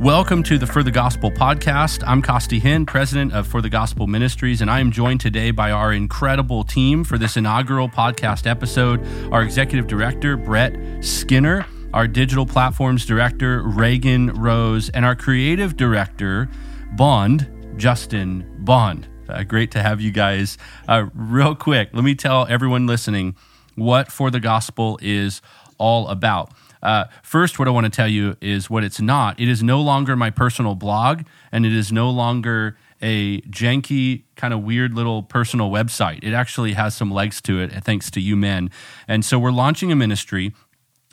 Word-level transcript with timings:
Welcome 0.00 0.44
to 0.44 0.58
the 0.58 0.66
For 0.66 0.84
the 0.84 0.92
Gospel 0.92 1.30
podcast. 1.32 2.04
I'm 2.06 2.22
Costi 2.22 2.60
Hinn, 2.60 2.86
president 2.86 3.32
of 3.32 3.48
For 3.48 3.60
the 3.60 3.68
Gospel 3.68 4.06
Ministries, 4.06 4.60
and 4.60 4.70
I 4.70 4.78
am 4.78 4.92
joined 4.92 5.20
today 5.20 5.50
by 5.50 5.72
our 5.72 5.92
incredible 5.92 6.62
team 6.62 7.02
for 7.02 7.18
this 7.18 7.36
inaugural 7.36 7.88
podcast 7.88 8.46
episode 8.46 9.04
our 9.32 9.42
executive 9.42 9.88
director, 9.88 10.36
Brett 10.36 11.04
Skinner, 11.04 11.66
our 11.92 12.06
digital 12.06 12.46
platforms 12.46 13.04
director, 13.04 13.62
Reagan 13.62 14.28
Rose, 14.34 14.88
and 14.90 15.04
our 15.04 15.16
creative 15.16 15.76
director, 15.76 16.48
Bond, 16.92 17.74
Justin 17.76 18.48
Bond. 18.60 19.08
Uh, 19.28 19.42
great 19.42 19.70
to 19.72 19.82
have 19.82 20.00
you 20.00 20.10
guys. 20.10 20.58
Uh, 20.86 21.06
real 21.14 21.54
quick, 21.54 21.90
let 21.92 22.04
me 22.04 22.14
tell 22.14 22.46
everyone 22.48 22.86
listening 22.86 23.36
what 23.74 24.10
For 24.10 24.30
the 24.30 24.40
Gospel 24.40 24.98
is 25.02 25.40
all 25.78 26.08
about. 26.08 26.52
Uh, 26.82 27.04
first, 27.22 27.58
what 27.58 27.66
I 27.66 27.70
want 27.70 27.84
to 27.84 27.90
tell 27.90 28.08
you 28.08 28.36
is 28.40 28.70
what 28.70 28.84
it's 28.84 29.00
not. 29.00 29.38
It 29.40 29.48
is 29.48 29.62
no 29.62 29.80
longer 29.80 30.16
my 30.16 30.30
personal 30.30 30.74
blog, 30.74 31.22
and 31.50 31.66
it 31.66 31.72
is 31.72 31.90
no 31.90 32.10
longer 32.10 32.76
a 33.00 33.40
janky, 33.42 34.24
kind 34.36 34.52
of 34.52 34.62
weird 34.62 34.94
little 34.94 35.22
personal 35.22 35.70
website. 35.70 36.20
It 36.22 36.32
actually 36.34 36.72
has 36.72 36.96
some 36.96 37.10
legs 37.10 37.40
to 37.42 37.60
it, 37.60 37.72
thanks 37.84 38.10
to 38.12 38.20
you 38.20 38.36
men. 38.36 38.70
And 39.06 39.24
so 39.24 39.38
we're 39.38 39.52
launching 39.52 39.92
a 39.92 39.96
ministry 39.96 40.52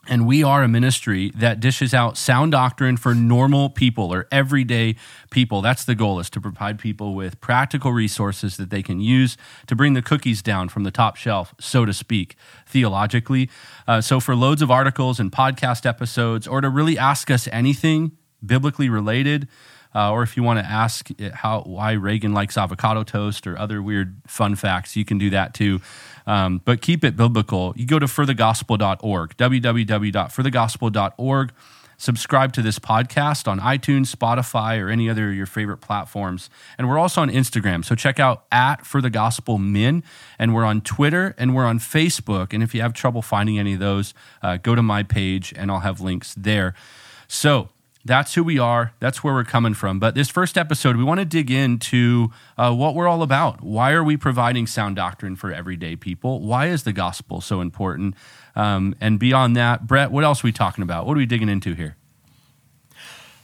and 0.08 0.28
we 0.28 0.44
are 0.44 0.64
a 0.64 0.68
ministry 0.68 1.32
that 1.36 1.60
dishes 1.60 1.94
out 1.94 2.18
sound 2.18 2.52
doctrine 2.52 2.98
for 2.98 3.16
normal 3.16 3.70
people 3.70 4.14
or 4.14 4.28
everyday 4.32 4.96
people. 5.32 5.62
That's 5.62 5.86
the 5.86 5.96
goal 5.96 6.20
is 6.20 6.30
to 6.32 6.42
provide 6.42 6.80
people 6.80 7.16
with 7.16 7.42
practical 7.42 7.92
resources 7.92 8.58
that 8.58 8.70
they 8.70 8.84
can 8.84 9.00
use 9.00 9.38
to 9.68 9.76
bring 9.76 9.94
the 9.94 10.02
cookies 10.02 10.42
down 10.42 10.70
from 10.70 10.84
the 10.84 10.92
top 10.92 11.16
shelf, 11.16 11.54
so 11.60 11.86
to 11.86 11.94
speak, 11.94 12.36
theologically. 12.68 13.50
Uh, 13.88 14.02
so 14.02 14.20
for 14.20 14.36
loads 14.36 14.62
of 14.62 14.70
articles 14.70 15.20
and 15.20 15.32
podcast 15.32 15.86
episodes, 15.86 16.48
or 16.48 16.62
to 16.62 16.70
really 16.70 16.98
ask 16.98 17.32
us 17.32 17.48
anything 17.52 18.12
biblically 18.46 18.90
related, 18.90 19.48
uh, 19.96 20.12
or 20.12 20.24
if 20.24 20.36
you 20.36 20.44
want 20.44 20.60
to 20.60 20.66
ask 20.66 21.10
how 21.34 21.62
why 21.62 21.94
Reagan 21.94 22.34
likes 22.34 22.58
avocado 22.58 23.04
toast 23.04 23.48
or 23.48 23.58
other 23.58 23.82
weird 23.82 24.22
fun 24.28 24.56
facts, 24.56 24.96
you 24.96 25.06
can 25.06 25.18
do 25.18 25.30
that 25.30 25.54
too. 25.54 25.80
Um, 26.28 26.62
but 26.66 26.82
keep 26.82 27.04
it 27.04 27.16
biblical. 27.16 27.74
You 27.76 27.86
go 27.86 28.00
to 28.00 28.08
forthegospel.org, 28.08 29.38
www.forthegospel.org. 29.38 31.52
Subscribe 31.98 32.52
to 32.54 32.62
this 32.62 32.78
podcast 32.78 33.48
on 33.48 33.62
iTunes, 33.62 34.14
Spotify, 34.14 34.82
or 34.82 34.90
any 34.90 35.10
other 35.10 35.30
of 35.30 35.36
your 35.36 35.46
favorite 35.46 35.78
platforms. 35.78 36.50
And 36.78 36.90
we're 36.90 36.98
also 36.98 37.22
on 37.22 37.30
Instagram. 37.30 37.86
So 37.86 37.96
check 37.96 38.20
out 38.20 38.44
at 38.52 38.86
For 38.86 39.02
the 39.02 39.10
Gospel 39.10 39.58
Men. 39.58 40.04
And 40.38 40.54
we're 40.54 40.66
on 40.66 40.82
Twitter 40.82 41.34
and 41.38 41.56
we're 41.56 41.66
on 41.66 41.80
Facebook. 41.80 42.54
And 42.54 42.62
if 42.62 42.76
you 42.76 42.82
have 42.82 42.94
trouble 42.94 43.22
finding 43.22 43.58
any 43.58 43.74
of 43.74 43.80
those, 43.80 44.14
uh, 44.42 44.58
go 44.58 44.76
to 44.76 44.84
my 44.84 45.04
page 45.04 45.54
and 45.56 45.72
I'll 45.72 45.80
have 45.80 46.02
links 46.02 46.36
there. 46.38 46.74
So 47.28 47.70
that's 48.06 48.36
who 48.36 48.44
we 48.44 48.60
are. 48.60 48.94
That's 49.00 49.24
where 49.24 49.34
we're 49.34 49.44
coming 49.44 49.74
from. 49.74 50.00
But 50.00 50.14
this 50.14 50.30
first 50.30 50.58
episode, 50.58 50.96
we 50.96 51.04
want 51.04 51.20
to 51.20 51.26
dig 51.26 51.50
into 51.50 52.30
uh, 52.58 52.74
what 52.74 52.94
we're 52.94 53.08
all 53.08 53.24
about. 53.24 53.62
Why 53.64 53.92
are 53.94 54.04
we 54.04 54.16
providing 54.16 54.68
sound 54.68 54.96
doctrine 54.96 55.36
for 55.36 55.52
everyday 55.52 55.96
people? 55.96 56.40
Why 56.42 56.68
is 56.68 56.84
the 56.84 56.94
gospel 56.94 57.42
so 57.42 57.62
important? 57.62 58.14
Um, 58.56 58.96
and 59.02 59.20
beyond 59.20 59.56
that, 59.58 59.88
Brett, 59.88 60.12
what 60.12 60.24
else 60.24 60.44
are 60.44 60.48
we 60.48 60.52
talking 60.52 60.84
about? 60.84 61.08
What 61.08 61.18
are 61.18 61.18
we 61.18 61.26
digging 61.26 61.50
into 61.50 61.74
here? 61.74 61.98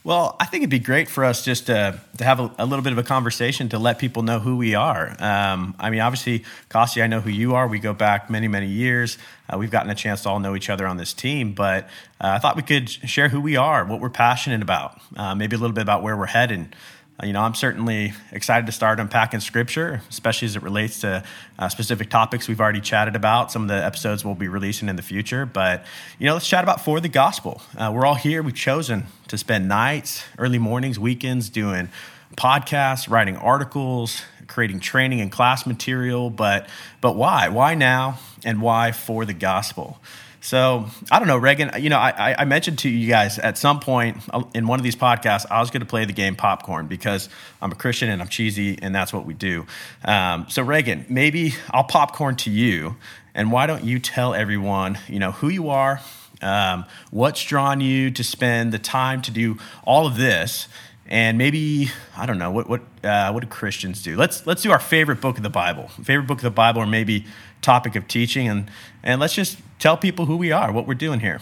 Well, 0.04 0.36
I 0.40 0.46
think 0.46 0.62
it'd 0.62 0.72
be 0.72 0.80
great 0.80 1.10
for 1.10 1.24
us 1.24 1.46
just 1.46 1.68
to, 1.68 2.02
to 2.18 2.24
have 2.24 2.40
a, 2.40 2.52
a 2.58 2.66
little 2.66 2.82
bit 2.82 2.92
of 2.92 2.98
a 2.98 3.04
conversation 3.04 3.70
to 3.70 3.78
let 3.78 4.00
people 4.00 4.24
know 4.24 4.40
who 4.40 4.58
we 4.58 4.74
are. 4.74 5.16
Um, 5.20 5.76
I 5.78 5.92
mean, 5.92 6.00
obviously, 6.00 6.44
Costi, 6.70 7.04
I 7.04 7.08
know 7.08 7.22
who 7.22 7.30
you 7.30 7.54
are. 7.54 7.68
We 7.68 7.78
go 7.78 7.94
back 7.94 8.28
many, 8.28 8.48
many 8.48 8.66
years. 8.66 9.20
Uh, 9.48 9.60
we've 9.60 9.70
gotten 9.70 9.92
a 9.92 9.96
chance 9.96 10.24
to 10.24 10.30
all 10.30 10.40
know 10.40 10.56
each 10.56 10.72
other 10.72 10.88
on 10.88 10.98
this 10.98 11.14
team, 11.14 11.54
but 11.54 11.84
uh, 12.20 12.30
I 12.30 12.40
thought 12.40 12.56
we 12.56 12.64
could 12.64 12.90
share 12.90 13.30
who 13.30 13.40
we 13.40 13.58
are, 13.58 13.86
what 13.86 14.00
we're 14.00 14.10
passionate 14.10 14.64
about, 14.64 15.00
uh, 15.16 15.36
maybe 15.36 15.56
a 15.56 15.60
little 15.60 15.76
bit 15.76 15.84
about 15.84 16.02
where 16.02 16.18
we're 16.18 16.26
headed. 16.26 16.76
Uh, 17.22 17.26
you 17.26 17.34
know, 17.34 17.42
I'm 17.42 17.54
certainly 17.54 18.14
excited 18.32 18.66
to 18.66 18.72
start 18.72 19.00
unpacking 19.00 19.42
scripture, 19.42 20.02
especially 20.10 20.48
as 20.48 20.56
it 20.56 20.64
relates 20.64 21.02
to 21.02 21.24
uh, 21.60 21.70
specific 21.70 22.10
topics 22.10 22.48
we've 22.48 22.62
already 22.62 22.82
chatted 22.82 23.16
about. 23.16 23.52
Some 23.52 23.64
of 23.64 23.68
the 23.68 23.84
episodes 23.84 24.26
we'll 24.26 24.36
be 24.36 24.48
releasing 24.48 24.90
in 24.90 24.96
the 24.96 25.02
future. 25.02 25.46
But, 25.46 25.86
you 26.18 26.26
know, 26.26 26.34
let's 26.34 26.48
chat 26.48 26.64
about 26.64 26.84
For 26.84 27.00
the 27.00 27.10
Gospel. 27.10 27.62
Uh, 27.78 27.92
we're 27.94 28.06
all 28.06 28.16
here. 28.16 28.42
We've 28.42 28.56
chosen 28.56 29.06
to 29.28 29.38
spend 29.38 29.68
nights, 29.68 30.24
early 30.38 30.58
mornings, 30.58 30.98
weekends 30.98 31.50
doing 31.50 31.90
podcasts, 32.38 33.10
writing 33.10 33.36
articles, 33.36 34.24
creating 34.48 34.80
training 34.80 35.22
and 35.22 35.32
class 35.32 35.68
material. 35.68 36.30
But, 36.30 36.68
but 37.02 37.16
why? 37.16 37.50
Why 37.50 37.76
now? 37.76 38.20
And 38.44 38.62
why 38.62 38.92
for 38.92 39.26
the 39.26 39.34
gospel? 39.34 40.00
So 40.44 40.88
I 41.12 41.20
don't 41.20 41.28
know, 41.28 41.38
Reagan. 41.38 41.72
You 41.80 41.90
know, 41.92 42.00
I, 42.00 42.36
I 42.38 42.46
mentioned 42.46 42.80
to 42.80 42.90
you 42.90 43.08
guys 43.08 43.38
at 43.38 43.60
some 43.60 43.80
point 43.80 44.18
in 44.56 44.66
one 44.66 44.80
of 44.80 44.84
these 44.84 44.96
podcasts, 44.96 45.46
I 45.50 45.60
was 45.60 45.70
going 45.70 45.82
to 45.82 45.88
play 45.88 46.06
the 46.06 46.14
game 46.14 46.36
popcorn 46.36 46.88
because 46.88 47.30
I'm 47.62 47.72
a 47.72 47.76
Christian 47.76 48.10
and 48.10 48.22
I'm 48.22 48.28
cheesy, 48.28 48.78
and 48.82 48.94
that's 48.94 49.14
what 49.14 49.26
we 49.26 49.36
do. 49.36 49.68
Um, 50.04 50.48
so 50.50 50.64
Reagan, 50.64 51.06
maybe 51.10 51.54
I'll 51.70 51.84
popcorn 51.84 52.36
to 52.38 52.50
you, 52.50 52.96
and 53.36 53.52
why 53.52 53.68
don't 53.68 53.84
you 53.84 54.00
tell 54.00 54.34
everyone, 54.34 54.98
you 55.08 55.20
know, 55.20 55.32
who 55.32 55.48
you 55.48 55.70
are, 55.70 56.02
um, 56.42 56.86
what's 57.12 57.44
drawn 57.44 57.80
you 57.80 58.10
to 58.10 58.24
spend 58.24 58.72
the 58.72 58.80
time 58.80 59.22
to 59.22 59.32
do 59.32 59.60
all 59.84 60.08
of 60.08 60.18
this, 60.18 60.68
and 61.08 61.38
maybe 61.38 61.90
I 62.16 62.26
don't 62.26 62.38
know 62.38 62.52
what 62.52 62.70
what 62.70 62.82
uh, 63.04 63.32
what 63.32 63.42
do 63.42 63.48
Christians 63.48 64.02
do? 64.02 64.16
Let's 64.16 64.46
let's 64.46 64.62
do 64.62 64.72
our 64.72 64.80
favorite 64.80 65.22
book 65.22 65.38
of 65.38 65.44
the 65.44 65.50
Bible, 65.50 65.90
favorite 66.04 66.28
book 66.28 66.40
of 66.40 66.44
the 66.44 66.52
Bible, 66.52 66.82
or 66.82 66.88
maybe 66.88 67.26
topic 67.62 67.96
of 67.96 68.08
teaching, 68.08 68.48
and 68.48 68.70
and 69.04 69.20
let's 69.20 69.34
just 69.34 69.58
tell 69.80 69.98
people 69.98 70.26
who 70.26 70.38
we 70.38 70.52
are, 70.52 70.72
what 70.72 70.88
we're 70.88 70.94
doing 70.94 71.20
here. 71.20 71.40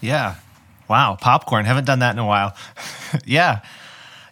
Yeah. 0.00 0.36
Wow. 0.88 1.16
Popcorn. 1.20 1.64
Haven't 1.64 1.84
done 1.84 2.00
that 2.00 2.12
in 2.12 2.18
a 2.18 2.26
while. 2.26 2.56
yeah. 3.24 3.60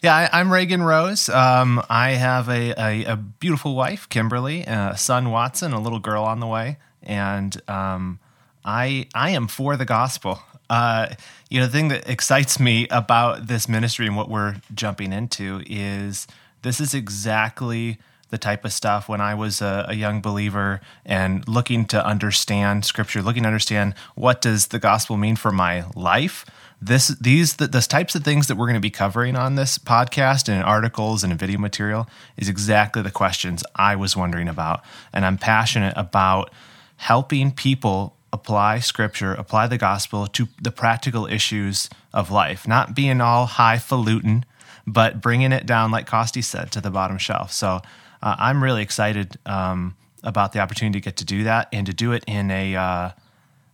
Yeah, 0.02 0.28
I, 0.32 0.40
am 0.40 0.50
Reagan 0.50 0.82
Rose. 0.82 1.28
Um, 1.28 1.82
I 1.90 2.12
have 2.12 2.48
a, 2.48 2.72
a, 2.80 3.04
a, 3.04 3.16
beautiful 3.16 3.74
wife, 3.74 4.08
Kimberly, 4.08 4.62
a 4.62 4.96
son, 4.96 5.30
Watson, 5.30 5.74
a 5.74 5.80
little 5.80 5.98
girl 5.98 6.24
on 6.24 6.40
the 6.40 6.46
way, 6.46 6.78
and 7.02 7.60
um, 7.68 8.18
I 8.64 9.08
I 9.14 9.30
am 9.30 9.46
for 9.46 9.76
the 9.76 9.84
gospel. 9.84 10.40
Uh, 10.70 11.08
you 11.50 11.58
know, 11.58 11.66
the 11.66 11.72
thing 11.72 11.88
that 11.88 12.08
excites 12.08 12.60
me 12.60 12.86
about 12.90 13.48
this 13.48 13.68
ministry 13.68 14.06
and 14.06 14.16
what 14.16 14.30
we're 14.30 14.56
jumping 14.72 15.12
into 15.12 15.62
is 15.66 16.28
this 16.62 16.80
is 16.80 16.94
exactly 16.94 17.98
the 18.30 18.38
type 18.38 18.64
of 18.64 18.72
stuff 18.72 19.08
when 19.08 19.20
I 19.20 19.34
was 19.34 19.60
a, 19.60 19.86
a, 19.88 19.94
young 19.94 20.20
believer 20.20 20.80
and 21.04 21.46
looking 21.48 21.84
to 21.86 22.06
understand 22.06 22.84
scripture, 22.84 23.20
looking 23.22 23.42
to 23.42 23.48
understand 23.48 23.94
what 24.14 24.40
does 24.40 24.68
the 24.68 24.78
gospel 24.78 25.16
mean 25.16 25.34
for 25.34 25.50
my 25.50 25.84
life. 25.96 26.46
This, 26.80 27.08
these, 27.08 27.56
the, 27.56 27.66
the 27.66 27.80
types 27.80 28.14
of 28.14 28.22
things 28.22 28.46
that 28.46 28.54
we're 28.54 28.66
going 28.66 28.74
to 28.74 28.80
be 28.80 28.88
covering 28.88 29.34
on 29.34 29.56
this 29.56 29.78
podcast 29.78 30.48
and 30.48 30.58
in 30.58 30.62
articles 30.62 31.24
and 31.24 31.32
in 31.32 31.38
video 31.38 31.58
material 31.58 32.08
is 32.36 32.48
exactly 32.48 33.02
the 33.02 33.10
questions 33.10 33.64
I 33.74 33.96
was 33.96 34.16
wondering 34.16 34.48
about. 34.48 34.82
And 35.12 35.26
I'm 35.26 35.36
passionate 35.36 35.94
about 35.96 36.52
helping 36.96 37.50
people 37.50 38.14
apply 38.32 38.80
scripture, 38.80 39.34
apply 39.34 39.66
the 39.66 39.78
gospel 39.78 40.26
to 40.26 40.48
the 40.60 40.70
practical 40.70 41.26
issues 41.26 41.88
of 42.12 42.30
life, 42.30 42.66
not 42.66 42.94
being 42.94 43.20
all 43.20 43.46
highfalutin, 43.46 44.44
but 44.86 45.20
bringing 45.20 45.52
it 45.52 45.66
down, 45.66 45.90
like 45.90 46.06
Costi 46.06 46.42
said, 46.42 46.70
to 46.72 46.80
the 46.80 46.90
bottom 46.90 47.18
shelf. 47.18 47.52
So 47.52 47.80
uh, 48.22 48.36
I'm 48.38 48.62
really 48.62 48.82
excited 48.82 49.38
um, 49.46 49.96
about 50.22 50.52
the 50.52 50.60
opportunity 50.60 51.00
to 51.00 51.04
get 51.04 51.16
to 51.16 51.24
do 51.24 51.44
that 51.44 51.68
and 51.72 51.86
to 51.86 51.92
do 51.92 52.12
it 52.12 52.24
in 52.26 52.50
a 52.50 52.76
uh, 52.76 53.10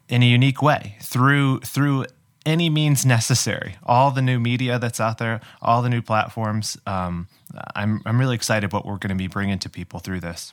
in 0.09 0.23
a 0.23 0.27
unique 0.27 0.63
way 0.63 0.97
through 1.01 1.61
through 1.61 2.07
any 2.45 2.71
means 2.71 3.05
necessary. 3.05 3.77
All 3.85 4.11
the 4.13 4.23
new 4.23 4.39
media 4.39 4.79
that's 4.79 5.01
out 5.01 5.19
there, 5.19 5.41
all 5.61 5.83
the 5.83 5.89
new 5.89 6.03
platforms. 6.03 6.79
Um, 6.87 7.29
I'm 7.75 8.03
I'm 8.07 8.19
really 8.19 8.37
excited 8.37 8.73
what 8.73 8.87
we're 8.87 8.99
going 8.99 9.11
to 9.11 9.17
be 9.17 9.27
bringing 9.27 9.59
to 9.61 9.69
people 9.69 9.99
through 9.99 10.21
this. 10.21 10.53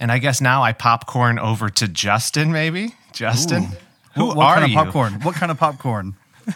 And 0.00 0.12
I 0.12 0.18
guess 0.18 0.40
now 0.40 0.62
I 0.62 0.72
popcorn 0.72 1.38
over 1.38 1.68
to 1.68 1.88
Justin. 1.88 2.52
Maybe 2.52 2.94
Justin. 3.12 3.64
Ooh. 3.64 3.76
Who 4.14 4.26
what, 4.26 4.36
what 4.36 4.46
are 4.46 4.54
kind 4.54 4.64
of 4.64 4.70
you? 4.70 4.76
popcorn? 4.76 5.12
What 5.20 5.34
kind 5.34 5.50
of 5.50 5.58
popcorn? 5.58 6.16
uh, 6.48 6.52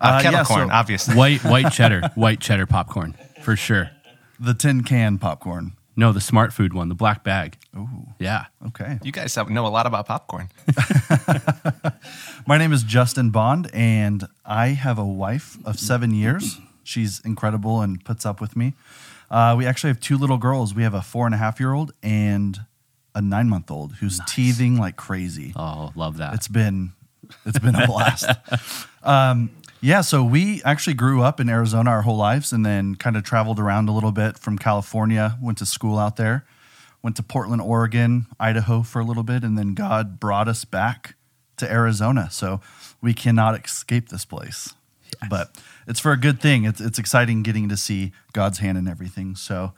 uh, 0.00 0.22
kettle 0.22 0.38
yeah, 0.40 0.44
corn, 0.44 0.68
so 0.68 0.74
obviously. 0.74 1.16
White 1.16 1.44
white 1.44 1.72
cheddar, 1.72 2.08
white 2.14 2.40
cheddar 2.40 2.66
popcorn 2.66 3.14
for 3.42 3.56
sure. 3.56 3.90
The 4.38 4.54
tin 4.54 4.82
can 4.82 5.18
popcorn. 5.18 5.72
No, 5.96 6.12
the 6.12 6.20
smart 6.20 6.52
food 6.52 6.72
one, 6.72 6.88
the 6.88 6.94
black 6.94 7.22
bag. 7.22 7.56
Ooh. 7.76 7.88
Yeah. 8.18 8.46
Okay. 8.66 8.98
You 9.04 9.12
guys 9.12 9.32
have, 9.36 9.48
know 9.48 9.64
a 9.64 9.68
lot 9.68 9.86
about 9.86 10.06
popcorn. 10.06 10.48
My 12.46 12.58
name 12.58 12.72
is 12.72 12.82
Justin 12.82 13.30
Bond, 13.30 13.70
and 13.72 14.24
I 14.44 14.68
have 14.68 14.98
a 14.98 15.04
wife 15.04 15.56
of 15.64 15.78
seven 15.78 16.12
years. 16.12 16.58
She's 16.82 17.20
incredible 17.20 17.80
and 17.80 18.04
puts 18.04 18.26
up 18.26 18.40
with 18.40 18.56
me. 18.56 18.74
Uh, 19.30 19.54
we 19.56 19.66
actually 19.66 19.90
have 19.90 20.00
two 20.00 20.18
little 20.18 20.36
girls. 20.36 20.74
We 20.74 20.82
have 20.82 20.94
a 20.94 21.02
four 21.02 21.26
and 21.26 21.34
a 21.34 21.38
half 21.38 21.60
year 21.60 21.72
old 21.72 21.92
and 22.02 22.60
a 23.14 23.22
nine 23.22 23.48
month 23.48 23.70
old 23.70 23.94
who's 23.94 24.18
nice. 24.18 24.32
teething 24.32 24.76
like 24.76 24.96
crazy. 24.96 25.52
Oh, 25.56 25.92
love 25.94 26.18
that. 26.18 26.34
It's 26.34 26.48
been 26.48 26.92
It's 27.46 27.58
been 27.58 27.74
a 27.74 27.86
blast. 27.86 28.28
um, 29.02 29.50
yeah, 29.80 30.00
so 30.00 30.24
we 30.24 30.62
actually 30.62 30.94
grew 30.94 31.22
up 31.22 31.40
in 31.40 31.48
Arizona 31.48 31.90
our 31.90 32.02
whole 32.02 32.16
lives 32.16 32.52
and 32.52 32.64
then 32.64 32.94
kind 32.94 33.16
of 33.16 33.22
traveled 33.22 33.60
around 33.60 33.88
a 33.88 33.92
little 33.92 34.12
bit 34.12 34.38
from 34.38 34.58
California, 34.58 35.36
went 35.42 35.58
to 35.58 35.66
school 35.66 35.98
out 35.98 36.16
there, 36.16 36.46
went 37.02 37.16
to 37.16 37.22
Portland, 37.22 37.60
Oregon, 37.60 38.26
Idaho 38.40 38.82
for 38.82 39.00
a 39.00 39.04
little 39.04 39.22
bit, 39.22 39.42
and 39.42 39.58
then 39.58 39.74
God 39.74 40.18
brought 40.18 40.48
us 40.48 40.64
back 40.64 41.16
to 41.58 41.70
Arizona. 41.70 42.30
So 42.30 42.60
we 43.02 43.12
cannot 43.12 43.62
escape 43.62 44.08
this 44.08 44.24
place. 44.24 44.74
But 45.28 45.54
it's 45.86 46.00
for 46.00 46.12
a 46.12 46.16
good 46.16 46.40
thing. 46.40 46.64
It's, 46.64 46.80
it's 46.80 46.98
exciting 46.98 47.42
getting 47.42 47.68
to 47.68 47.76
see 47.76 48.12
God's 48.32 48.58
hand 48.58 48.78
in 48.78 48.88
everything. 48.88 49.36
So, 49.36 49.74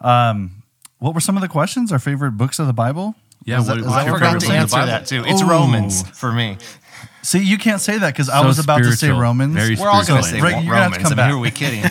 um, 0.00 0.63
what 1.04 1.14
were 1.14 1.20
some 1.20 1.36
of 1.36 1.42
the 1.42 1.48
questions? 1.48 1.92
Our 1.92 1.98
favorite 1.98 2.32
books 2.32 2.58
of 2.58 2.66
the 2.66 2.72
Bible? 2.72 3.14
Yeah, 3.44 3.58
Was 3.58 3.68
what- 3.68 3.74
that- 3.74 3.80
is 3.80 3.86
what's 3.86 3.94
I 3.96 3.98
that 3.98 4.06
your 4.06 4.12
your 4.12 4.18
forgot 4.18 4.26
favorite 4.26 4.40
to 4.40 4.46
book 4.46 4.48
of 4.48 4.48
the 4.48 4.60
answer 4.62 4.76
Bible? 4.76 4.86
that 4.86 5.06
too. 5.06 5.24
It's 5.26 5.42
Ooh. 5.42 5.46
Romans 5.46 6.02
for 6.18 6.32
me. 6.32 6.56
See, 7.20 7.42
you 7.42 7.58
can't 7.58 7.80
say 7.80 7.98
that 7.98 8.12
because 8.14 8.28
I 8.30 8.40
was 8.44 8.58
about 8.58 8.78
to 8.78 8.92
say. 8.92 9.10
Romans. 9.10 9.54
Very 9.54 9.76
We're 9.76 9.88
all 9.88 10.04
going 10.04 10.22
to 10.22 10.28
So, 10.28 10.34
say 10.34 10.40
Greg, 10.40 10.64
you're 10.64 10.74
gonna 10.74 10.90
have 10.90 10.92
to 10.94 10.98
Romans. 10.98 11.08
come 11.08 11.18
I 11.18 11.22
mean, 11.22 11.26
back. 11.26 11.30
who 11.30 11.36
are 11.36 11.40
we 11.40 11.50
kidding? 11.50 11.82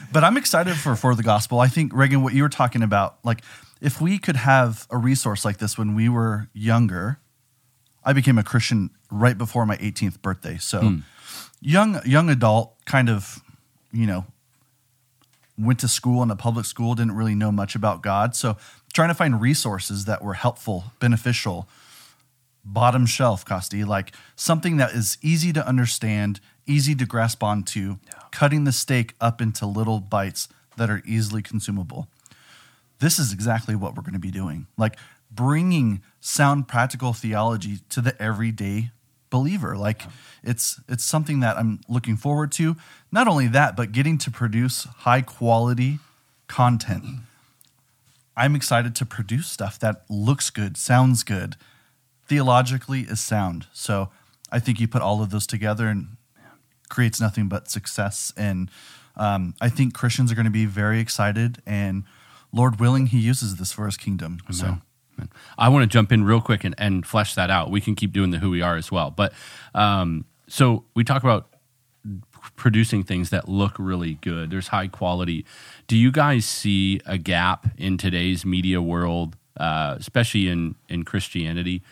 But 0.12 0.22
I'm 0.24 0.36
excited 0.36 0.76
for 0.76 0.94
for 0.94 1.14
the 1.14 1.22
gospel. 1.22 1.58
I 1.60 1.66
think 1.68 1.92
Reagan, 1.92 2.22
what 2.22 2.34
you 2.34 2.42
were 2.42 2.48
talking 2.48 2.82
about, 2.82 3.18
like 3.24 3.40
if 3.80 4.00
we 4.00 4.18
could 4.18 4.36
have 4.36 4.86
a 4.90 4.96
resource 4.96 5.44
like 5.44 5.58
this 5.58 5.76
when 5.76 5.94
we 5.96 6.08
were 6.08 6.48
younger, 6.52 7.18
I 8.04 8.12
became 8.12 8.38
a 8.38 8.44
Christian 8.44 8.90
right 9.10 9.36
before 9.36 9.66
my 9.66 9.76
18th 9.78 10.22
birthday. 10.22 10.56
So 10.58 10.80
hmm. 10.80 10.98
young 11.60 12.00
young 12.04 12.30
adult, 12.30 12.76
kind 12.84 13.08
of, 13.10 13.42
you 13.92 14.06
know, 14.06 14.24
went 15.58 15.78
to 15.80 15.88
school 15.88 16.22
in 16.22 16.30
a 16.30 16.36
public 16.36 16.66
school, 16.66 16.94
didn't 16.94 17.14
really 17.14 17.34
know 17.34 17.52
much 17.52 17.74
about 17.74 18.02
God. 18.02 18.34
So 18.34 18.56
trying 18.92 19.08
to 19.08 19.14
find 19.14 19.40
resources 19.40 20.04
that 20.06 20.22
were 20.22 20.34
helpful, 20.34 20.92
beneficial, 21.00 21.68
bottom 22.64 23.06
shelf, 23.06 23.44
Costi, 23.44 23.84
like 23.84 24.14
something 24.36 24.78
that 24.78 24.92
is 24.92 25.18
easy 25.22 25.52
to 25.52 25.66
understand, 25.66 26.40
easy 26.66 26.94
to 26.94 27.06
grasp 27.06 27.42
onto, 27.42 27.96
cutting 28.30 28.64
the 28.64 28.72
steak 28.72 29.14
up 29.20 29.40
into 29.40 29.66
little 29.66 30.00
bites 30.00 30.48
that 30.76 30.90
are 30.90 31.02
easily 31.04 31.42
consumable. 31.42 32.08
This 32.98 33.18
is 33.18 33.32
exactly 33.32 33.76
what 33.76 33.94
we're 33.94 34.02
going 34.02 34.14
to 34.14 34.18
be 34.18 34.30
doing. 34.30 34.66
Like 34.76 34.96
bringing 35.30 36.02
sound 36.20 36.68
practical 36.68 37.12
theology 37.12 37.80
to 37.90 38.00
the 38.00 38.20
everyday 38.20 38.90
believer. 39.30 39.76
Like 39.76 40.02
it's 40.42 40.80
it's 40.88 41.04
something 41.04 41.40
that 41.40 41.56
I'm 41.56 41.80
looking 41.88 42.16
forward 42.16 42.52
to. 42.52 42.76
Not 43.10 43.28
only 43.28 43.46
that, 43.48 43.76
but 43.76 43.92
getting 43.92 44.18
to 44.18 44.30
produce 44.30 44.84
high 44.84 45.22
quality 45.22 45.98
content. 46.46 47.04
I'm 48.36 48.56
excited 48.56 48.96
to 48.96 49.06
produce 49.06 49.46
stuff 49.46 49.78
that 49.78 50.04
looks 50.08 50.50
good, 50.50 50.76
sounds 50.76 51.22
good, 51.22 51.56
theologically 52.26 53.02
is 53.02 53.20
sound. 53.20 53.66
So 53.72 54.10
I 54.50 54.58
think 54.58 54.80
you 54.80 54.88
put 54.88 55.02
all 55.02 55.22
of 55.22 55.30
those 55.30 55.46
together 55.46 55.88
and 55.88 56.16
creates 56.88 57.20
nothing 57.20 57.48
but 57.48 57.70
success. 57.70 58.32
And 58.36 58.70
um, 59.16 59.54
I 59.60 59.68
think 59.68 59.94
Christians 59.94 60.32
are 60.32 60.34
going 60.34 60.46
to 60.46 60.50
be 60.50 60.66
very 60.66 61.00
excited. 61.00 61.62
And 61.64 62.04
Lord 62.52 62.80
willing, 62.80 63.06
He 63.06 63.18
uses 63.18 63.56
this 63.56 63.72
for 63.72 63.86
His 63.86 63.96
kingdom. 63.96 64.40
So 64.50 64.66
Amen. 64.66 64.82
I 65.58 65.68
want 65.68 65.82
to 65.82 65.86
jump 65.86 66.12
in 66.12 66.24
real 66.24 66.40
quick 66.40 66.64
and, 66.64 66.74
and 66.78 67.06
flesh 67.06 67.34
that 67.34 67.50
out. 67.50 67.70
We 67.70 67.80
can 67.80 67.94
keep 67.94 68.12
doing 68.12 68.30
the 68.30 68.38
who 68.38 68.50
we 68.50 68.62
are 68.62 68.76
as 68.76 68.90
well. 68.90 69.10
But 69.10 69.32
um, 69.74 70.24
so 70.48 70.84
we 70.94 71.04
talk 71.04 71.22
about 71.22 71.48
producing 72.56 73.02
things 73.02 73.30
that 73.30 73.48
look 73.48 73.74
really 73.78 74.14
good. 74.20 74.50
There's 74.50 74.68
high 74.68 74.88
quality. 74.88 75.44
Do 75.86 75.96
you 75.96 76.12
guys 76.12 76.44
see 76.44 77.00
a 77.06 77.18
gap 77.18 77.66
in 77.78 77.96
today's 77.96 78.44
media 78.44 78.80
world, 78.82 79.36
uh, 79.56 79.96
especially 79.98 80.48
in 80.48 80.74
in 80.88 81.04
Christianity, 81.04 81.82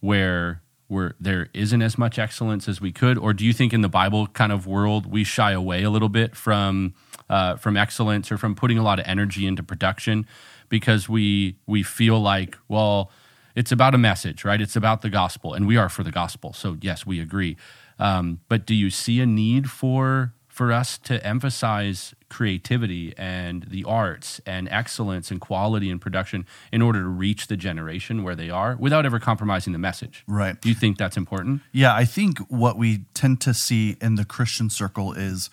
where 0.00 0.60
where 0.88 1.14
there 1.18 1.48
isn't 1.54 1.82
as 1.82 1.96
much 1.96 2.18
excellence 2.18 2.68
as 2.68 2.80
we 2.80 2.92
could, 2.92 3.16
or 3.16 3.32
do 3.32 3.44
you 3.44 3.52
think 3.52 3.72
in 3.72 3.80
the 3.80 3.88
Bible 3.88 4.26
kind 4.28 4.52
of 4.52 4.66
world 4.66 5.06
we 5.06 5.24
shy 5.24 5.52
away 5.52 5.82
a 5.82 5.90
little 5.90 6.08
bit 6.08 6.36
from 6.36 6.94
uh, 7.28 7.56
from 7.56 7.76
excellence 7.76 8.30
or 8.30 8.38
from 8.38 8.54
putting 8.54 8.78
a 8.78 8.82
lot 8.82 8.98
of 8.98 9.06
energy 9.06 9.46
into 9.46 9.62
production 9.62 10.26
because 10.68 11.08
we 11.08 11.56
we 11.66 11.82
feel 11.82 12.20
like 12.20 12.56
well 12.68 13.10
it's 13.54 13.70
about 13.72 13.94
a 13.94 13.98
message 13.98 14.44
right? 14.44 14.60
It's 14.60 14.76
about 14.76 15.02
the 15.02 15.10
gospel 15.10 15.54
and 15.54 15.66
we 15.66 15.76
are 15.76 15.88
for 15.88 16.02
the 16.02 16.10
gospel. 16.10 16.52
So 16.52 16.76
yes 16.80 17.06
we 17.06 17.20
agree. 17.20 17.56
Um, 17.98 18.40
but 18.48 18.66
do 18.66 18.74
you 18.74 18.90
see 18.90 19.20
a 19.20 19.26
need 19.26 19.70
for 19.70 20.34
for 20.54 20.70
us 20.70 20.98
to 20.98 21.24
emphasize 21.26 22.14
creativity 22.28 23.12
and 23.18 23.64
the 23.64 23.82
arts 23.82 24.40
and 24.46 24.68
excellence 24.68 25.32
and 25.32 25.40
quality 25.40 25.90
in 25.90 25.98
production 25.98 26.46
in 26.70 26.80
order 26.80 27.00
to 27.00 27.08
reach 27.08 27.48
the 27.48 27.56
generation 27.56 28.22
where 28.22 28.36
they 28.36 28.50
are 28.50 28.76
without 28.76 29.04
ever 29.04 29.18
compromising 29.18 29.72
the 29.72 29.80
message? 29.80 30.22
Right. 30.28 30.60
do 30.60 30.68
you 30.68 30.74
think 30.76 30.96
that's 30.96 31.16
important? 31.16 31.62
Yeah, 31.72 31.92
I 31.92 32.04
think 32.04 32.38
what 32.48 32.78
we 32.78 33.04
tend 33.14 33.40
to 33.40 33.52
see 33.52 33.96
in 34.00 34.14
the 34.14 34.24
Christian 34.24 34.70
circle 34.70 35.12
is 35.12 35.50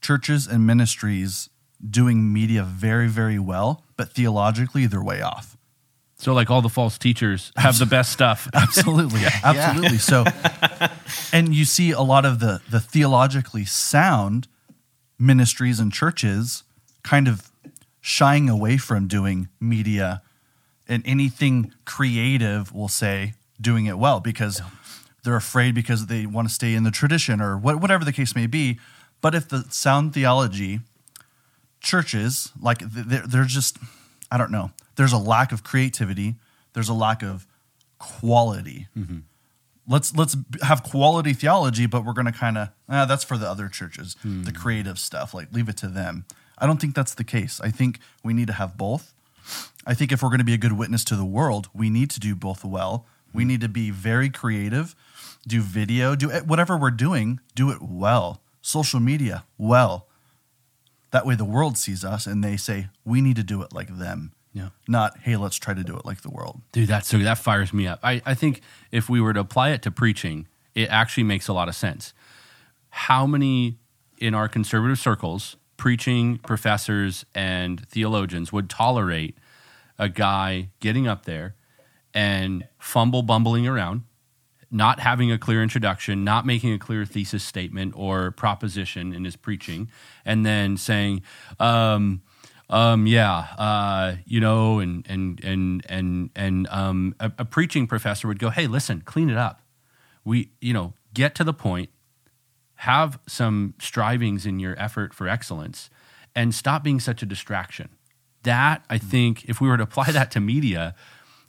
churches 0.00 0.48
and 0.48 0.66
ministries 0.66 1.48
doing 1.88 2.32
media 2.32 2.62
very, 2.62 3.08
very 3.08 3.38
well, 3.38 3.82
but 3.96 4.10
theologically 4.12 4.86
they're 4.86 5.02
way 5.02 5.20
off. 5.20 5.56
so 6.16 6.32
like 6.32 6.50
all 6.50 6.62
the 6.62 6.68
false 6.68 6.96
teachers 6.98 7.52
have 7.56 7.78
the 7.78 7.86
best 7.86 8.12
stuff 8.12 8.48
Absolutely. 8.54 9.20
Absolutely. 9.44 9.98
So 9.98 10.24
and 11.32 11.54
you 11.54 11.64
see 11.64 11.90
a 11.90 12.00
lot 12.00 12.24
of 12.24 12.38
the 12.40 12.60
the 12.70 12.80
theologically 12.80 13.64
sound 13.64 14.48
ministries 15.18 15.78
and 15.80 15.92
churches 15.92 16.62
kind 17.02 17.28
of 17.28 17.50
shying 18.00 18.48
away 18.48 18.76
from 18.76 19.06
doing 19.08 19.48
media 19.60 20.22
and 20.88 21.02
anything 21.06 21.72
creative 21.84 22.72
We'll 22.72 22.88
say 22.88 23.34
doing 23.60 23.86
it 23.86 23.98
well 23.98 24.20
because 24.20 24.60
they're 25.22 25.36
afraid 25.36 25.74
because 25.74 26.06
they 26.06 26.26
want 26.26 26.48
to 26.48 26.54
stay 26.54 26.74
in 26.74 26.84
the 26.84 26.90
tradition 26.90 27.40
or 27.40 27.56
what, 27.56 27.80
whatever 27.80 28.04
the 28.04 28.12
case 28.12 28.34
may 28.34 28.46
be 28.46 28.78
but 29.20 29.34
if 29.34 29.48
the 29.48 29.64
sound 29.70 30.12
theology 30.14 30.80
churches 31.84 32.50
like 32.60 32.78
they're, 32.80 33.26
they're 33.26 33.44
just 33.44 33.78
i 34.30 34.36
don't 34.36 34.50
know. 34.50 34.72
There's 34.96 35.12
a 35.12 35.18
lack 35.18 35.52
of 35.52 35.64
creativity. 35.64 36.36
There's 36.72 36.88
a 36.88 36.94
lack 36.94 37.22
of 37.22 37.46
quality. 37.98 38.88
Mm-hmm. 38.96 39.18
Let's 39.86 40.16
let's 40.16 40.36
have 40.62 40.82
quality 40.82 41.34
theology 41.34 41.86
but 41.86 42.04
we're 42.04 42.14
going 42.14 42.26
to 42.26 42.32
kind 42.32 42.56
of 42.56 42.70
ah, 42.88 43.04
that's 43.04 43.22
for 43.22 43.36
the 43.36 43.48
other 43.48 43.68
churches 43.68 44.16
the 44.22 44.28
hmm. 44.28 44.56
creative 44.56 44.98
stuff 44.98 45.34
like 45.34 45.52
leave 45.52 45.68
it 45.68 45.76
to 45.78 45.88
them. 45.88 46.24
I 46.56 46.66
don't 46.66 46.80
think 46.80 46.94
that's 46.94 47.14
the 47.14 47.24
case. 47.24 47.60
I 47.62 47.70
think 47.70 47.98
we 48.22 48.32
need 48.32 48.46
to 48.46 48.54
have 48.54 48.76
both. 48.78 49.12
I 49.86 49.92
think 49.92 50.10
if 50.10 50.22
we're 50.22 50.30
going 50.30 50.38
to 50.38 50.44
be 50.44 50.54
a 50.54 50.58
good 50.58 50.72
witness 50.72 51.04
to 51.04 51.16
the 51.16 51.24
world 51.24 51.68
we 51.74 51.90
need 51.90 52.10
to 52.10 52.20
do 52.20 52.34
both 52.34 52.64
well. 52.64 53.06
We 53.34 53.42
hmm. 53.42 53.48
need 53.48 53.60
to 53.60 53.68
be 53.68 53.90
very 53.90 54.30
creative 54.30 54.94
do 55.46 55.60
video 55.60 56.16
do 56.16 56.30
eh, 56.30 56.40
whatever 56.40 56.78
we're 56.78 56.90
doing 56.90 57.40
do 57.54 57.70
it 57.70 57.82
well. 57.82 58.40
Social 58.62 59.00
media 59.00 59.44
well 59.58 60.08
that 61.14 61.24
way 61.24 61.34
the 61.36 61.44
world 61.44 61.78
sees 61.78 62.04
us 62.04 62.26
and 62.26 62.42
they 62.42 62.56
say 62.56 62.88
we 63.04 63.20
need 63.20 63.36
to 63.36 63.44
do 63.44 63.62
it 63.62 63.72
like 63.72 63.96
them 63.98 64.32
Yeah. 64.52 64.70
not 64.88 65.16
hey 65.20 65.36
let's 65.36 65.56
try 65.56 65.72
to 65.74 65.84
do 65.84 65.96
it 65.96 66.04
like 66.04 66.20
the 66.22 66.30
world 66.30 66.60
Dude, 66.72 66.88
that's 66.88 67.08
so 67.08 67.18
that 67.18 67.38
fires 67.38 67.72
me 67.72 67.86
up. 67.86 68.00
I, 68.02 68.20
I 68.26 68.34
think 68.34 68.60
if 68.90 69.08
we 69.08 69.20
were 69.20 69.32
to 69.32 69.40
apply 69.40 69.70
it 69.70 69.80
to 69.82 69.90
preaching, 69.90 70.48
it 70.74 70.88
actually 70.90 71.22
makes 71.22 71.46
a 71.48 71.52
lot 71.52 71.68
of 71.68 71.76
sense. 71.76 72.12
How 72.90 73.26
many 73.26 73.78
in 74.18 74.34
our 74.34 74.48
conservative 74.48 74.98
circles, 74.98 75.56
preaching 75.76 76.38
professors 76.38 77.24
and 77.34 77.86
theologians 77.88 78.52
would 78.52 78.68
tolerate 78.68 79.36
a 79.98 80.08
guy 80.08 80.70
getting 80.80 81.06
up 81.06 81.24
there 81.26 81.54
and 82.12 82.66
fumble 82.78 83.22
bumbling 83.22 83.66
around, 83.68 84.02
not 84.74 84.98
having 84.98 85.30
a 85.30 85.38
clear 85.38 85.62
introduction, 85.62 86.24
not 86.24 86.44
making 86.44 86.72
a 86.72 86.78
clear 86.78 87.04
thesis 87.04 87.44
statement 87.44 87.94
or 87.96 88.32
proposition 88.32 89.14
in 89.14 89.24
his 89.24 89.36
preaching, 89.36 89.88
and 90.24 90.44
then 90.44 90.76
saying, 90.76 91.22
um, 91.60 92.20
um, 92.68 93.06
yeah, 93.06 93.46
uh, 93.56 94.16
you 94.26 94.40
know, 94.40 94.80
and 94.80 95.06
and 95.08 95.42
and 95.44 95.86
and 95.88 96.30
and 96.34 96.66
um, 96.68 97.14
a, 97.20 97.30
a 97.38 97.44
preaching 97.44 97.86
professor 97.86 98.26
would 98.26 98.40
go, 98.40 98.50
"Hey, 98.50 98.66
listen, 98.66 99.02
clean 99.02 99.30
it 99.30 99.36
up. 99.36 99.62
We, 100.24 100.50
you 100.60 100.72
know, 100.72 100.94
get 101.12 101.34
to 101.36 101.44
the 101.44 101.54
point. 101.54 101.90
Have 102.76 103.20
some 103.28 103.74
strivings 103.78 104.44
in 104.44 104.58
your 104.58 104.74
effort 104.78 105.14
for 105.14 105.28
excellence, 105.28 105.88
and 106.34 106.52
stop 106.52 106.82
being 106.82 106.98
such 106.98 107.22
a 107.22 107.26
distraction." 107.26 107.90
That 108.42 108.84
I 108.90 108.98
think, 108.98 109.44
if 109.44 109.60
we 109.60 109.68
were 109.68 109.76
to 109.76 109.84
apply 109.84 110.10
that 110.10 110.32
to 110.32 110.40
media, 110.40 110.96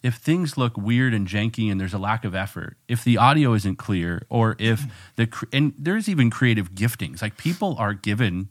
if 0.05 0.17
things 0.17 0.55
look 0.55 0.77
weird 0.77 1.15
and 1.15 1.27
janky 1.27 1.71
and 1.71 1.81
there's 1.81 1.93
a 1.93 1.97
lack 1.97 2.23
of 2.23 2.35
effort, 2.35 2.77
if 2.87 3.03
the 3.03 3.17
audio 3.17 3.53
isn't 3.53 3.77
clear, 3.77 4.21
or 4.29 4.55
if 4.59 4.81
mm. 4.81 4.91
the 5.15 5.47
and 5.51 5.73
there's 5.79 6.07
even 6.07 6.29
creative 6.29 6.73
giftings, 6.73 7.23
like 7.23 7.37
people 7.37 7.75
are 7.79 7.95
given 7.95 8.49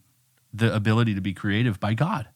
the 0.53 0.75
ability 0.75 1.15
to 1.15 1.21
be 1.21 1.33
creative 1.33 1.79
by 1.79 1.93
God. 1.93 2.27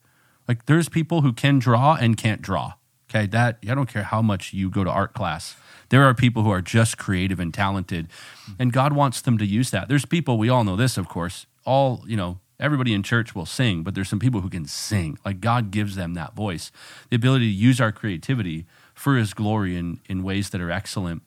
Like 0.47 0.67
there's 0.67 0.87
people 0.87 1.19
who 1.19 1.33
can 1.33 1.59
draw 1.59 1.95
and 1.95 2.15
can't 2.15 2.41
draw. 2.41 2.75
Okay, 3.09 3.27
that 3.27 3.57
I 3.69 3.75
don't 3.75 3.89
care 3.89 4.03
how 4.03 4.21
much 4.21 4.53
you 4.53 4.69
go 4.69 4.85
to 4.85 4.89
art 4.89 5.13
class. 5.13 5.57
There 5.89 6.03
are 6.05 6.13
people 6.13 6.43
who 6.43 6.51
are 6.51 6.61
just 6.61 6.97
creative 6.97 7.41
and 7.41 7.53
talented, 7.53 8.07
mm. 8.49 8.55
and 8.57 8.71
God 8.71 8.93
wants 8.93 9.19
them 9.19 9.37
to 9.37 9.45
use 9.45 9.69
that. 9.71 9.89
There's 9.89 10.05
people 10.05 10.37
we 10.37 10.47
all 10.47 10.63
know 10.63 10.77
this, 10.77 10.97
of 10.97 11.09
course. 11.09 11.45
All 11.65 12.05
you 12.07 12.15
know, 12.15 12.39
everybody 12.57 12.93
in 12.93 13.03
church 13.03 13.35
will 13.35 13.45
sing, 13.45 13.83
but 13.83 13.95
there's 13.95 14.07
some 14.07 14.19
people 14.19 14.39
who 14.39 14.49
can 14.49 14.63
sing. 14.63 15.19
Like 15.25 15.41
God 15.41 15.71
gives 15.71 15.97
them 15.97 16.13
that 16.13 16.37
voice, 16.37 16.71
the 17.09 17.17
ability 17.17 17.47
to 17.47 17.53
use 17.53 17.81
our 17.81 17.91
creativity 17.91 18.65
for 18.99 19.15
his 19.15 19.33
glory 19.33 19.77
in, 19.77 19.97
in 20.09 20.23
ways 20.23 20.49
that 20.49 20.59
are 20.59 20.69
excellent. 20.69 21.21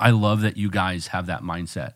I 0.00 0.10
love 0.10 0.40
that 0.40 0.56
you 0.56 0.68
guys 0.68 1.06
have 1.08 1.26
that 1.26 1.42
mindset 1.42 1.92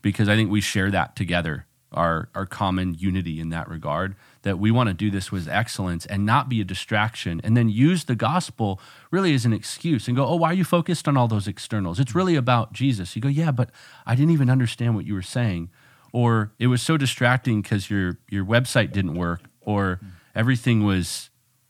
because 0.00 0.30
I 0.30 0.34
think 0.34 0.50
we 0.50 0.62
share 0.62 0.90
that 0.90 1.14
together, 1.14 1.66
our, 1.92 2.30
our 2.34 2.46
common 2.46 2.94
unity 2.94 3.38
in 3.38 3.50
that 3.50 3.68
regard, 3.68 4.16
that 4.42 4.58
we 4.58 4.70
want 4.70 4.88
to 4.88 4.94
do 4.94 5.10
this 5.10 5.30
with 5.30 5.46
excellence 5.46 6.06
and 6.06 6.24
not 6.24 6.48
be 6.48 6.62
a 6.62 6.64
distraction 6.64 7.38
and 7.44 7.54
then 7.54 7.68
use 7.68 8.04
the 8.04 8.14
gospel 8.14 8.80
really 9.10 9.34
as 9.34 9.44
an 9.44 9.52
excuse 9.52 10.08
and 10.08 10.16
go, 10.16 10.26
oh, 10.26 10.36
why 10.36 10.52
are 10.52 10.54
you 10.54 10.64
focused 10.64 11.06
on 11.06 11.18
all 11.18 11.28
those 11.28 11.46
externals? 11.46 12.00
It's 12.00 12.14
really 12.14 12.34
about 12.34 12.72
Jesus. 12.72 13.14
You 13.14 13.20
go, 13.20 13.28
yeah, 13.28 13.50
but 13.50 13.68
I 14.06 14.14
didn't 14.14 14.32
even 14.32 14.48
understand 14.48 14.94
what 14.94 15.04
you 15.04 15.12
were 15.12 15.20
saying. 15.20 15.68
Or 16.14 16.52
it 16.58 16.68
was 16.68 16.80
so 16.80 16.96
distracting 16.96 17.60
because 17.60 17.90
your, 17.90 18.16
your 18.30 18.46
website 18.46 18.90
didn't 18.90 19.16
work 19.16 19.42
or 19.60 20.00
everything 20.34 20.82
was 20.82 21.28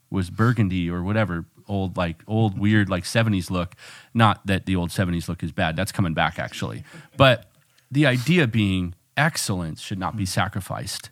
was 0.08 0.30
burgundy 0.30 0.88
or 0.88 1.02
whatever 1.02 1.46
old 1.68 1.96
like 1.96 2.22
old 2.26 2.58
weird 2.58 2.88
like 2.88 3.04
70s 3.04 3.50
look 3.50 3.74
not 4.14 4.46
that 4.46 4.66
the 4.66 4.76
old 4.76 4.90
70s 4.90 5.28
look 5.28 5.42
is 5.42 5.52
bad 5.52 5.76
that's 5.76 5.92
coming 5.92 6.14
back 6.14 6.38
actually 6.38 6.84
but 7.16 7.50
the 7.90 8.06
idea 8.06 8.46
being 8.46 8.94
excellence 9.16 9.80
should 9.80 9.98
not 9.98 10.16
be 10.16 10.24
mm-hmm. 10.24 10.28
sacrificed 10.28 11.10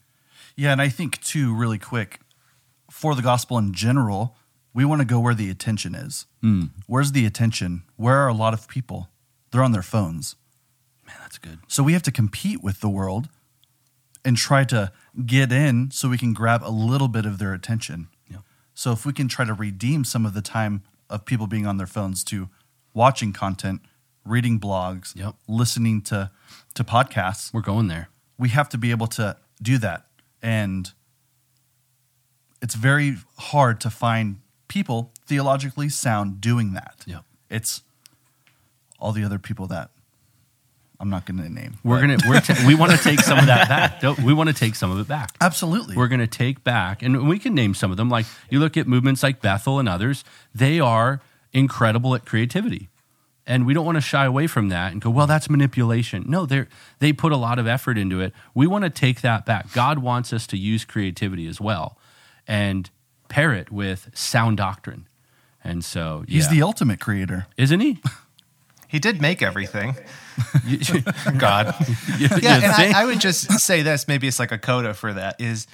Yeah, 0.57 0.73
and 0.73 0.81
I 0.81 0.89
think 0.89 1.21
too, 1.21 1.55
really 1.55 1.79
quick, 1.79 2.21
for 2.91 3.15
the 3.15 3.23
gospel 3.23 3.59
in 3.59 3.73
general, 3.73 4.37
we 4.73 4.85
want 4.85 5.01
to 5.01 5.05
go 5.05 5.19
where 5.21 5.35
the 5.35 5.51
attention 5.51 5.95
is. 5.95 6.27
Mm. 6.43 6.71
Where's 6.87 7.13
the 7.13 7.27
attention? 7.27 7.83
Where 7.97 8.19
are 8.19 8.29
a 8.29 8.35
lot 8.35 8.55
of 8.55 8.69
people? 8.69 9.09
They're 9.51 9.63
on 9.63 9.73
their 9.73 9.83
phones. 9.83 10.37
man 11.07 11.17
that's 11.21 11.39
good 11.39 11.59
So 11.69 11.83
we 11.83 11.93
have 11.93 12.03
to 12.03 12.13
compete 12.13 12.63
with 12.63 12.81
the 12.81 12.89
world 12.89 13.29
and 14.25 14.37
try 14.37 14.65
to 14.65 14.91
get 15.27 15.53
in 15.53 15.91
so 15.91 16.09
we 16.09 16.19
can 16.19 16.33
grab 16.33 16.63
a 16.65 16.71
little 16.71 17.09
bit 17.09 17.27
of 17.27 17.39
their 17.39 17.53
attention. 17.53 18.09
So 18.75 18.93
if 18.93 19.07
we 19.07 19.13
can 19.13 19.29
try 19.29 19.45
to 19.45 19.55
redeem 19.55 20.05
some 20.05 20.27
of 20.27 20.35
the 20.35 20.43
time 20.43 20.83
of 21.09 21.25
people 21.25 21.47
being 21.47 21.67
on 21.67 21.77
their 21.77 21.87
phones 21.87 22.25
to 22.25 22.49
watching 22.93 23.33
content, 23.33 23.83
reading 24.25 24.59
blogs, 24.59 25.15
Yep. 25.17 25.37
listening 25.49 26.03
to 26.03 26.31
to 26.75 26.83
podcasts, 26.85 27.53
we're 27.53 27.61
going 27.61 27.87
there 27.87 28.09
we 28.39 28.49
have 28.51 28.69
to 28.71 28.79
be 28.79 28.91
able 28.91 29.07
to 29.07 29.37
do 29.63 29.79
that. 29.79 30.07
And 30.43 30.93
it's 32.61 32.75
very 32.75 33.17
hard 33.39 33.81
to 33.83 33.91
find 33.91 34.41
people 34.69 35.13
theologically 35.27 35.89
sound 35.89 36.41
doing 36.41 36.73
that. 36.75 37.03
Yep. 37.07 37.25
It's 37.51 37.83
all 38.99 39.13
the 39.13 39.25
other 39.25 39.39
people 39.39 39.67
that 39.69 39.91
I'm 41.01 41.11
not 41.11 41.27
going 41.27 41.39
to 41.39 41.49
name. 41.49 41.75
we're 41.83 42.01
gonna 42.01 42.19
we're 42.27 42.41
ta- 42.41 42.63
we 42.67 42.75
want 42.75 42.93
to 42.93 42.99
take 42.99 43.21
some 43.21 43.39
of 43.39 43.47
that 43.47 43.69
back 43.75 44.01
don't 44.01 44.21
we 44.21 44.33
want 44.33 44.49
to 44.49 44.55
take 44.55 44.75
some 44.75 44.91
of 44.91 44.99
it 44.99 45.09
back 45.09 45.35
absolutely. 45.41 45.97
we're 45.97 46.09
going 46.09 46.21
to 46.21 46.27
take 46.27 46.63
back, 46.65 47.03
and 47.03 47.29
we 47.29 47.39
can 47.39 47.55
name 47.55 47.75
some 47.75 47.91
of 47.91 47.97
them. 47.97 48.09
Like 48.09 48.27
you 48.49 48.61
look 48.61 48.77
at 48.77 48.87
movements 48.87 49.23
like 49.23 49.41
Bethel 49.43 49.79
and 49.79 49.89
others, 49.89 50.25
they 50.55 50.81
are 50.81 51.21
incredible 51.53 52.15
at 52.15 52.25
creativity. 52.25 52.89
And 53.47 53.67
we 53.67 53.75
don't 53.75 53.85
want 53.85 53.97
to 53.97 54.01
shy 54.01 54.25
away 54.25 54.47
from 54.47 54.71
that 54.71 54.93
and 54.93 55.03
go, 55.03 55.11
well, 55.11 55.27
that's 55.27 55.51
manipulation. 55.51 56.25
No, 56.27 56.47
they 56.47 56.65
they 57.01 57.13
put 57.13 57.31
a 57.31 57.37
lot 57.37 57.59
of 57.59 57.67
effort 57.67 57.99
into 57.99 58.21
it. 58.21 58.33
We 58.55 58.67
want 58.67 58.85
to 58.85 58.91
take 58.91 59.21
that 59.21 59.45
back. 59.45 59.71
God 59.75 59.99
wants 59.99 60.33
us 60.33 60.47
to 60.47 60.57
use 60.57 60.87
creativity 60.87 61.47
as 61.47 61.61
well 61.61 61.99
and 62.49 62.89
pair 63.29 63.53
it 63.53 63.71
with 63.71 64.11
sound 64.15 64.57
doctrine. 64.57 65.07
And 65.63 65.85
so, 65.85 66.25
He's 66.29 66.49
the 66.49 66.63
ultimate 66.63 67.01
creator. 67.01 67.47
isn't 67.57 67.81
he? 67.81 67.99
He 68.95 69.01
did 69.01 69.21
make 69.21 69.43
everything. 69.43 69.97
God. 71.37 71.75
yeah, 72.17 72.29
and? 72.31 72.65
I, 72.65 72.93
I 72.95 73.05
would 73.07 73.21
just 73.21 73.51
say 73.59 73.83
this. 73.83 74.07
Maybe 74.07 74.29
it's 74.29 74.39
like 74.39 74.53
a 74.53 74.59
coda 74.59 74.95
for 74.95 75.13
that. 75.13 75.41
Is 75.41 75.67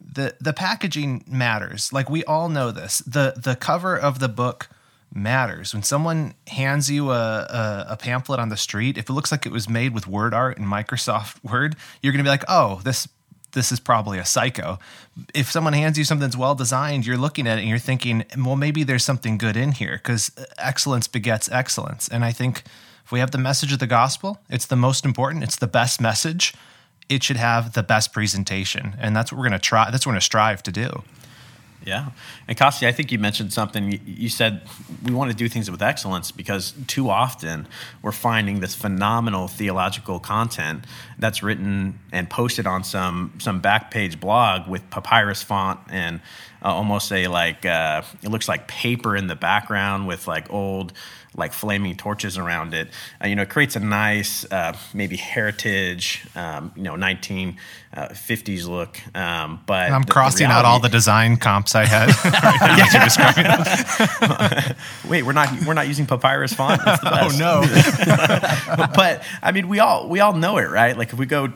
the 0.00 0.36
the 0.40 0.52
packaging 0.52 1.24
matters? 1.26 1.92
Like 1.92 2.08
we 2.08 2.22
all 2.22 2.48
know 2.48 2.70
this. 2.70 2.98
the 2.98 3.34
The 3.36 3.56
cover 3.56 3.98
of 3.98 4.20
the 4.20 4.28
book 4.28 4.68
matters. 5.12 5.74
When 5.74 5.82
someone 5.82 6.34
hands 6.46 6.88
you 6.88 7.10
a, 7.10 7.14
a 7.14 7.86
a 7.88 7.96
pamphlet 7.96 8.38
on 8.38 8.48
the 8.48 8.56
street, 8.56 8.96
if 8.96 9.10
it 9.10 9.12
looks 9.12 9.32
like 9.32 9.44
it 9.44 9.50
was 9.50 9.68
made 9.68 9.92
with 9.92 10.06
word 10.06 10.32
art 10.32 10.56
in 10.56 10.64
Microsoft 10.64 11.42
Word, 11.50 11.74
you're 12.00 12.12
going 12.12 12.22
to 12.22 12.28
be 12.28 12.30
like, 12.30 12.44
oh, 12.46 12.80
this 12.84 13.08
this 13.52 13.72
is 13.72 13.80
probably 13.80 14.18
a 14.18 14.24
psycho. 14.24 14.78
If 15.34 15.50
someone 15.50 15.72
hands 15.72 15.98
you 15.98 16.04
something 16.04 16.26
that's 16.26 16.36
well 16.36 16.54
designed, 16.54 17.06
you're 17.06 17.16
looking 17.16 17.46
at 17.46 17.58
it 17.58 17.62
and 17.62 17.68
you're 17.68 17.78
thinking, 17.78 18.24
well, 18.36 18.56
maybe 18.56 18.82
there's 18.84 19.04
something 19.04 19.38
good 19.38 19.56
in 19.56 19.72
here 19.72 19.96
because 20.02 20.30
uh, 20.36 20.44
excellence 20.58 21.08
begets 21.08 21.50
excellence. 21.50 22.08
And 22.08 22.24
I 22.24 22.32
think 22.32 22.62
if 23.04 23.12
we 23.12 23.20
have 23.20 23.30
the 23.30 23.38
message 23.38 23.72
of 23.72 23.78
the 23.78 23.86
gospel, 23.86 24.38
it's 24.50 24.66
the 24.66 24.76
most 24.76 25.04
important, 25.04 25.44
it's 25.44 25.56
the 25.56 25.66
best 25.66 26.00
message. 26.00 26.54
It 27.08 27.22
should 27.22 27.38
have 27.38 27.72
the 27.72 27.82
best 27.82 28.12
presentation. 28.12 28.94
And 29.00 29.16
that's 29.16 29.32
what 29.32 29.38
we're 29.38 29.48
going 29.48 29.58
to 29.58 29.66
try, 29.66 29.90
that's 29.90 30.04
what 30.04 30.10
we're 30.10 30.14
going 30.14 30.20
to 30.20 30.26
strive 30.26 30.62
to 30.64 30.72
do. 30.72 31.02
Yeah. 31.86 32.10
And 32.46 32.56
Costi, 32.58 32.86
I 32.86 32.92
think 32.92 33.12
you 33.12 33.18
mentioned 33.18 33.52
something. 33.52 33.92
You- 33.92 34.00
You 34.04 34.28
said 34.28 34.62
we 35.04 35.12
want 35.14 35.30
to 35.30 35.36
do 35.36 35.48
things 35.48 35.70
with 35.70 35.80
excellence 35.80 36.30
because 36.32 36.74
too 36.86 37.08
often 37.08 37.66
we're 38.02 38.12
finding 38.12 38.60
this 38.60 38.74
phenomenal 38.74 39.48
theological 39.48 40.18
content 40.18 40.84
that's 41.18 41.42
written 41.42 41.98
and 42.12 42.28
posted 42.28 42.66
on 42.66 42.84
some 42.84 43.32
some 43.38 43.60
back 43.60 43.90
page 43.90 44.18
blog 44.20 44.68
with 44.68 44.88
papyrus 44.90 45.42
font 45.42 45.78
and 45.88 46.20
uh, 46.62 46.68
almost 46.74 47.12
a 47.12 47.28
like 47.28 47.64
uh, 47.64 48.02
it 48.22 48.28
looks 48.30 48.48
like 48.48 48.66
paper 48.68 49.16
in 49.16 49.28
the 49.28 49.36
background 49.36 50.06
with 50.08 50.26
like 50.26 50.50
old 50.52 50.92
like 51.38 51.52
flaming 51.52 51.96
torches 51.96 52.36
around 52.36 52.74
it. 52.74 52.88
Uh, 53.22 53.28
you 53.28 53.36
know, 53.36 53.42
it 53.42 53.48
creates 53.48 53.76
a 53.76 53.80
nice 53.80 54.44
uh, 54.50 54.76
maybe 54.92 55.16
heritage, 55.16 56.26
um, 56.34 56.72
you 56.76 56.82
know, 56.82 56.94
1950s 56.94 58.66
look. 58.68 58.98
Um, 59.16 59.60
but 59.66 59.90
I'm 59.90 60.02
the- 60.02 60.06
the 60.06 60.12
crossing 60.12 60.46
out 60.46 60.64
all 60.64 60.80
the 60.80 60.88
design 60.88 61.36
comps 61.36 61.74
I 61.74 61.84
had. 61.86 62.08
right. 63.18 64.76
Wait, 65.08 65.22
we're 65.22 65.32
not 65.32 65.48
we're 65.66 65.74
not 65.74 65.86
using 65.88 66.06
papyrus 66.06 66.52
font. 66.52 66.82
That's 66.84 67.02
the 67.02 67.10
best. 67.10 67.38
no. 67.38 67.62
but 68.94 69.22
I 69.42 69.52
mean, 69.52 69.68
we 69.68 69.78
all 69.78 70.08
we 70.08 70.20
all 70.20 70.32
know 70.34 70.58
it, 70.58 70.68
right? 70.70 70.96
Like 70.96 71.12
if 71.12 71.18
we 71.18 71.26
go. 71.26 71.52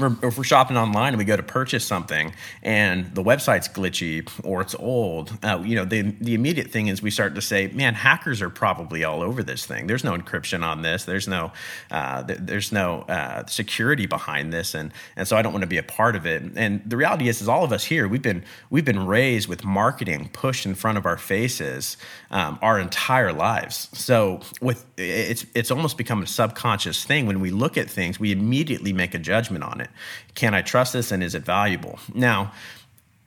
If 0.00 0.38
we're, 0.38 0.44
shopping 0.44 0.76
online 0.76 1.08
and 1.08 1.18
we 1.18 1.24
go 1.24 1.36
to 1.36 1.42
purchase 1.42 1.84
something 1.84 2.32
and 2.62 3.12
the 3.14 3.22
website's 3.22 3.68
glitchy 3.68 4.28
or 4.44 4.60
it's 4.60 4.74
old, 4.74 5.36
uh, 5.42 5.62
you 5.64 5.74
know, 5.74 5.84
the, 5.84 6.02
the 6.20 6.34
immediate 6.34 6.70
thing 6.70 6.86
is 6.88 7.02
we 7.02 7.10
start 7.10 7.34
to 7.34 7.40
say, 7.40 7.68
man, 7.68 7.94
hackers 7.94 8.40
are 8.42 8.50
probably 8.50 9.02
all 9.02 9.22
over 9.22 9.42
this 9.42 9.66
thing. 9.66 9.86
There's 9.86 10.04
no 10.04 10.16
encryption 10.16 10.62
on 10.62 10.82
this. 10.82 11.04
There's 11.04 11.26
no, 11.26 11.52
uh, 11.90 12.22
th- 12.22 12.38
there's 12.42 12.72
no 12.72 13.00
uh, 13.02 13.46
security 13.46 14.06
behind 14.06 14.52
this, 14.52 14.74
and 14.74 14.92
and 15.16 15.26
so 15.26 15.36
I 15.36 15.42
don't 15.42 15.52
want 15.52 15.62
to 15.62 15.68
be 15.68 15.78
a 15.78 15.82
part 15.82 16.14
of 16.14 16.26
it. 16.26 16.42
And 16.56 16.82
the 16.84 16.96
reality 16.96 17.28
is, 17.28 17.40
is 17.40 17.48
all 17.48 17.64
of 17.64 17.72
us 17.72 17.84
here, 17.84 18.06
we've 18.06 18.22
been 18.22 18.44
we've 18.70 18.84
been 18.84 19.06
raised 19.06 19.48
with 19.48 19.64
marketing 19.64 20.30
pushed 20.32 20.66
in 20.66 20.74
front 20.74 20.98
of 20.98 21.06
our 21.06 21.16
faces 21.16 21.96
um, 22.30 22.58
our 22.62 22.78
entire 22.78 23.32
lives. 23.32 23.88
So 23.92 24.40
with 24.60 24.84
it's 24.96 25.46
it's 25.54 25.70
almost 25.70 25.96
become 25.96 26.22
a 26.22 26.26
subconscious 26.26 27.04
thing 27.04 27.26
when 27.26 27.40
we 27.40 27.50
look 27.50 27.76
at 27.76 27.88
things, 27.88 28.20
we 28.20 28.32
immediately 28.32 28.92
make 28.92 29.14
a 29.14 29.18
judgment 29.18 29.64
on 29.64 29.80
it. 29.80 29.85
Can 30.34 30.54
I 30.54 30.62
trust 30.62 30.92
this, 30.92 31.12
and 31.12 31.22
is 31.22 31.34
it 31.34 31.42
valuable? 31.42 31.98
Now 32.14 32.52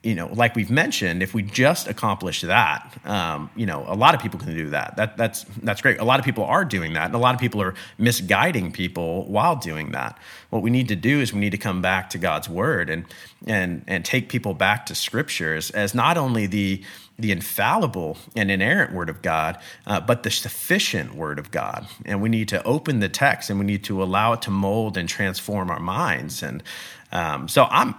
you 0.02 0.16
know, 0.16 0.30
like 0.34 0.56
we've 0.56 0.72
mentioned, 0.72 1.22
if 1.22 1.34
we 1.34 1.44
just 1.44 1.90
accomplish 1.90 2.42
that, 2.42 2.98
um, 3.04 3.50
you 3.58 3.66
know, 3.66 3.84
a 3.86 3.96
lot 3.96 4.16
of 4.16 4.22
people 4.22 4.40
can 4.40 4.56
do 4.56 4.70
that. 4.70 4.96
That 4.96 5.18
that's 5.18 5.44
that's 5.62 5.82
great. 5.82 6.00
A 6.00 6.06
lot 6.06 6.20
of 6.20 6.26
people 6.26 6.46
are 6.46 6.64
doing 6.64 6.94
that, 6.94 7.08
and 7.08 7.16
a 7.16 7.18
lot 7.18 7.36
of 7.36 7.42
people 7.42 7.62
are 7.62 7.74
misguiding 7.98 8.72
people 8.72 9.26
while 9.26 9.58
doing 9.58 9.92
that. 9.92 10.18
What 10.52 10.62
we 10.62 10.70
need 10.70 10.88
to 10.88 10.96
do 10.96 11.20
is 11.20 11.34
we 11.34 11.42
need 11.42 11.50
to 11.52 11.58
come 11.58 11.82
back 11.82 12.10
to 12.12 12.18
God's 12.18 12.48
word 12.48 12.90
and 12.90 13.06
and 13.46 13.84
and 13.88 14.06
take 14.06 14.30
people 14.30 14.54
back 14.54 14.86
to 14.86 14.96
scriptures 14.96 15.70
as 15.72 15.94
not 15.94 16.18
only 16.18 16.48
the 16.48 16.82
the 17.20 17.32
infallible 17.32 18.18
and 18.36 18.50
inerrant 18.50 18.94
word 18.94 19.10
of 19.10 19.22
God, 19.22 19.58
uh, 19.86 20.00
but 20.00 20.24
the 20.24 20.32
sufficient 20.32 21.16
word 21.16 21.38
of 21.38 21.52
God. 21.52 21.88
And 22.06 22.22
we 22.22 22.30
need 22.30 22.48
to 22.50 22.64
open 22.64 23.00
the 23.00 23.10
text 23.10 23.50
and 23.50 23.60
we 23.60 23.66
need 23.66 23.84
to 23.86 24.02
allow 24.02 24.34
it 24.34 24.42
to 24.44 24.52
mold 24.52 24.98
and 24.98 25.08
transform 25.08 25.70
our 25.70 25.80
minds. 25.80 26.42
And 26.42 26.64
um, 27.12 27.48
so 27.48 27.68
I'm 27.70 27.96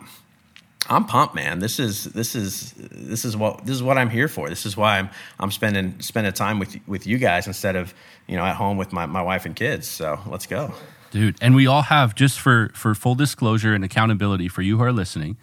I'm 0.88 1.04
pumped, 1.04 1.34
man. 1.34 1.58
This 1.60 1.78
is 1.78 2.04
this 2.04 2.34
is 2.34 2.72
this 2.76 3.24
is 3.24 3.36
what 3.36 3.64
this 3.66 3.76
is 3.76 3.82
what 3.82 3.98
I'm 3.98 4.10
here 4.10 4.28
for. 4.28 4.48
This 4.48 4.66
is 4.66 4.76
why 4.76 4.98
I'm 4.98 5.10
I'm 5.38 5.50
spending 5.50 6.00
spending 6.00 6.32
time 6.32 6.58
with 6.58 6.76
with 6.88 7.06
you 7.06 7.18
guys 7.18 7.46
instead 7.46 7.76
of 7.76 7.94
you 8.26 8.36
know 8.36 8.44
at 8.44 8.56
home 8.56 8.76
with 8.76 8.92
my, 8.92 9.06
my 9.06 9.22
wife 9.22 9.46
and 9.46 9.54
kids. 9.54 9.86
So 9.86 10.18
let's 10.26 10.46
go. 10.46 10.72
dude 11.10 11.36
and 11.40 11.54
we 11.54 11.66
all 11.66 11.82
have 11.82 12.14
just 12.14 12.40
for 12.40 12.70
for 12.74 12.94
full 12.94 13.14
disclosure 13.14 13.74
and 13.74 13.84
accountability 13.84 14.48
for 14.48 14.62
you 14.62 14.78
who 14.78 14.84
are 14.84 14.92
listening 14.92 15.36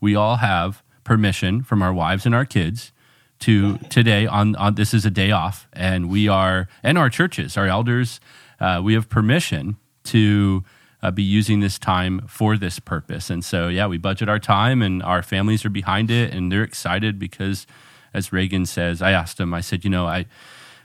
we 0.00 0.14
all 0.14 0.36
have 0.36 0.82
permission 1.04 1.62
from 1.62 1.82
our 1.82 1.92
wives 1.92 2.24
and 2.26 2.34
our 2.34 2.46
kids 2.46 2.92
to 3.40 3.78
today 3.88 4.26
on, 4.26 4.54
on 4.56 4.74
this 4.74 4.94
is 4.94 5.04
a 5.04 5.10
day 5.10 5.30
off 5.30 5.68
and 5.72 6.08
we 6.08 6.28
are 6.28 6.68
and 6.82 6.96
our 6.98 7.10
churches 7.10 7.56
our 7.56 7.66
elders 7.66 8.20
uh, 8.60 8.80
we 8.82 8.94
have 8.94 9.08
permission 9.08 9.76
to 10.04 10.62
uh, 11.02 11.10
be 11.10 11.22
using 11.22 11.60
this 11.60 11.78
time 11.78 12.20
for 12.26 12.56
this 12.56 12.78
purpose 12.78 13.30
and 13.30 13.44
so 13.44 13.68
yeah 13.68 13.86
we 13.86 13.98
budget 13.98 14.28
our 14.28 14.38
time 14.38 14.82
and 14.82 15.02
our 15.02 15.22
families 15.22 15.64
are 15.64 15.70
behind 15.70 16.10
it 16.10 16.32
and 16.32 16.52
they're 16.52 16.62
excited 16.62 17.18
because 17.18 17.66
as 18.12 18.32
reagan 18.32 18.66
says 18.66 19.00
i 19.00 19.10
asked 19.10 19.40
him 19.40 19.54
i 19.54 19.60
said 19.60 19.84
you 19.84 19.90
know 19.90 20.06
i 20.06 20.26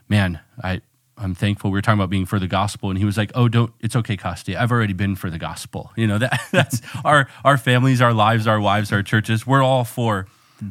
man, 0.08 0.40
I 0.62 0.80
I'm 1.18 1.34
thankful. 1.34 1.70
We 1.70 1.78
were 1.78 1.82
talking 1.82 1.98
about 1.98 2.10
being 2.10 2.26
for 2.26 2.38
the 2.38 2.46
gospel, 2.46 2.90
and 2.90 2.98
he 2.98 3.04
was 3.04 3.16
like, 3.16 3.32
"Oh, 3.34 3.48
don't. 3.48 3.72
It's 3.80 3.96
okay, 3.96 4.16
Costi. 4.16 4.54
I've 4.54 4.70
already 4.70 4.92
been 4.92 5.16
for 5.16 5.30
the 5.30 5.38
gospel. 5.38 5.92
You 5.96 6.06
know 6.06 6.18
that 6.18 6.40
that's 6.52 6.82
our 7.04 7.28
our 7.44 7.56
families, 7.56 8.00
our 8.00 8.12
lives, 8.12 8.46
our 8.46 8.60
wives, 8.60 8.92
our 8.92 9.02
churches. 9.02 9.46
We're 9.46 9.62
all 9.62 9.84
for 9.84 10.26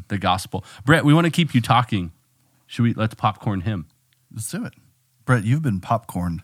the 0.07 0.17
gospel." 0.17 0.63
Brett, 0.85 1.05
we 1.05 1.13
want 1.13 1.25
to 1.25 1.31
keep 1.31 1.53
you 1.55 1.61
talking. 1.61 2.11
Should 2.67 2.83
we 2.83 2.93
let's 2.93 3.13
popcorn 3.15 3.61
him? 3.61 3.87
Let's 4.33 4.49
do 4.51 4.65
it. 4.65 4.73
Brett, 5.25 5.43
you've 5.43 5.61
been 5.61 5.79
popcorned. 5.79 6.41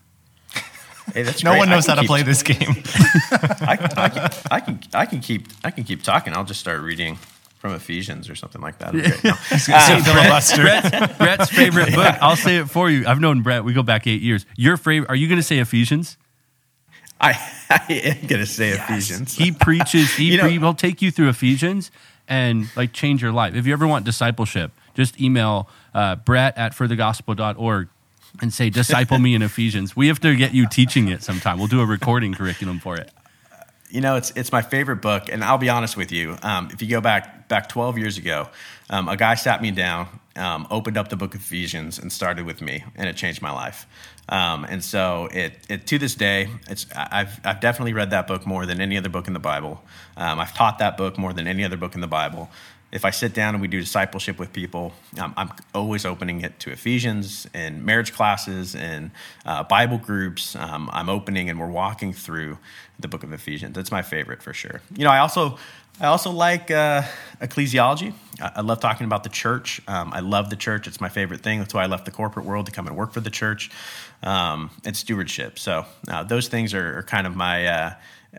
Hey, 1.13 1.23
that's 1.23 1.43
No 1.43 1.51
great. 1.51 1.59
one 1.59 1.69
knows 1.69 1.87
how 1.87 1.95
to 1.95 2.01
keep- 2.01 2.07
play 2.09 2.23
this 2.23 2.43
game. 2.43 2.57
I, 3.31 3.77
I, 3.97 4.09
can, 4.09 4.29
I 4.51 4.59
can 4.59 4.79
I 4.93 5.05
can 5.05 5.19
keep 5.19 5.47
I 5.63 5.71
can 5.71 5.83
keep 5.83 6.03
talking. 6.03 6.33
I'll 6.35 6.43
just 6.45 6.59
start 6.59 6.81
reading 6.81 7.17
from 7.57 7.73
Ephesians 7.73 8.29
or 8.29 8.35
something 8.35 8.61
like 8.61 8.77
that. 8.79 8.95
It'll 8.95 9.21
be. 9.21 9.29
No. 9.29 9.35
See 9.57 9.73
uh, 9.73 10.03
filibuster. 10.03 10.61
Brett's, 10.61 11.17
Brett's 11.17 11.49
favorite 11.49 11.93
book. 11.95 12.15
I'll 12.21 12.35
say 12.35 12.57
it 12.57 12.69
for 12.69 12.89
you. 12.89 13.05
I've 13.07 13.19
known 13.19 13.41
Brett. 13.41 13.63
We 13.63 13.73
go 13.73 13.83
back 13.83 14.07
eight 14.07 14.21
years. 14.21 14.45
Your 14.55 14.77
favorite? 14.77 15.09
Are 15.09 15.15
you 15.15 15.27
going 15.27 15.39
to 15.39 15.43
say 15.43 15.57
Ephesians? 15.59 16.17
I, 17.19 17.33
I 17.69 17.93
am 17.93 18.25
gonna 18.27 18.47
say 18.47 18.69
Ephesians. 18.71 19.35
He 19.35 19.51
preaches. 19.51 20.11
He 20.15 20.31
You 20.31 20.37
know- 20.37 20.43
pre- 20.43 20.57
will 20.57 20.73
take 20.73 21.01
you 21.03 21.11
through 21.11 21.29
Ephesians 21.29 21.91
and 22.31 22.69
like 22.77 22.93
change 22.93 23.21
your 23.21 23.33
life. 23.33 23.55
If 23.55 23.67
you 23.67 23.73
ever 23.73 23.85
want 23.85 24.05
discipleship, 24.05 24.71
just 24.95 25.19
email 25.19 25.67
uh, 25.93 26.15
Brett 26.15 26.57
at 26.57 26.71
forthegospel.org 26.71 27.89
and 28.41 28.53
say 28.53 28.69
disciple 28.69 29.19
me 29.19 29.35
in 29.35 29.41
Ephesians. 29.41 29.97
We 29.97 30.07
have 30.07 30.21
to 30.21 30.33
get 30.37 30.53
you 30.53 30.65
teaching 30.65 31.09
it 31.09 31.23
sometime. 31.23 31.59
We'll 31.59 31.67
do 31.67 31.81
a 31.81 31.85
recording 31.85 32.33
curriculum 32.33 32.79
for 32.79 32.95
it. 32.95 33.11
You 33.89 33.99
know, 33.99 34.15
it's 34.15 34.31
it's 34.37 34.53
my 34.53 34.61
favorite 34.61 35.01
book, 35.01 35.27
and 35.29 35.43
I'll 35.43 35.57
be 35.57 35.67
honest 35.67 35.97
with 35.97 36.13
you. 36.13 36.37
Um, 36.41 36.69
if 36.71 36.81
you 36.81 36.87
go 36.87 37.01
back 37.01 37.49
back 37.49 37.67
12 37.67 37.97
years 37.97 38.17
ago, 38.17 38.47
um, 38.89 39.09
a 39.09 39.17
guy 39.17 39.35
sat 39.35 39.61
me 39.61 39.71
down, 39.71 40.07
um, 40.37 40.65
opened 40.71 40.97
up 40.97 41.09
the 41.09 41.17
book 41.17 41.35
of 41.35 41.41
Ephesians, 41.41 41.99
and 41.99 42.09
started 42.09 42.45
with 42.45 42.61
me, 42.61 42.85
and 42.95 43.09
it 43.09 43.17
changed 43.17 43.41
my 43.41 43.51
life. 43.51 43.85
Um, 44.29 44.65
and 44.65 44.83
so, 44.83 45.27
it, 45.31 45.53
it 45.69 45.87
to 45.87 45.97
this 45.97 46.15
day, 46.15 46.49
it's 46.69 46.85
I've 46.95 47.39
I've 47.43 47.59
definitely 47.59 47.93
read 47.93 48.11
that 48.11 48.27
book 48.27 48.45
more 48.45 48.65
than 48.65 48.79
any 48.79 48.97
other 48.97 49.09
book 49.09 49.27
in 49.27 49.33
the 49.33 49.39
Bible. 49.39 49.83
Um, 50.15 50.39
I've 50.39 50.53
taught 50.53 50.79
that 50.79 50.97
book 50.97 51.17
more 51.17 51.33
than 51.33 51.47
any 51.47 51.63
other 51.63 51.77
book 51.77 51.95
in 51.95 52.01
the 52.01 52.07
Bible. 52.07 52.49
If 52.91 53.05
I 53.05 53.09
sit 53.09 53.33
down 53.33 53.55
and 53.55 53.61
we 53.61 53.69
do 53.69 53.79
discipleship 53.79 54.37
with 54.37 54.51
people, 54.51 54.93
um, 55.17 55.33
I'm 55.37 55.49
always 55.73 56.05
opening 56.05 56.41
it 56.41 56.59
to 56.59 56.71
Ephesians 56.71 57.47
and 57.53 57.85
marriage 57.85 58.13
classes 58.13 58.75
and 58.75 59.11
uh, 59.45 59.63
Bible 59.63 59.97
groups. 59.97 60.57
Um, 60.57 60.89
I'm 60.91 61.07
opening 61.07 61.49
and 61.49 61.57
we're 61.57 61.67
walking 61.67 62.11
through 62.11 62.57
the 62.99 63.07
book 63.07 63.23
of 63.23 63.31
Ephesians. 63.31 63.77
It's 63.77 63.91
my 63.91 64.01
favorite 64.01 64.43
for 64.43 64.53
sure. 64.53 64.81
You 64.93 65.05
know, 65.05 65.09
I 65.09 65.19
also 65.19 65.57
I 66.01 66.07
also 66.07 66.31
like 66.31 66.71
uh, 66.71 67.03
ecclesiology. 67.41 68.13
I, 68.41 68.51
I 68.57 68.61
love 68.61 68.79
talking 68.79 69.05
about 69.05 69.23
the 69.23 69.29
church. 69.29 69.81
Um, 69.87 70.11
I 70.13 70.19
love 70.19 70.49
the 70.49 70.55
church. 70.55 70.87
It's 70.87 70.99
my 70.99 71.09
favorite 71.09 71.41
thing. 71.41 71.59
That's 71.59 71.73
why 71.73 71.83
I 71.83 71.87
left 71.87 72.05
the 72.05 72.11
corporate 72.11 72.45
world 72.45 72.65
to 72.65 72.71
come 72.71 72.87
and 72.87 72.97
work 72.97 73.13
for 73.13 73.19
the 73.21 73.29
church. 73.29 73.69
Um, 74.23 74.69
and 74.85 74.95
stewardship. 74.95 75.57
So 75.57 75.85
uh, 76.07 76.23
those 76.23 76.47
things 76.47 76.75
are, 76.75 76.99
are 76.99 77.03
kind 77.03 77.25
of 77.25 77.35
my. 77.35 77.65
Uh, 77.65 77.93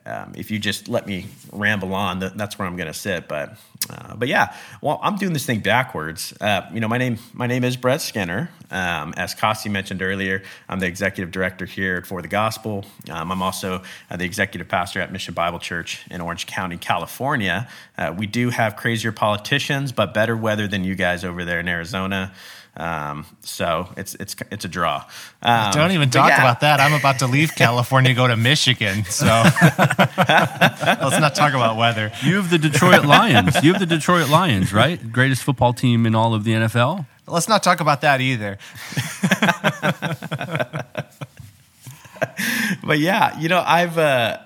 um, 0.07 0.33
if 0.37 0.51
you 0.51 0.59
just 0.59 0.89
let 0.89 1.07
me 1.07 1.27
ramble 1.53 1.95
on, 1.95 2.21
that, 2.21 2.37
that's 2.37 2.59
where 2.59 2.67
I'm 2.67 2.77
going 2.77 2.87
to 2.87 2.95
sit. 2.95 3.29
But, 3.29 3.57
uh, 3.91 4.15
but 4.17 4.29
yeah, 4.29 4.55
well, 4.81 4.99
I'm 5.03 5.17
doing 5.17 5.33
this 5.33 5.45
thing 5.45 5.61
backwards. 5.61 6.33
Uh, 6.41 6.63
you 6.73 6.81
know, 6.81 6.89
my 6.89 6.99
name, 6.99 7.19
my 7.33 7.47
name 7.47 7.65
is 7.65 7.77
Brett 7.77 8.01
Skinner. 8.01 8.51
Um, 8.73 9.13
as 9.19 9.35
Costi 9.35 9.69
mentioned 9.69 10.03
earlier, 10.03 10.43
I'm 10.69 10.81
the 10.81 10.87
executive 10.87 11.31
director 11.31 11.67
here 11.67 11.99
at 11.99 12.07
For 12.07 12.23
the 12.23 12.29
Gospel. 12.29 12.87
Um, 13.11 13.31
I'm 13.31 13.43
also 13.43 13.83
uh, 14.11 14.17
the 14.17 14.25
executive 14.25 14.67
pastor 14.67 15.01
at 15.01 15.13
Mission 15.13 15.35
Bible 15.35 15.59
Church 15.59 16.05
in 16.11 16.23
Orange 16.23 16.47
County, 16.47 16.79
California. 16.79 17.69
Uh, 17.99 18.15
we 18.17 18.27
do 18.27 18.49
have 18.49 18.77
crazier 18.77 19.13
politicians, 19.13 19.93
but 19.93 20.15
better 20.15 20.37
weather 20.37 20.67
than 20.67 20.85
you 20.85 20.95
guys 20.95 21.23
over 21.23 21.45
there 21.45 21.61
in 21.61 21.69
Arizona. 21.69 22.33
Um, 22.75 23.27
so 23.43 23.93
it's 23.99 24.15
it's 24.15 24.35
it's 24.51 24.65
a 24.65 24.69
draw. 24.69 25.05
Um, 25.43 25.73
Don't 25.73 25.93
even 25.93 26.09
talk 26.09 26.31
yeah. 26.31 26.41
about 26.41 26.61
that. 26.61 26.81
I'm 26.81 26.95
about 26.95 27.19
to 27.19 27.27
leave 27.27 27.55
California, 27.57 28.15
go 28.15 28.27
to 28.27 28.37
Michigan. 28.37 29.05
So 29.05 29.27
let's 29.67 31.21
not 31.21 31.35
talk 31.35 31.53
about 31.53 31.77
weather. 31.77 32.11
You 32.23 32.37
have 32.37 32.49
the 32.49 32.57
Detroit 32.57 33.05
Lions. 33.05 33.63
You 33.63 33.75
have 33.75 33.81
the 33.81 33.87
Detroit 33.87 34.31
Lions, 34.31 34.73
right? 34.73 35.13
Greatest 35.13 35.43
football 35.43 35.75
team 35.75 36.07
in 36.07 36.15
all 36.15 36.33
of 36.33 36.45
the 36.45 36.53
NFL. 36.53 37.05
Let's 37.27 37.49
not 37.49 37.63
talk 37.63 37.81
about 37.81 38.01
that 38.01 38.21
either. 38.21 38.59
but 42.85 42.99
yeah, 42.99 43.39
you 43.39 43.49
know, 43.49 43.63
I've 43.65 43.97
uh, 43.97 44.39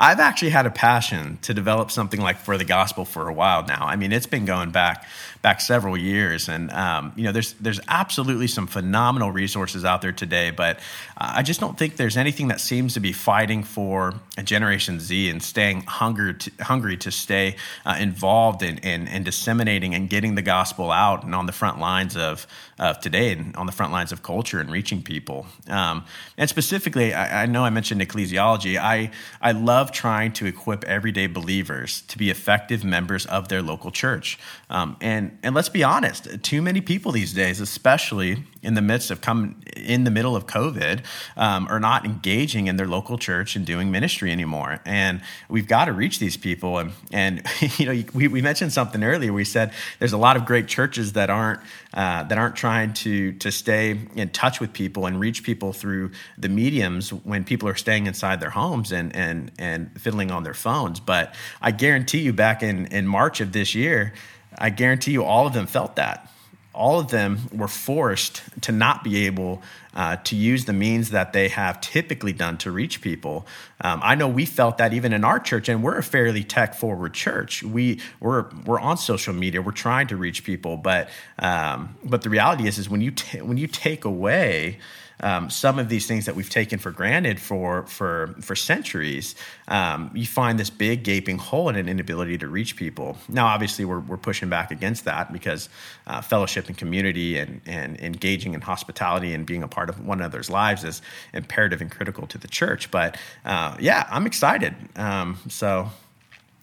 I've 0.00 0.20
actually 0.20 0.50
had 0.50 0.66
a 0.66 0.70
passion 0.70 1.38
to 1.42 1.54
develop 1.54 1.90
something 1.90 2.20
like 2.20 2.38
for 2.38 2.56
the 2.56 2.64
gospel 2.64 3.04
for 3.04 3.28
a 3.28 3.32
while 3.32 3.64
now. 3.66 3.86
I 3.86 3.96
mean, 3.96 4.12
it's 4.12 4.26
been 4.26 4.44
going 4.44 4.70
back 4.70 5.06
back 5.46 5.60
several 5.60 5.96
years, 5.96 6.48
and 6.48 6.72
um, 6.72 7.12
you 7.14 7.22
know, 7.22 7.30
there's 7.30 7.52
there's 7.60 7.78
absolutely 7.86 8.48
some 8.48 8.66
phenomenal 8.66 9.30
resources 9.30 9.84
out 9.84 10.02
there 10.02 10.10
today, 10.10 10.50
but 10.50 10.80
I 11.16 11.44
just 11.44 11.60
don't 11.60 11.78
think 11.78 11.94
there's 11.96 12.16
anything 12.16 12.48
that 12.48 12.60
seems 12.60 12.94
to 12.94 13.00
be 13.00 13.12
fighting 13.12 13.62
for 13.62 14.14
a 14.36 14.42
Generation 14.42 14.98
Z 14.98 15.30
and 15.30 15.40
staying 15.40 15.82
hungry 15.82 16.34
to, 16.34 16.50
hungry 16.60 16.96
to 16.96 17.12
stay 17.12 17.54
uh, 17.84 17.96
involved 18.00 18.64
in, 18.64 18.78
in, 18.78 19.06
in 19.06 19.22
disseminating 19.22 19.94
and 19.94 20.10
getting 20.10 20.34
the 20.34 20.42
gospel 20.42 20.90
out 20.90 21.22
and 21.22 21.32
on 21.32 21.46
the 21.46 21.52
front 21.52 21.78
lines 21.78 22.16
of 22.16 22.48
of 22.78 23.00
today 23.00 23.30
and 23.32 23.54
on 23.56 23.66
the 23.66 23.72
front 23.72 23.92
lines 23.92 24.12
of 24.12 24.22
culture 24.22 24.58
and 24.60 24.70
reaching 24.70 25.00
people. 25.02 25.46
Um, 25.68 26.04
and 26.36 26.50
specifically, 26.50 27.14
I, 27.14 27.44
I 27.44 27.46
know 27.46 27.64
I 27.64 27.70
mentioned 27.70 28.00
ecclesiology. 28.00 28.76
I 28.76 29.12
I 29.40 29.52
love 29.52 29.92
trying 29.92 30.32
to 30.32 30.46
equip 30.46 30.82
everyday 30.84 31.28
believers 31.28 32.02
to 32.08 32.18
be 32.18 32.30
effective 32.30 32.82
members 32.84 33.26
of 33.26 33.48
their 33.48 33.62
local 33.62 33.92
church. 33.92 34.38
Um, 34.68 34.96
and 35.00 35.35
and 35.42 35.54
let's 35.54 35.68
be 35.68 35.84
honest, 35.84 36.42
too 36.42 36.62
many 36.62 36.80
people 36.80 37.12
these 37.12 37.32
days, 37.32 37.60
especially 37.60 38.44
in 38.62 38.74
the 38.74 38.82
midst 38.82 39.10
of 39.10 39.20
come 39.20 39.60
in 39.76 40.04
the 40.04 40.10
middle 40.10 40.34
of 40.34 40.46
COVID, 40.46 41.04
um, 41.36 41.68
are 41.68 41.78
not 41.78 42.04
engaging 42.04 42.66
in 42.66 42.76
their 42.76 42.88
local 42.88 43.16
church 43.16 43.54
and 43.54 43.64
doing 43.64 43.90
ministry 43.90 44.32
anymore. 44.32 44.80
And 44.84 45.20
we've 45.48 45.68
got 45.68 45.84
to 45.84 45.92
reach 45.92 46.18
these 46.18 46.36
people. 46.36 46.78
And 46.78 46.92
and 47.12 47.42
you 47.78 47.86
know, 47.86 48.04
we, 48.12 48.28
we 48.28 48.42
mentioned 48.42 48.72
something 48.72 49.04
earlier. 49.04 49.32
We 49.32 49.44
said 49.44 49.72
there's 49.98 50.12
a 50.12 50.18
lot 50.18 50.36
of 50.36 50.44
great 50.44 50.66
churches 50.66 51.12
that 51.12 51.30
aren't 51.30 51.60
uh, 51.94 52.24
that 52.24 52.36
aren't 52.36 52.56
trying 52.56 52.92
to 52.94 53.32
to 53.34 53.52
stay 53.52 53.98
in 54.14 54.30
touch 54.30 54.60
with 54.60 54.72
people 54.72 55.06
and 55.06 55.20
reach 55.20 55.42
people 55.42 55.72
through 55.72 56.10
the 56.36 56.48
mediums 56.48 57.12
when 57.12 57.44
people 57.44 57.68
are 57.68 57.76
staying 57.76 58.06
inside 58.06 58.40
their 58.40 58.50
homes 58.50 58.92
and 58.92 59.14
and 59.14 59.52
and 59.58 60.00
fiddling 60.00 60.30
on 60.30 60.42
their 60.42 60.54
phones. 60.54 60.98
But 60.98 61.34
I 61.62 61.70
guarantee 61.70 62.20
you, 62.20 62.32
back 62.32 62.62
in 62.62 62.86
in 62.86 63.06
March 63.06 63.40
of 63.40 63.52
this 63.52 63.74
year, 63.74 64.12
I 64.58 64.70
guarantee 64.70 65.12
you, 65.12 65.24
all 65.24 65.46
of 65.46 65.52
them 65.52 65.66
felt 65.66 65.96
that 65.96 66.30
all 66.76 67.00
of 67.00 67.08
them 67.08 67.48
were 67.52 67.68
forced 67.68 68.42
to 68.60 68.70
not 68.70 69.02
be 69.02 69.26
able 69.26 69.62
uh, 69.94 70.16
to 70.16 70.36
use 70.36 70.66
the 70.66 70.74
means 70.74 71.10
that 71.10 71.32
they 71.32 71.48
have 71.48 71.80
typically 71.80 72.34
done 72.34 72.58
to 72.58 72.70
reach 72.70 73.00
people. 73.00 73.46
Um, 73.80 74.00
I 74.04 74.14
know 74.14 74.28
we 74.28 74.44
felt 74.44 74.76
that 74.76 74.92
even 74.92 75.14
in 75.14 75.24
our 75.24 75.40
church, 75.40 75.70
and 75.70 75.82
we're 75.82 75.96
a 75.96 76.02
fairly 76.02 76.44
tech 76.44 76.74
forward 76.74 77.14
church. 77.14 77.62
We 77.62 78.00
we're 78.20 78.50
we're 78.66 78.78
on 78.78 78.98
social 78.98 79.32
media. 79.32 79.62
We're 79.62 79.72
trying 79.72 80.06
to 80.08 80.16
reach 80.16 80.44
people, 80.44 80.76
but 80.76 81.08
um, 81.38 81.96
but 82.04 82.20
the 82.22 82.28
reality 82.28 82.68
is 82.68 82.78
is 82.78 82.90
when 82.90 83.00
you 83.00 83.10
ta- 83.10 83.38
when 83.38 83.56
you 83.56 83.66
take 83.66 84.04
away 84.04 84.78
um, 85.20 85.48
some 85.48 85.78
of 85.78 85.88
these 85.88 86.06
things 86.06 86.26
that 86.26 86.36
we've 86.36 86.50
taken 86.50 86.78
for 86.78 86.90
granted 86.90 87.40
for 87.40 87.86
for 87.86 88.34
for 88.40 88.54
centuries, 88.54 89.34
um, 89.68 90.10
you 90.14 90.26
find 90.26 90.58
this 90.58 90.70
big 90.70 91.04
gaping 91.04 91.38
hole 91.38 91.68
and 91.68 91.78
an 91.78 91.88
inability 91.88 92.36
to 92.38 92.48
reach 92.48 92.76
people. 92.76 93.16
Now, 93.28 93.46
obviously, 93.46 93.84
we're, 93.84 94.00
we're 94.00 94.18
pushing 94.18 94.48
back 94.48 94.70
against 94.70 95.04
that 95.04 95.32
because 95.32 95.68
uh, 96.06 96.20
fellowship 96.20 96.68
and 96.68 96.76
community 96.76 97.38
and 97.38 97.60
and 97.66 97.98
engaging 98.00 98.54
in 98.54 98.60
hospitality 98.60 99.32
and 99.32 99.46
being 99.46 99.62
a 99.62 99.68
part 99.68 99.88
of 99.88 100.04
one 100.04 100.20
another's 100.20 100.50
lives 100.50 100.84
is 100.84 101.00
imperative 101.32 101.80
and 101.80 101.90
critical 101.90 102.26
to 102.26 102.38
the 102.38 102.48
church. 102.48 102.90
But 102.90 103.16
uh, 103.44 103.76
yeah, 103.80 104.06
I'm 104.10 104.26
excited. 104.26 104.74
Um, 104.96 105.38
so 105.48 105.90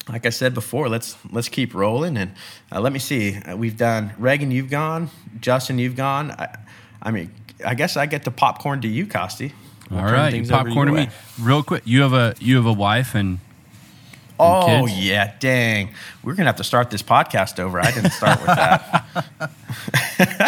like 0.10 0.26
I 0.26 0.30
said 0.30 0.54
before, 0.54 0.90
let's 0.90 1.16
let's 1.32 1.50
keep 1.50 1.74
rolling 1.74 2.18
and 2.18 2.34
uh, 2.72 2.82
let 2.82 2.94
me 2.94 3.00
see. 3.00 3.36
Uh, 3.36 3.56
we've 3.56 3.78
done 3.78 4.14
Reagan, 4.18 4.52
you've 4.52 4.70
gone. 4.70 5.10
Justin, 5.40 5.80
you've 5.80 5.96
gone. 5.96 6.32
I, 6.32 6.58
I 7.02 7.12
mean, 7.12 7.32
I 7.66 7.76
guess 7.76 7.98
I 7.98 8.06
get 8.06 8.24
to 8.26 8.32
popcorn 8.32 8.82
to 8.82 8.88
you, 8.88 9.06
Costi. 9.08 9.54
I'll 9.92 10.00
All 10.00 10.30
you 10.30 10.46
popcorn 10.48 10.88
to 10.88 10.94
your 10.94 11.06
me 11.06 11.10
real 11.40 11.62
quick. 11.64 11.84
You 11.86 12.02
have 12.02 12.14
a 12.14 12.34
you 12.40 12.56
have 12.56 12.66
a 12.66 12.74
wife 12.74 13.16
and 13.16 13.40
Oh 14.40 14.86
kids? 14.88 15.00
yeah, 15.00 15.34
dang. 15.40 15.90
We're 16.24 16.34
gonna 16.34 16.48
have 16.50 16.56
to 16.58 16.64
start 16.64 16.90
this 16.90 17.04
podcast 17.04 17.60
over. 17.60 17.80
I 17.80 17.92
didn't 17.92 18.12
start 18.12 18.40
with 18.40 18.48
that. 18.48 19.06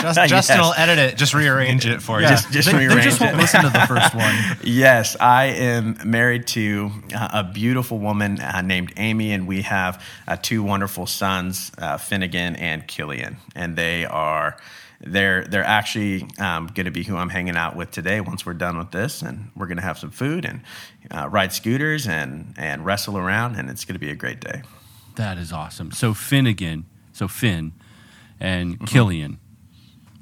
Just, 0.02 0.18
Yes. 0.18 0.30
Justin 0.30 0.60
will 0.62 0.74
edit 0.78 0.98
it, 1.00 1.18
just 1.18 1.34
rearrange 1.34 1.86
it 1.86 2.02
for 2.02 2.22
you. 2.22 2.28
Just- 2.28 2.52
just 2.52 2.68
they, 2.72 2.78
they 2.78 2.88
rearrange 2.88 3.04
just 3.04 3.20
won't 3.22 3.34
it. 3.36 3.38
listen 3.38 3.64
to 3.64 3.70
the 3.70 3.86
first 3.88 4.14
one. 4.16 4.36
yes, 4.64 5.16
I 5.20 5.46
am 5.46 5.98
married 6.06 6.48
to 6.48 6.92
uh, 7.14 7.30
a 7.34 7.44
beautiful 7.44 8.00
woman 8.00 8.40
uh, 8.40 8.62
named 8.62 8.94
Amy, 8.98 9.32
and 9.34 9.48
we 9.48 9.64
have 9.64 10.02
uh, 10.28 10.38
two 10.42 10.64
wonderful 10.64 11.06
sons, 11.08 11.72
uh, 11.78 11.98
Finnegan 11.98 12.56
and 12.56 12.88
Killian, 12.88 13.38
and 13.56 13.76
they 13.76 14.06
are. 14.06 14.58
They're 15.06 15.44
they're 15.46 15.64
actually 15.64 16.28
um, 16.40 16.68
going 16.74 16.86
to 16.86 16.92
be 16.92 17.04
who 17.04 17.16
I'm 17.16 17.30
hanging 17.30 17.56
out 17.56 17.76
with 17.76 17.92
today. 17.92 18.22
Once 18.22 18.46
we're 18.46 18.54
done 18.54 18.78
with 18.78 18.92
this, 18.92 19.22
and 19.22 19.52
we're 19.56 19.68
going 19.68 19.78
to 19.78 19.84
have 19.84 20.00
some 20.00 20.10
food 20.12 20.46
and 20.46 20.62
uh, 21.12 21.30
ride 21.30 21.54
scooters 21.54 22.08
and 22.08 22.54
and 22.58 22.84
wrestle 22.86 23.18
around, 23.18 23.56
and 23.56 23.70
it's 23.70 23.86
going 23.86 23.94
to 23.94 24.00
be 24.00 24.10
a 24.10 24.16
great 24.16 24.40
day. 24.40 24.64
that 25.16 25.38
is 25.38 25.54
awesome. 25.54 25.92
So 25.92 26.14
Finnegan, 26.16 26.86
so 27.14 27.28
Finn, 27.28 27.74
and 28.40 28.76
Mm-hmm. 28.76 28.86
Killian. 28.86 29.40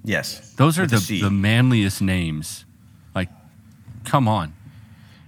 Yes, 0.03 0.51
Those 0.55 0.77
are 0.77 0.81
with 0.83 0.93
a 0.93 0.97
the, 1.07 1.21
the 1.21 1.31
manliest 1.31 2.01
names. 2.01 2.65
Like, 3.15 3.29
come 4.03 4.27
on. 4.27 4.53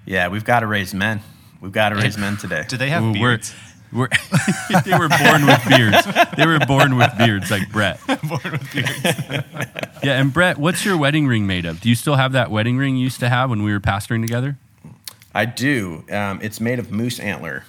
yeah. 0.06 0.28
We've 0.28 0.44
got 0.44 0.60
to 0.60 0.68
raise 0.68 0.94
men. 0.94 1.22
We've 1.62 1.72
got 1.72 1.89
to 1.89 1.96
raise 1.96 2.18
men 2.18 2.36
today. 2.36 2.65
Do 2.68 2.76
they 2.76 2.89
have 2.89 3.02
We're- 3.04 3.13
beards? 3.13 3.54
We're, 3.91 4.10
they 4.86 4.98
were 4.98 5.10
born 5.10 5.45
with 5.45 5.63
beards. 5.67 6.06
They 6.36 6.45
were 6.45 6.60
born 6.60 6.98
with 6.98 7.17
beards 7.17 7.50
like 7.52 7.71
Brett. 7.71 8.00
Born 8.08 8.52
with 8.52 8.74
beards. 8.74 9.04
yeah, 10.04 10.19
and 10.19 10.34
Brett, 10.34 10.58
what's 10.58 10.84
your 10.84 10.98
wedding 10.98 11.28
ring 11.28 11.48
made 11.48 11.65
of? 11.65 11.80
Do 11.82 11.89
you 11.89 11.95
still 11.95 12.15
have 12.15 12.34
that 12.34 12.52
wedding 12.52 12.78
ring 12.78 12.98
you 12.98 13.04
used 13.04 13.19
to 13.21 13.30
have 13.30 13.50
when 13.50 13.63
we 13.63 13.71
were 13.71 13.80
pastoring 13.80 14.21
together? 14.21 14.58
I 15.34 15.45
do. 15.45 16.04
Um, 16.10 16.39
it's 16.41 16.60
made 16.60 16.80
of 16.80 16.91
moose 16.91 17.19
antler. 17.19 17.63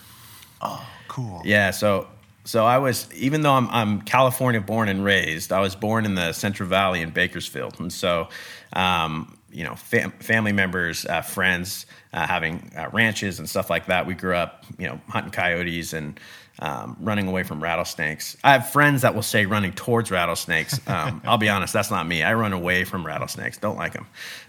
Oh, 0.60 0.86
cool. 1.08 1.42
Yeah. 1.44 1.70
So, 1.70 2.06
so 2.44 2.64
I 2.64 2.78
was 2.78 3.12
even 3.14 3.42
though 3.42 3.52
I'm, 3.52 3.68
I'm 3.70 4.02
California 4.02 4.60
born 4.60 4.88
and 4.88 5.04
raised, 5.04 5.52
I 5.52 5.60
was 5.60 5.74
born 5.74 6.04
in 6.04 6.14
the 6.14 6.32
Central 6.32 6.68
Valley 6.68 7.02
in 7.02 7.10
Bakersfield, 7.10 7.78
and 7.80 7.92
so 7.92 8.28
um, 8.72 9.35
you 9.56 9.64
know, 9.64 9.74
fam- 9.74 10.12
family 10.20 10.52
members, 10.52 11.06
uh, 11.06 11.22
friends, 11.22 11.86
uh, 12.12 12.26
having 12.26 12.70
uh, 12.76 12.90
ranches 12.92 13.38
and 13.38 13.48
stuff 13.48 13.70
like 13.70 13.86
that. 13.86 14.06
We 14.06 14.12
grew 14.12 14.36
up, 14.36 14.66
you 14.78 14.86
know, 14.86 15.00
hunting 15.08 15.32
coyotes 15.32 15.94
and 15.94 16.20
um, 16.58 16.94
running 17.00 17.26
away 17.26 17.42
from 17.42 17.62
rattlesnakes. 17.62 18.36
I 18.44 18.52
have 18.52 18.68
friends 18.68 19.00
that 19.00 19.14
will 19.14 19.22
say 19.22 19.46
running 19.46 19.72
towards 19.72 20.10
rattlesnakes. 20.10 20.78
Um, 20.86 21.22
I'll 21.24 21.38
be 21.38 21.48
honest, 21.48 21.72
that's 21.72 21.90
not 21.90 22.06
me. 22.06 22.22
I 22.22 22.34
run 22.34 22.52
away 22.52 22.84
from 22.84 23.06
rattlesnakes. 23.06 23.56
Don't 23.56 23.78
like 23.78 23.94
them. 23.94 24.06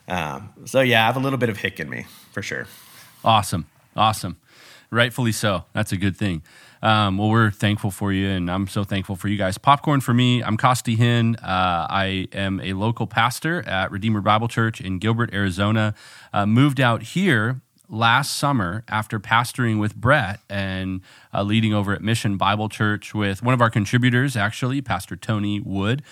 Um, 0.09 0.49
so 0.65 0.81
yeah, 0.81 1.03
I 1.03 1.05
have 1.05 1.15
a 1.15 1.21
little 1.21 1.39
bit 1.39 1.47
of 1.47 1.57
hick 1.57 1.79
in 1.79 1.89
me 1.89 2.05
for 2.33 2.41
sure. 2.41 2.67
Awesome, 3.23 3.65
awesome, 3.95 4.35
rightfully 4.91 5.31
so. 5.31 5.63
That's 5.71 5.93
a 5.93 5.97
good 5.97 6.17
thing. 6.17 6.43
Um, 6.81 7.17
well, 7.17 7.29
we're 7.29 7.51
thankful 7.51 7.91
for 7.91 8.11
you, 8.11 8.29
and 8.29 8.51
I'm 8.51 8.67
so 8.67 8.83
thankful 8.83 9.15
for 9.15 9.27
you 9.27 9.37
guys. 9.37 9.57
Popcorn 9.57 10.01
for 10.01 10.13
me. 10.13 10.43
I'm 10.43 10.57
Costi 10.57 10.95
Hinn. 10.95 11.35
Uh, 11.37 11.87
I 11.89 12.27
am 12.33 12.59
a 12.61 12.73
local 12.73 13.07
pastor 13.07 13.67
at 13.67 13.91
Redeemer 13.91 14.21
Bible 14.21 14.47
Church 14.47 14.79
in 14.79 14.99
Gilbert, 14.99 15.33
Arizona. 15.33 15.95
Uh, 16.31 16.45
moved 16.45 16.79
out 16.79 17.01
here 17.01 17.61
last 17.89 18.37
summer 18.37 18.83
after 18.87 19.19
pastoring 19.19 19.79
with 19.79 19.95
Brett 19.95 20.39
and 20.49 21.01
uh, 21.33 21.41
leading 21.41 21.73
over 21.73 21.93
at 21.93 22.01
Mission 22.01 22.37
Bible 22.37 22.69
Church 22.69 23.13
with 23.13 23.41
one 23.41 23.53
of 23.53 23.61
our 23.61 23.69
contributors, 23.69 24.35
actually, 24.35 24.81
Pastor 24.81 25.15
Tony 25.15 25.59
Wood, 25.59 26.03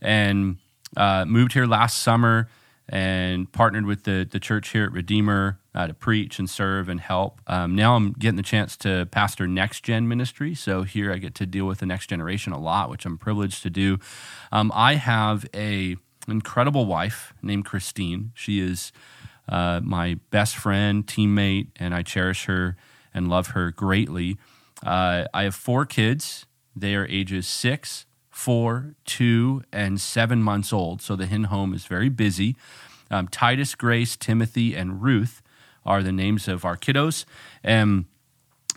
and 0.00 0.58
uh, 0.96 1.24
moved 1.24 1.54
here 1.54 1.66
last 1.66 1.98
summer 1.98 2.48
and 2.92 3.50
partnered 3.50 3.86
with 3.86 4.04
the, 4.04 4.28
the 4.30 4.38
church 4.38 4.68
here 4.68 4.84
at 4.84 4.92
Redeemer 4.92 5.58
uh, 5.74 5.86
to 5.86 5.94
preach 5.94 6.38
and 6.38 6.48
serve 6.48 6.90
and 6.90 7.00
help. 7.00 7.40
Um, 7.46 7.74
now 7.74 7.96
I'm 7.96 8.12
getting 8.12 8.36
the 8.36 8.42
chance 8.42 8.76
to 8.78 9.06
pastor 9.10 9.48
Next 9.48 9.82
Gen 9.82 10.06
Ministry. 10.06 10.54
So 10.54 10.82
here 10.82 11.10
I 11.10 11.16
get 11.16 11.34
to 11.36 11.46
deal 11.46 11.64
with 11.64 11.78
the 11.78 11.86
next 11.86 12.08
generation 12.08 12.52
a 12.52 12.60
lot, 12.60 12.90
which 12.90 13.06
I'm 13.06 13.16
privileged 13.16 13.62
to 13.62 13.70
do. 13.70 13.98
Um, 14.52 14.70
I 14.74 14.96
have 14.96 15.46
a 15.54 15.96
incredible 16.28 16.84
wife 16.84 17.32
named 17.40 17.64
Christine. 17.64 18.32
She 18.34 18.60
is 18.60 18.92
uh, 19.48 19.80
my 19.82 20.18
best 20.30 20.54
friend, 20.54 21.06
teammate, 21.06 21.68
and 21.76 21.94
I 21.94 22.02
cherish 22.02 22.44
her 22.44 22.76
and 23.14 23.28
love 23.28 23.48
her 23.48 23.70
greatly. 23.70 24.36
Uh, 24.84 25.24
I 25.32 25.44
have 25.44 25.54
four 25.54 25.86
kids. 25.86 26.44
They 26.76 26.94
are 26.94 27.06
ages 27.06 27.46
six, 27.46 28.04
four, 28.32 28.94
two, 29.04 29.62
and 29.72 30.00
seven 30.00 30.42
months 30.42 30.72
old. 30.72 31.00
So 31.00 31.14
the 31.14 31.26
Hinn 31.26 31.46
home 31.46 31.72
is 31.74 31.84
very 31.84 32.08
busy. 32.08 32.56
Um, 33.10 33.28
Titus, 33.28 33.74
Grace, 33.74 34.16
Timothy, 34.16 34.74
and 34.74 35.02
Ruth 35.02 35.42
are 35.84 36.02
the 36.02 36.12
names 36.12 36.48
of 36.48 36.64
our 36.64 36.76
kiddos. 36.76 37.24
And 37.62 38.06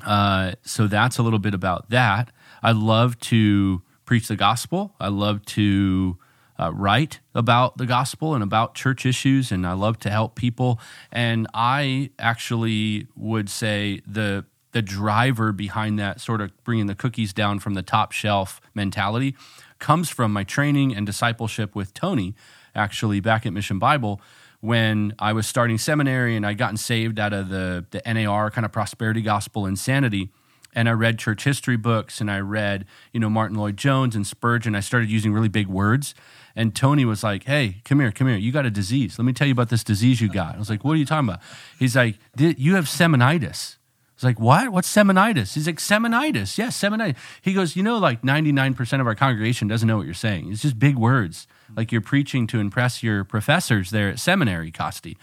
uh, 0.06 0.54
so 0.64 0.88
that's 0.88 1.18
a 1.18 1.24
little 1.24 1.40
bit 1.40 1.54
about 1.54 1.90
that. 1.90 2.32
I 2.62 2.74
love 2.74 3.18
to 3.22 3.82
preach 4.06 4.28
the 4.28 4.36
gospel. 4.36 4.94
I 5.00 5.08
love 5.08 5.44
to 5.46 6.18
uh, 6.60 6.72
write 6.74 7.22
about 7.34 7.78
the 7.78 7.86
gospel 7.86 8.34
and 8.34 8.44
about 8.44 8.76
church 8.76 9.06
issues, 9.06 9.52
and 9.52 9.66
I 9.66 9.74
love 9.74 10.00
to 10.00 10.10
help 10.10 10.36
people. 10.36 10.80
And 11.12 11.48
I 11.54 12.12
actually 12.20 13.08
would 13.16 13.50
say 13.50 14.02
the 14.06 14.46
the 14.76 14.82
driver 14.82 15.54
behind 15.54 15.98
that 15.98 16.20
sort 16.20 16.42
of 16.42 16.52
bringing 16.66 16.86
the 16.88 16.96
cookies 16.96 17.32
down 17.32 17.60
from 17.60 17.76
the 17.76 17.82
top 17.82 18.12
shelf 18.12 18.60
mentality 18.74 19.34
comes 19.80 20.10
from 20.10 20.34
my 20.34 20.44
training 20.44 20.94
and 20.94 21.06
discipleship 21.06 21.74
with 21.74 21.94
Tony, 21.94 22.36
actually 22.76 23.22
back 23.22 23.46
at 23.46 23.54
Mission 23.54 23.80
Bible 23.80 24.20
when 24.60 25.14
I 25.18 25.32
was 25.32 25.48
starting 25.48 25.78
seminary 25.78 26.36
and 26.36 26.46
I'd 26.46 26.58
gotten 26.58 26.76
saved 26.76 27.22
out 27.22 27.32
of 27.32 27.48
the, 27.48 27.86
the 27.92 28.02
NAR 28.06 28.52
kind 28.52 28.66
of 28.66 28.74
prosperity 28.74 29.22
gospel 29.22 29.66
insanity. 29.66 30.30
And 30.74 30.90
I 30.90 30.92
read 30.92 31.20
church 31.20 31.46
history 31.46 31.78
books 31.78 32.20
and 32.20 32.30
I 32.30 32.42
read, 32.42 32.84
you 33.14 33.22
know, 33.22 33.30
Martyn 33.30 33.58
Lloyd-Jones 33.58 34.14
and 34.14 34.28
Spurgeon. 34.28 34.76
I 34.76 34.82
started 34.82 35.10
using 35.10 35.32
really 35.32 35.48
big 35.48 35.68
words. 35.68 36.14
And 36.54 36.76
Tony 36.76 37.06
was 37.06 37.24
like, 37.24 37.46
hey, 37.46 37.78
come 37.86 38.02
here, 38.02 38.12
come 38.12 38.28
here. 38.28 38.36
You 38.36 38.52
got 38.52 38.66
a 38.66 38.72
disease. 38.72 39.18
Let 39.18 39.24
me 39.24 39.32
tell 39.32 39.48
you 39.48 39.54
about 39.54 39.70
this 39.70 39.86
disease 39.86 40.20
you 40.20 40.28
got. 40.28 40.56
I 40.56 40.60
was 40.60 40.70
like, 40.70 40.84
what 40.84 40.92
are 40.92 40.98
you 40.98 41.06
talking 41.06 41.30
about? 41.30 41.40
He's 41.80 41.96
like, 41.96 42.18
you 42.38 42.76
have 42.76 42.88
seminitis. 42.88 43.78
Was 44.16 44.24
like, 44.24 44.40
what? 44.40 44.70
What's 44.70 44.94
seminitis? 44.94 45.54
He's 45.56 45.68
like, 45.68 45.80
seminitis. 45.80 46.58
Yes, 46.58 46.58
yeah, 46.58 46.68
seminitis. 46.68 47.18
He 47.42 47.54
goes, 47.54 47.76
you 47.76 47.84
know, 47.84 47.98
like 47.98 48.22
99% 48.22 49.02
of 49.02 49.08
our 49.08 49.16
congregation 49.16 49.68
doesn't 49.68 49.88
know 49.88 49.98
what 49.98 50.06
you're 50.06 50.14
saying. 50.14 50.52
It's 50.52 50.62
just 50.62 50.80
big 50.80 50.98
words, 50.98 51.48
like 51.76 51.92
you're 51.92 52.02
preaching 52.02 52.48
to 52.48 52.60
impress 52.60 53.04
your 53.04 53.24
professors 53.24 53.90
there 53.92 54.10
at 54.10 54.20
seminary, 54.20 54.72
Costi. 54.72 55.18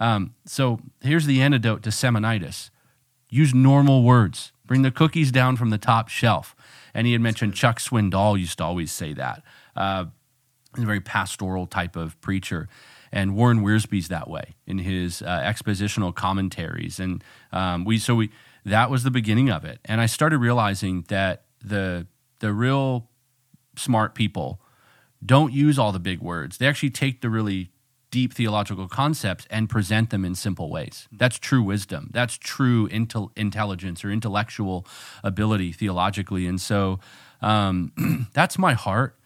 Um, 0.00 0.34
so 0.46 0.80
here's 1.02 1.26
the 1.26 1.42
antidote 1.42 1.82
to 1.82 1.90
seminitis 1.90 2.70
use 3.30 3.52
normal 3.54 4.02
words. 4.02 4.52
Bring 4.66 4.82
the 4.82 4.90
cookies 4.90 5.30
down 5.30 5.56
from 5.56 5.70
the 5.70 5.78
top 5.78 6.08
shelf. 6.08 6.54
And 6.94 7.06
he 7.06 7.12
had 7.12 7.20
mentioned 7.20 7.54
Chuck 7.54 7.78
Swindoll 7.78 8.38
used 8.38 8.58
to 8.58 8.64
always 8.64 8.90
say 8.90 9.12
that. 9.14 9.42
Uh, 9.76 10.06
he's 10.74 10.84
a 10.84 10.86
very 10.86 11.00
pastoral 11.00 11.66
type 11.66 11.96
of 11.96 12.20
preacher 12.20 12.68
and 13.12 13.34
Warren 13.36 13.60
Wiersbe's 13.60 14.08
that 14.08 14.28
way 14.28 14.56
in 14.66 14.78
his 14.78 15.22
uh, 15.22 15.40
expositional 15.40 16.14
commentaries. 16.14 17.00
And 17.00 17.22
um, 17.52 17.84
we 17.84 17.98
so 17.98 18.14
we 18.14 18.30
that 18.64 18.90
was 18.90 19.02
the 19.02 19.10
beginning 19.10 19.50
of 19.50 19.64
it. 19.64 19.80
And 19.84 20.00
I 20.00 20.06
started 20.06 20.38
realizing 20.38 21.04
that 21.08 21.44
the 21.62 22.06
the 22.40 22.52
real 22.52 23.08
smart 23.76 24.14
people 24.14 24.60
don't 25.24 25.52
use 25.52 25.78
all 25.78 25.92
the 25.92 25.98
big 25.98 26.20
words. 26.20 26.58
They 26.58 26.66
actually 26.66 26.90
take 26.90 27.20
the 27.20 27.30
really 27.30 27.70
deep 28.10 28.32
theological 28.32 28.88
concepts 28.88 29.46
and 29.50 29.68
present 29.68 30.10
them 30.10 30.24
in 30.24 30.34
simple 30.34 30.70
ways. 30.70 31.08
That's 31.12 31.38
true 31.38 31.62
wisdom. 31.62 32.10
That's 32.12 32.38
true 32.38 32.88
intel- 32.88 33.30
intelligence 33.36 34.04
or 34.04 34.10
intellectual 34.10 34.86
ability 35.22 35.72
theologically. 35.72 36.46
And 36.46 36.60
so 36.60 37.00
um, 37.42 38.28
that's 38.32 38.58
my 38.58 38.72
heart 38.72 39.17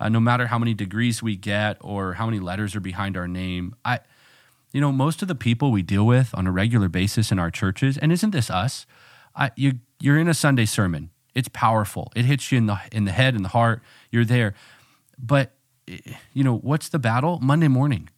uh, 0.00 0.08
no 0.08 0.18
matter 0.18 0.46
how 0.46 0.58
many 0.58 0.74
degrees 0.74 1.22
we 1.22 1.36
get 1.36 1.76
or 1.80 2.14
how 2.14 2.26
many 2.26 2.40
letters 2.40 2.74
are 2.74 2.80
behind 2.80 3.16
our 3.16 3.28
name. 3.28 3.76
I, 3.84 4.00
you 4.72 4.80
know, 4.80 4.90
most 4.90 5.20
of 5.22 5.28
the 5.28 5.34
people 5.34 5.70
we 5.70 5.82
deal 5.82 6.06
with 6.06 6.30
on 6.34 6.46
a 6.46 6.52
regular 6.52 6.88
basis 6.88 7.30
in 7.30 7.38
our 7.38 7.50
churches, 7.50 7.98
and 7.98 8.10
isn't 8.10 8.30
this 8.30 8.50
us? 8.50 8.86
I, 9.36 9.50
you, 9.56 9.74
you're 10.00 10.18
in 10.18 10.28
a 10.28 10.34
Sunday 10.34 10.64
sermon. 10.64 11.10
It's 11.34 11.48
powerful. 11.48 12.10
It 12.16 12.24
hits 12.24 12.50
you 12.50 12.58
in 12.58 12.66
the 12.66 12.80
in 12.90 13.04
the 13.04 13.12
head 13.12 13.34
and 13.34 13.44
the 13.44 13.50
heart. 13.50 13.82
You're 14.10 14.24
there, 14.24 14.54
but 15.16 15.52
you 16.32 16.42
know 16.42 16.56
what's 16.56 16.88
the 16.88 16.98
battle? 16.98 17.38
Monday 17.40 17.68
morning, 17.68 18.08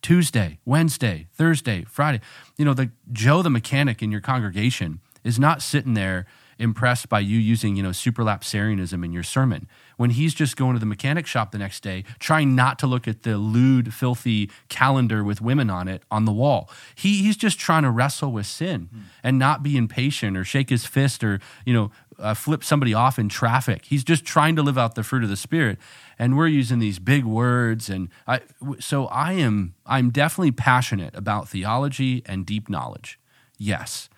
Tuesday, 0.00 0.58
Wednesday, 0.64 1.28
Thursday, 1.32 1.84
Friday. 1.88 2.20
You 2.56 2.64
know, 2.64 2.74
the 2.74 2.90
Joe 3.12 3.42
the 3.42 3.50
mechanic 3.50 4.02
in 4.02 4.10
your 4.10 4.20
congregation 4.20 5.00
is 5.22 5.38
not 5.38 5.62
sitting 5.62 5.94
there 5.94 6.26
impressed 6.62 7.08
by 7.08 7.18
you 7.20 7.38
using, 7.38 7.76
you 7.76 7.82
know, 7.82 7.90
supralapsarianism 7.90 9.04
in 9.04 9.12
your 9.12 9.24
sermon 9.24 9.66
when 9.96 10.10
he's 10.10 10.32
just 10.32 10.56
going 10.56 10.74
to 10.74 10.80
the 10.80 10.86
mechanic 10.86 11.26
shop 11.26 11.50
the 11.50 11.58
next 11.58 11.82
day, 11.82 12.04
trying 12.18 12.54
not 12.54 12.78
to 12.78 12.86
look 12.86 13.06
at 13.08 13.24
the 13.24 13.36
lewd, 13.36 13.92
filthy 13.92 14.50
calendar 14.68 15.22
with 15.24 15.40
women 15.40 15.68
on 15.68 15.88
it 15.88 16.02
on 16.10 16.24
the 16.24 16.32
wall. 16.32 16.70
He, 16.94 17.22
he's 17.22 17.36
just 17.36 17.58
trying 17.58 17.82
to 17.82 17.90
wrestle 17.90 18.32
with 18.32 18.46
sin 18.46 18.88
mm. 18.94 19.02
and 19.22 19.38
not 19.38 19.62
be 19.62 19.76
impatient 19.76 20.36
or 20.36 20.44
shake 20.44 20.70
his 20.70 20.86
fist 20.86 21.22
or, 21.24 21.40
you 21.66 21.74
know, 21.74 21.90
uh, 22.18 22.34
flip 22.34 22.62
somebody 22.62 22.94
off 22.94 23.18
in 23.18 23.28
traffic. 23.28 23.84
He's 23.86 24.04
just 24.04 24.24
trying 24.24 24.54
to 24.56 24.62
live 24.62 24.78
out 24.78 24.94
the 24.94 25.02
fruit 25.02 25.24
of 25.24 25.30
the 25.30 25.36
spirit. 25.36 25.78
And 26.18 26.36
we're 26.36 26.46
using 26.46 26.78
these 26.78 26.98
big 26.98 27.24
words. 27.24 27.90
And 27.90 28.08
I, 28.26 28.40
so 28.78 29.06
I 29.06 29.32
am, 29.32 29.74
I'm 29.84 30.10
definitely 30.10 30.52
passionate 30.52 31.14
about 31.16 31.48
theology 31.48 32.22
and 32.26 32.46
deep 32.46 32.68
knowledge. 32.68 33.18
Yes. 33.58 34.08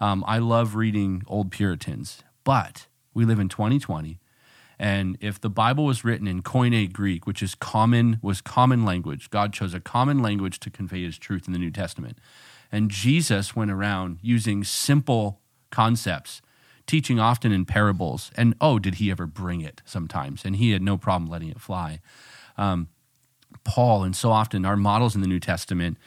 Um, 0.00 0.24
I 0.26 0.38
love 0.38 0.74
reading 0.74 1.22
old 1.26 1.50
Puritans, 1.50 2.22
but 2.44 2.86
we 3.14 3.24
live 3.24 3.38
in 3.38 3.48
2020 3.48 4.20
and 4.78 5.18
if 5.20 5.40
the 5.40 5.50
Bible 5.50 5.84
was 5.84 6.04
written 6.04 6.28
in 6.28 6.42
Koine 6.42 6.92
Greek, 6.92 7.26
which 7.26 7.42
is 7.42 7.54
common, 7.54 8.18
was 8.22 8.40
common 8.40 8.84
language, 8.84 9.30
God 9.30 9.52
chose 9.52 9.74
a 9.74 9.80
common 9.80 10.22
language 10.22 10.60
to 10.60 10.70
convey 10.70 11.02
his 11.02 11.18
truth 11.18 11.46
in 11.46 11.52
the 11.52 11.58
New 11.58 11.72
Testament. 11.72 12.18
And 12.70 12.90
Jesus 12.90 13.56
went 13.56 13.70
around 13.70 14.18
using 14.22 14.62
simple 14.62 15.40
concepts, 15.70 16.40
teaching 16.86 17.18
often 17.18 17.50
in 17.50 17.64
parables. 17.64 18.30
And 18.36 18.54
oh, 18.60 18.78
did 18.78 18.96
he 18.96 19.10
ever 19.10 19.26
bring 19.26 19.62
it 19.62 19.82
sometimes? 19.84 20.44
And 20.44 20.56
he 20.56 20.70
had 20.70 20.82
no 20.82 20.96
problem 20.96 21.28
letting 21.28 21.48
it 21.48 21.60
fly. 21.60 22.00
Um, 22.56 22.88
Paul, 23.64 24.04
and 24.04 24.14
so 24.14 24.30
often 24.30 24.64
our 24.64 24.76
models 24.76 25.16
in 25.16 25.22
the 25.22 25.26
New 25.26 25.40
Testament, 25.40 25.98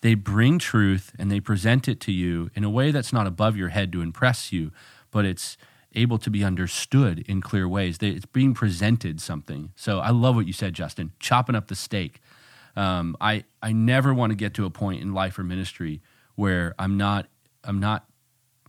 they 0.00 0.14
bring 0.14 0.58
truth 0.58 1.12
and 1.18 1.30
they 1.30 1.40
present 1.40 1.88
it 1.88 2.00
to 2.00 2.12
you 2.12 2.50
in 2.54 2.64
a 2.64 2.70
way 2.70 2.90
that's 2.90 3.12
not 3.12 3.26
above 3.26 3.56
your 3.56 3.68
head 3.68 3.92
to 3.92 4.00
impress 4.00 4.52
you, 4.52 4.70
but 5.10 5.24
it's 5.24 5.56
able 5.94 6.18
to 6.18 6.30
be 6.30 6.44
understood 6.44 7.24
in 7.28 7.40
clear 7.40 7.68
ways. 7.68 7.98
It's 8.00 8.26
being 8.26 8.54
presented 8.54 9.20
something. 9.20 9.72
So 9.74 9.98
I 10.00 10.10
love 10.10 10.36
what 10.36 10.46
you 10.46 10.52
said, 10.52 10.74
Justin. 10.74 11.12
Chopping 11.18 11.56
up 11.56 11.68
the 11.68 11.74
steak. 11.74 12.20
Um, 12.76 13.16
I 13.20 13.44
I 13.62 13.72
never 13.72 14.14
want 14.14 14.30
to 14.30 14.36
get 14.36 14.54
to 14.54 14.64
a 14.64 14.70
point 14.70 15.02
in 15.02 15.12
life 15.12 15.38
or 15.38 15.42
ministry 15.42 16.00
where 16.36 16.74
I'm 16.78 16.96
not 16.96 17.26
I'm 17.64 17.80
not 17.80 18.06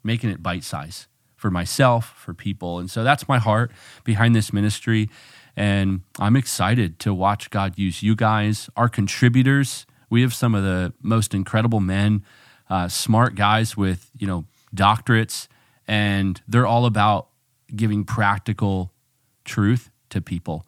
making 0.03 0.31
it 0.31 0.41
bite 0.41 0.63
size 0.63 1.07
for 1.35 1.51
myself, 1.51 2.13
for 2.17 2.33
people. 2.33 2.79
And 2.79 2.89
so 2.89 3.03
that's 3.03 3.27
my 3.27 3.37
heart 3.37 3.71
behind 4.03 4.35
this 4.35 4.51
ministry. 4.51 5.09
And 5.55 6.01
I'm 6.19 6.35
excited 6.35 6.99
to 6.99 7.13
watch 7.13 7.49
God 7.49 7.77
use 7.77 8.01
you 8.01 8.15
guys, 8.15 8.69
our 8.75 8.89
contributors. 8.89 9.85
We 10.09 10.21
have 10.21 10.33
some 10.33 10.55
of 10.55 10.63
the 10.63 10.93
most 11.01 11.33
incredible 11.33 11.79
men, 11.79 12.23
uh, 12.69 12.87
smart 12.87 13.35
guys 13.35 13.75
with, 13.77 14.09
you 14.17 14.27
know, 14.27 14.45
doctorates, 14.75 15.47
and 15.87 16.41
they're 16.47 16.67
all 16.67 16.85
about 16.85 17.27
giving 17.75 18.03
practical 18.03 18.91
truth 19.45 19.89
to 20.09 20.21
people. 20.21 20.65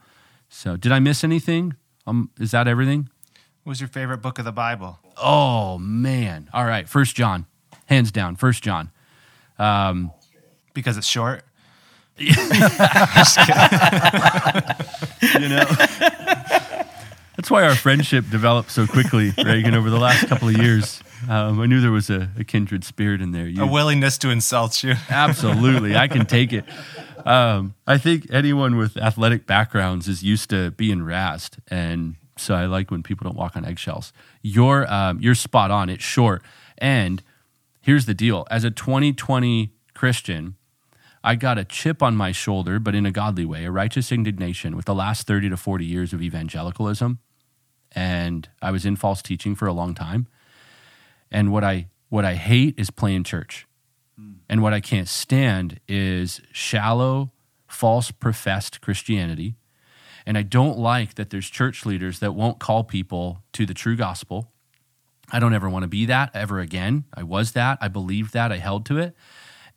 So, 0.50 0.76
did 0.76 0.92
I 0.92 1.00
miss 1.00 1.24
anything? 1.24 1.76
Um, 2.06 2.30
is 2.40 2.52
that 2.52 2.68
everything? 2.68 3.10
What 3.64 3.72
was 3.72 3.80
your 3.80 3.88
favorite 3.90 4.18
book 4.20 4.40
of 4.40 4.46
the 4.46 4.52
Bible? 4.52 5.00
Oh 5.18 5.78
man! 5.78 6.50
All 6.54 6.66
right, 6.66 6.90
First 6.90 7.16
John, 7.16 7.46
hands 7.86 8.12
down, 8.12 8.36
First 8.36 8.64
John. 8.64 8.92
Um, 9.60 10.12
Because 10.74 10.98
it's 10.98 11.08
short. 11.08 11.44
you 12.18 12.30
know, 15.50 15.66
that's 17.42 17.50
why 17.50 17.64
our 17.64 17.74
friendship 17.74 18.30
developed 18.30 18.70
so 18.70 18.86
quickly, 18.86 19.34
Reagan. 19.36 19.74
Over 19.74 19.90
the 19.90 19.98
last 19.98 20.28
couple 20.28 20.48
of 20.48 20.58
years, 20.58 21.02
um, 21.28 21.60
I 21.60 21.66
knew 21.66 21.82
there 21.82 21.90
was 21.90 22.12
a, 22.12 22.30
a 22.38 22.44
kindred 22.44 22.84
spirit 22.84 23.20
in 23.20 23.32
there. 23.32 23.48
You, 23.48 23.64
A 23.64 23.66
willingness 23.66 24.20
to 24.20 24.30
insult 24.30 24.84
you. 24.84 24.94
Absolutely, 25.10 25.96
I 25.96 26.08
can 26.08 26.28
take 26.28 26.54
it. 26.54 26.66
Um, 27.26 27.74
I 27.88 27.98
think 27.98 28.28
anyone 28.30 28.78
with 28.78 28.96
athletic 28.96 29.48
backgrounds 29.48 30.08
is 30.08 30.22
used 30.22 30.52
to 30.52 30.70
being 30.70 31.00
razzed, 31.00 31.58
and 31.68 32.14
so 32.38 32.54
I 32.54 32.68
like 32.68 32.92
when 32.92 33.02
people 33.02 33.26
don't 33.26 33.36
walk 33.36 33.56
on 33.56 33.66
eggshells. 33.66 34.14
You're 34.44 34.86
um, 34.94 35.20
you're 35.20 35.34
spot 35.34 35.72
on. 35.72 35.90
It's 35.90 36.04
short, 36.04 36.44
and 36.78 37.24
here's 37.82 38.06
the 38.06 38.14
deal: 38.14 38.46
as 38.52 38.64
a 38.64 38.70
2020 38.70 39.74
Christian, 39.96 40.58
I 41.24 41.34
got 41.34 41.58
a 41.58 41.66
chip 41.66 42.04
on 42.04 42.16
my 42.16 42.34
shoulder, 42.34 42.78
but 42.78 42.94
in 42.94 43.08
a 43.08 43.12
godly 43.12 43.46
way, 43.46 43.66
a 43.66 43.72
righteous 43.72 44.12
indignation 44.12 44.76
with 44.76 44.86
the 44.86 44.94
last 44.94 45.26
30 45.26 45.50
to 45.50 45.58
40 45.58 45.86
years 45.86 46.14
of 46.14 46.22
evangelicalism, 46.22 47.18
and 47.94 48.48
I 48.62 48.72
was 48.72 48.86
in 48.86 48.96
false 48.96 49.22
teaching 49.22 49.56
for 49.56 49.68
a 49.68 49.74
long 49.74 49.94
time. 49.94 50.28
And 51.32 51.52
what 51.52 51.64
I 51.64 51.88
what 52.10 52.26
I 52.26 52.36
hate 52.36 52.78
is 52.78 52.90
playing 52.90 53.24
church. 53.24 53.68
Hmm. 54.18 54.34
And 54.50 54.62
what 54.62 54.74
I 54.74 54.82
can't 54.82 55.08
stand 55.08 55.80
is 55.88 56.42
shallow, 56.52 57.32
false 57.68 58.12
professed 58.12 58.82
Christianity. 58.82 59.56
And 60.26 60.38
I 60.38 60.44
don't 60.44 60.78
like 60.78 61.16
that 61.16 61.30
there's 61.30 61.50
church 61.50 61.86
leaders 61.86 62.20
that 62.20 62.36
won't 62.36 62.60
call 62.60 62.84
people 62.84 63.44
to 63.54 63.66
the 63.66 63.74
true 63.74 63.96
gospel. 63.96 64.52
I 65.32 65.40
don't 65.40 65.54
ever 65.54 65.70
want 65.70 65.84
to 65.84 65.88
be 65.88 66.06
that 66.06 66.30
ever 66.34 66.60
again. 66.60 67.06
I 67.14 67.24
was 67.24 67.54
that. 67.54 67.78
I 67.82 67.88
believed 67.88 68.34
that. 68.34 68.52
I 68.52 68.58
held 68.58 68.86
to 68.88 68.98
it. 68.98 69.16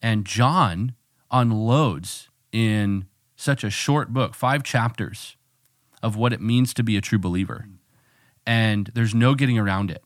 And 0.02 0.26
John 0.26 0.94
unloads 1.30 2.28
in 2.52 3.06
such 3.36 3.64
a 3.64 3.70
short 3.70 4.12
book, 4.12 4.34
five 4.34 4.62
chapters, 4.62 5.36
of 6.02 6.16
what 6.16 6.32
it 6.32 6.40
means 6.40 6.74
to 6.74 6.82
be 6.82 6.96
a 6.96 7.00
true 7.00 7.18
believer. 7.18 7.66
And 8.46 8.90
there's 8.94 9.14
no 9.14 9.34
getting 9.34 9.58
around 9.58 9.90
it. 9.90 10.02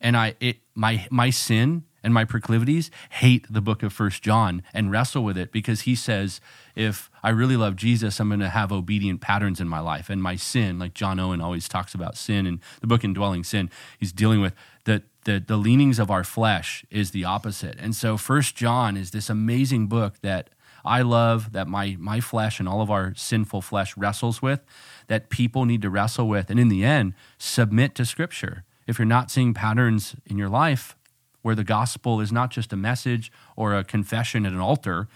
And 0.00 0.16
I 0.16 0.34
it 0.40 0.58
my 0.74 1.06
my 1.10 1.30
sin 1.30 1.84
and 2.02 2.14
my 2.14 2.24
proclivities 2.24 2.90
hate 3.10 3.46
the 3.50 3.60
book 3.60 3.82
of 3.82 3.92
First 3.92 4.22
John 4.22 4.62
and 4.72 4.90
wrestle 4.90 5.22
with 5.22 5.36
it 5.36 5.52
because 5.52 5.82
he 5.82 5.94
says 5.94 6.40
if 6.74 7.10
I 7.22 7.28
really 7.28 7.56
love 7.56 7.76
Jesus, 7.76 8.18
I'm 8.20 8.28
going 8.28 8.40
to 8.40 8.48
have 8.48 8.72
obedient 8.72 9.20
patterns 9.20 9.60
in 9.60 9.68
my 9.68 9.80
life. 9.80 10.08
And 10.08 10.22
my 10.22 10.36
sin, 10.36 10.78
like 10.78 10.94
John 10.94 11.20
Owen 11.20 11.40
always 11.40 11.68
talks 11.68 11.94
about 11.94 12.16
sin 12.16 12.46
and 12.46 12.60
the 12.80 12.86
book 12.86 13.04
Indwelling 13.04 13.44
Sin, 13.44 13.68
he's 13.98 14.12
dealing 14.12 14.40
with 14.40 14.54
the 14.84 15.02
the, 15.24 15.38
the 15.46 15.58
leanings 15.58 15.98
of 15.98 16.10
our 16.10 16.24
flesh 16.24 16.84
is 16.90 17.10
the 17.10 17.24
opposite. 17.24 17.76
And 17.78 17.94
so 17.94 18.16
First 18.16 18.56
John 18.56 18.96
is 18.96 19.10
this 19.10 19.28
amazing 19.28 19.86
book 19.86 20.14
that 20.22 20.48
I 20.84 21.02
love 21.02 21.52
that 21.52 21.68
my 21.68 21.96
my 21.98 22.20
flesh 22.20 22.58
and 22.60 22.68
all 22.68 22.80
of 22.80 22.90
our 22.90 23.14
sinful 23.14 23.62
flesh 23.62 23.96
wrestles 23.96 24.40
with, 24.40 24.60
that 25.06 25.30
people 25.30 25.64
need 25.64 25.82
to 25.82 25.90
wrestle 25.90 26.28
with, 26.28 26.50
and 26.50 26.58
in 26.60 26.68
the 26.68 26.84
end, 26.84 27.14
submit 27.38 27.94
to 27.96 28.04
Scripture. 28.04 28.64
If 28.86 28.98
you're 28.98 29.06
not 29.06 29.30
seeing 29.30 29.54
patterns 29.54 30.16
in 30.26 30.36
your 30.36 30.48
life 30.48 30.96
where 31.42 31.54
the 31.54 31.64
gospel 31.64 32.20
is 32.20 32.32
not 32.32 32.50
just 32.50 32.72
a 32.72 32.76
message 32.76 33.32
or 33.56 33.74
a 33.74 33.84
confession 33.84 34.44
at 34.44 34.52
an 34.52 34.58
altar, 34.58 35.08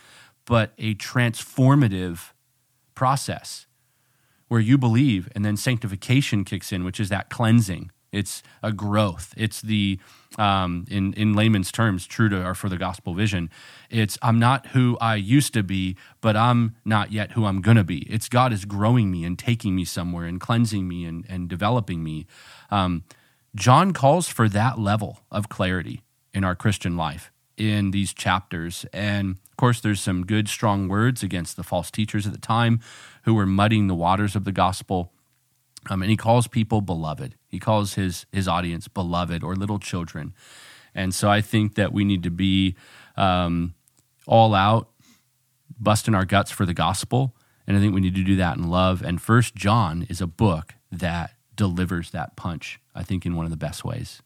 but 0.46 0.72
a 0.78 0.94
transformative 0.94 2.32
process 2.94 3.66
where 4.48 4.60
you 4.60 4.78
believe 4.78 5.28
and 5.34 5.44
then 5.44 5.56
sanctification 5.56 6.44
kicks 6.44 6.72
in, 6.72 6.84
which 6.84 7.00
is 7.00 7.08
that 7.08 7.30
cleansing. 7.30 7.90
It's 8.14 8.42
a 8.62 8.72
growth. 8.72 9.34
It's 9.36 9.60
the, 9.60 9.98
um, 10.38 10.86
in, 10.90 11.12
in 11.14 11.34
layman's 11.34 11.72
terms, 11.72 12.06
true 12.06 12.28
to 12.28 12.46
or 12.46 12.54
for 12.54 12.68
the 12.68 12.78
gospel 12.78 13.14
vision. 13.14 13.50
It's 13.90 14.16
I'm 14.22 14.38
not 14.38 14.68
who 14.68 14.96
I 15.00 15.16
used 15.16 15.52
to 15.54 15.62
be, 15.62 15.96
but 16.20 16.36
I'm 16.36 16.76
not 16.84 17.12
yet 17.12 17.32
who 17.32 17.44
I'm 17.44 17.62
to 17.62 17.84
be. 17.84 17.98
It's 18.10 18.28
God 18.28 18.52
is 18.52 18.64
growing 18.64 19.10
me 19.10 19.24
and 19.24 19.38
taking 19.38 19.74
me 19.74 19.84
somewhere 19.84 20.26
and 20.26 20.40
cleansing 20.40 20.86
me 20.86 21.04
and, 21.04 21.24
and 21.28 21.48
developing 21.48 22.02
me. 22.02 22.26
Um, 22.70 23.04
John 23.54 23.92
calls 23.92 24.28
for 24.28 24.48
that 24.48 24.78
level 24.78 25.20
of 25.30 25.48
clarity 25.48 26.02
in 26.32 26.44
our 26.44 26.54
Christian 26.54 26.96
life 26.96 27.30
in 27.56 27.92
these 27.92 28.12
chapters. 28.12 28.84
And 28.92 29.36
of 29.50 29.56
course, 29.56 29.80
there's 29.80 30.00
some 30.00 30.26
good, 30.26 30.48
strong 30.48 30.88
words 30.88 31.22
against 31.22 31.56
the 31.56 31.62
false 31.62 31.90
teachers 31.90 32.26
at 32.26 32.32
the 32.32 32.38
time 32.38 32.80
who 33.22 33.34
were 33.34 33.46
muddying 33.46 33.86
the 33.86 33.94
waters 33.94 34.34
of 34.34 34.44
the 34.44 34.52
gospel. 34.52 35.12
Um, 35.90 36.02
and 36.02 36.10
he 36.10 36.16
calls 36.16 36.46
people 36.48 36.80
beloved. 36.80 37.34
He 37.48 37.58
calls 37.58 37.94
his 37.94 38.26
his 38.32 38.48
audience 38.48 38.88
beloved 38.88 39.42
or 39.42 39.54
little 39.54 39.78
children. 39.78 40.34
And 40.94 41.14
so 41.14 41.28
I 41.28 41.40
think 41.40 41.74
that 41.74 41.92
we 41.92 42.04
need 42.04 42.22
to 42.22 42.30
be 42.30 42.76
um, 43.16 43.74
all 44.26 44.54
out, 44.54 44.88
busting 45.78 46.14
our 46.14 46.24
guts 46.24 46.50
for 46.50 46.64
the 46.64 46.74
gospel. 46.74 47.34
And 47.66 47.76
I 47.76 47.80
think 47.80 47.94
we 47.94 48.00
need 48.00 48.14
to 48.14 48.22
do 48.22 48.36
that 48.36 48.56
in 48.56 48.68
love. 48.68 49.02
And 49.02 49.20
First 49.20 49.54
John 49.54 50.06
is 50.08 50.20
a 50.20 50.26
book 50.26 50.74
that 50.92 51.32
delivers 51.56 52.10
that 52.10 52.36
punch. 52.36 52.78
I 52.94 53.02
think 53.02 53.26
in 53.26 53.34
one 53.34 53.44
of 53.44 53.50
the 53.50 53.56
best 53.56 53.84
ways. 53.84 54.22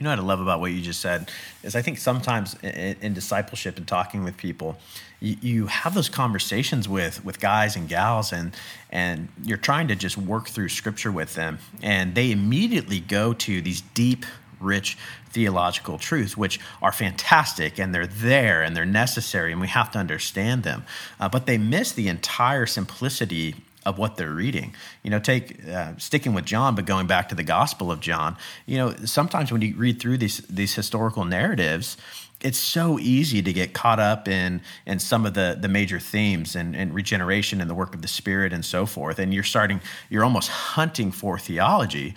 You 0.00 0.04
know 0.04 0.10
what 0.12 0.18
I 0.18 0.22
love 0.22 0.40
about 0.40 0.60
what 0.60 0.72
you 0.72 0.80
just 0.80 1.00
said? 1.00 1.30
Is 1.62 1.76
I 1.76 1.82
think 1.82 1.98
sometimes 1.98 2.54
in, 2.62 2.96
in 3.02 3.12
discipleship 3.12 3.76
and 3.76 3.86
talking 3.86 4.24
with 4.24 4.34
people, 4.38 4.78
you, 5.20 5.36
you, 5.42 5.66
have 5.66 5.92
those 5.92 6.08
conversations 6.08 6.88
with 6.88 7.22
with 7.22 7.38
guys 7.38 7.76
and 7.76 7.86
gals, 7.86 8.32
and 8.32 8.56
and 8.88 9.28
you're 9.44 9.58
trying 9.58 9.88
to 9.88 9.94
just 9.94 10.16
work 10.16 10.48
through 10.48 10.70
scripture 10.70 11.12
with 11.12 11.34
them, 11.34 11.58
and 11.82 12.14
they 12.14 12.30
immediately 12.30 12.98
go 12.98 13.34
to 13.34 13.60
these 13.60 13.82
deep, 13.82 14.24
rich 14.58 14.96
theological 15.28 15.98
truths, 15.98 16.34
which 16.34 16.58
are 16.80 16.92
fantastic 16.92 17.78
and 17.78 17.94
they're 17.94 18.06
there 18.06 18.62
and 18.62 18.74
they're 18.74 18.86
necessary, 18.86 19.52
and 19.52 19.60
we 19.60 19.68
have 19.68 19.90
to 19.90 19.98
understand 19.98 20.62
them, 20.62 20.82
uh, 21.20 21.28
but 21.28 21.44
they 21.44 21.58
miss 21.58 21.92
the 21.92 22.08
entire 22.08 22.64
simplicity 22.64 23.54
of 23.86 23.98
what 23.98 24.16
they're 24.16 24.30
reading. 24.30 24.74
You 25.02 25.10
know, 25.10 25.18
take 25.18 25.66
uh, 25.66 25.96
sticking 25.96 26.34
with 26.34 26.44
John, 26.44 26.74
but 26.74 26.86
going 26.86 27.06
back 27.06 27.28
to 27.30 27.34
the 27.34 27.42
Gospel 27.42 27.90
of 27.90 28.00
John. 28.00 28.36
You 28.66 28.78
know, 28.78 28.94
sometimes 29.04 29.50
when 29.50 29.62
you 29.62 29.74
read 29.76 30.00
through 30.00 30.18
these 30.18 30.38
these 30.48 30.74
historical 30.74 31.24
narratives, 31.24 31.96
it's 32.40 32.58
so 32.58 32.98
easy 32.98 33.42
to 33.42 33.52
get 33.52 33.72
caught 33.72 34.00
up 34.00 34.28
in 34.28 34.62
in 34.86 34.98
some 34.98 35.26
of 35.26 35.34
the 35.34 35.56
the 35.60 35.68
major 35.68 35.98
themes 35.98 36.56
and, 36.56 36.76
and 36.76 36.94
regeneration 36.94 37.60
and 37.60 37.70
the 37.70 37.74
work 37.74 37.94
of 37.94 38.02
the 38.02 38.08
Spirit 38.08 38.52
and 38.52 38.64
so 38.64 38.86
forth. 38.86 39.18
And 39.18 39.32
you're 39.32 39.42
starting, 39.42 39.80
you're 40.08 40.24
almost 40.24 40.48
hunting 40.48 41.12
for 41.12 41.38
theology. 41.38 42.14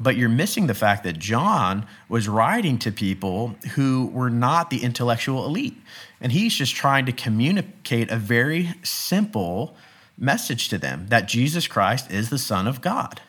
But 0.00 0.14
you're 0.16 0.28
missing 0.28 0.68
the 0.68 0.74
fact 0.74 1.02
that 1.04 1.18
John 1.18 1.84
was 2.08 2.28
writing 2.28 2.78
to 2.78 2.92
people 2.92 3.56
who 3.74 4.06
were 4.06 4.30
not 4.30 4.70
the 4.70 4.84
intellectual 4.84 5.44
elite. 5.44 5.74
And 6.20 6.30
he's 6.30 6.54
just 6.54 6.76
trying 6.76 7.06
to 7.06 7.12
communicate 7.12 8.08
a 8.08 8.16
very 8.16 8.74
simple 8.84 9.74
message 10.18 10.68
to 10.68 10.78
them 10.78 11.06
that 11.08 11.28
Jesus 11.28 11.66
Christ 11.66 12.10
is 12.10 12.30
the 12.30 12.38
Son 12.38 12.66
of 12.66 12.80
God 12.80 13.20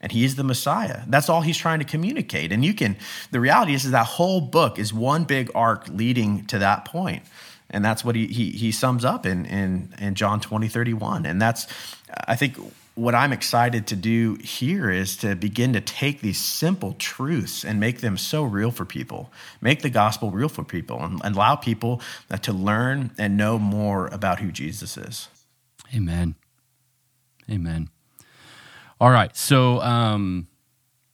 and 0.00 0.12
he 0.12 0.24
is 0.24 0.36
the 0.36 0.44
Messiah. 0.44 1.02
That's 1.06 1.28
all 1.28 1.40
he's 1.40 1.56
trying 1.56 1.78
to 1.78 1.84
communicate. 1.84 2.52
And 2.52 2.64
you 2.64 2.74
can, 2.74 2.96
the 3.30 3.40
reality 3.40 3.74
is, 3.74 3.84
is 3.84 3.90
that 3.92 4.06
whole 4.06 4.40
book 4.40 4.78
is 4.78 4.92
one 4.92 5.24
big 5.24 5.50
arc 5.54 5.88
leading 5.88 6.44
to 6.46 6.58
that 6.58 6.84
point. 6.84 7.22
And 7.70 7.84
that's 7.84 8.04
what 8.04 8.14
he, 8.14 8.26
he, 8.26 8.50
he 8.50 8.72
sums 8.72 9.04
up 9.04 9.26
in, 9.26 9.46
in, 9.46 9.94
in 9.98 10.14
John 10.14 10.40
20, 10.40 10.68
31. 10.68 11.26
And 11.26 11.40
that's, 11.42 11.66
I 12.28 12.36
think, 12.36 12.56
what 12.94 13.14
I'm 13.14 13.32
excited 13.32 13.88
to 13.88 13.96
do 13.96 14.36
here 14.36 14.90
is 14.90 15.16
to 15.18 15.34
begin 15.34 15.72
to 15.72 15.80
take 15.80 16.20
these 16.20 16.38
simple 16.38 16.94
truths 16.98 17.64
and 17.64 17.80
make 17.80 18.00
them 18.00 18.16
so 18.16 18.44
real 18.44 18.70
for 18.70 18.84
people, 18.84 19.30
make 19.60 19.82
the 19.82 19.90
gospel 19.90 20.30
real 20.30 20.48
for 20.48 20.64
people, 20.64 21.02
and, 21.02 21.20
and 21.24 21.34
allow 21.34 21.56
people 21.56 22.00
to 22.42 22.52
learn 22.52 23.10
and 23.18 23.36
know 23.36 23.58
more 23.58 24.06
about 24.06 24.40
who 24.40 24.50
Jesus 24.50 24.96
is. 24.96 25.28
Amen. 25.94 26.34
Amen. 27.50 27.88
All 29.00 29.10
right. 29.10 29.36
So 29.36 29.80
um, 29.80 30.48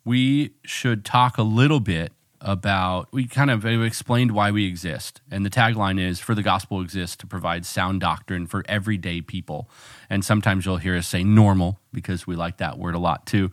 we 0.04 0.54
should 0.64 1.04
talk 1.04 1.38
a 1.38 1.42
little 1.42 1.80
bit 1.80 2.12
about, 2.40 3.08
we 3.12 3.26
kind 3.26 3.50
of 3.50 3.64
explained 3.64 4.32
why 4.32 4.50
we 4.50 4.66
exist. 4.66 5.20
And 5.30 5.46
the 5.46 5.50
tagline 5.50 6.00
is 6.00 6.20
For 6.20 6.34
the 6.34 6.42
gospel 6.42 6.80
exists 6.80 7.16
to 7.16 7.26
provide 7.26 7.64
sound 7.64 8.00
doctrine 8.00 8.46
for 8.46 8.64
everyday 8.68 9.20
people. 9.20 9.68
And 10.10 10.24
sometimes 10.24 10.66
you'll 10.66 10.78
hear 10.78 10.96
us 10.96 11.06
say 11.06 11.22
normal 11.22 11.80
because 11.92 12.26
we 12.26 12.34
like 12.34 12.58
that 12.58 12.78
word 12.78 12.94
a 12.94 12.98
lot 12.98 13.26
too. 13.26 13.50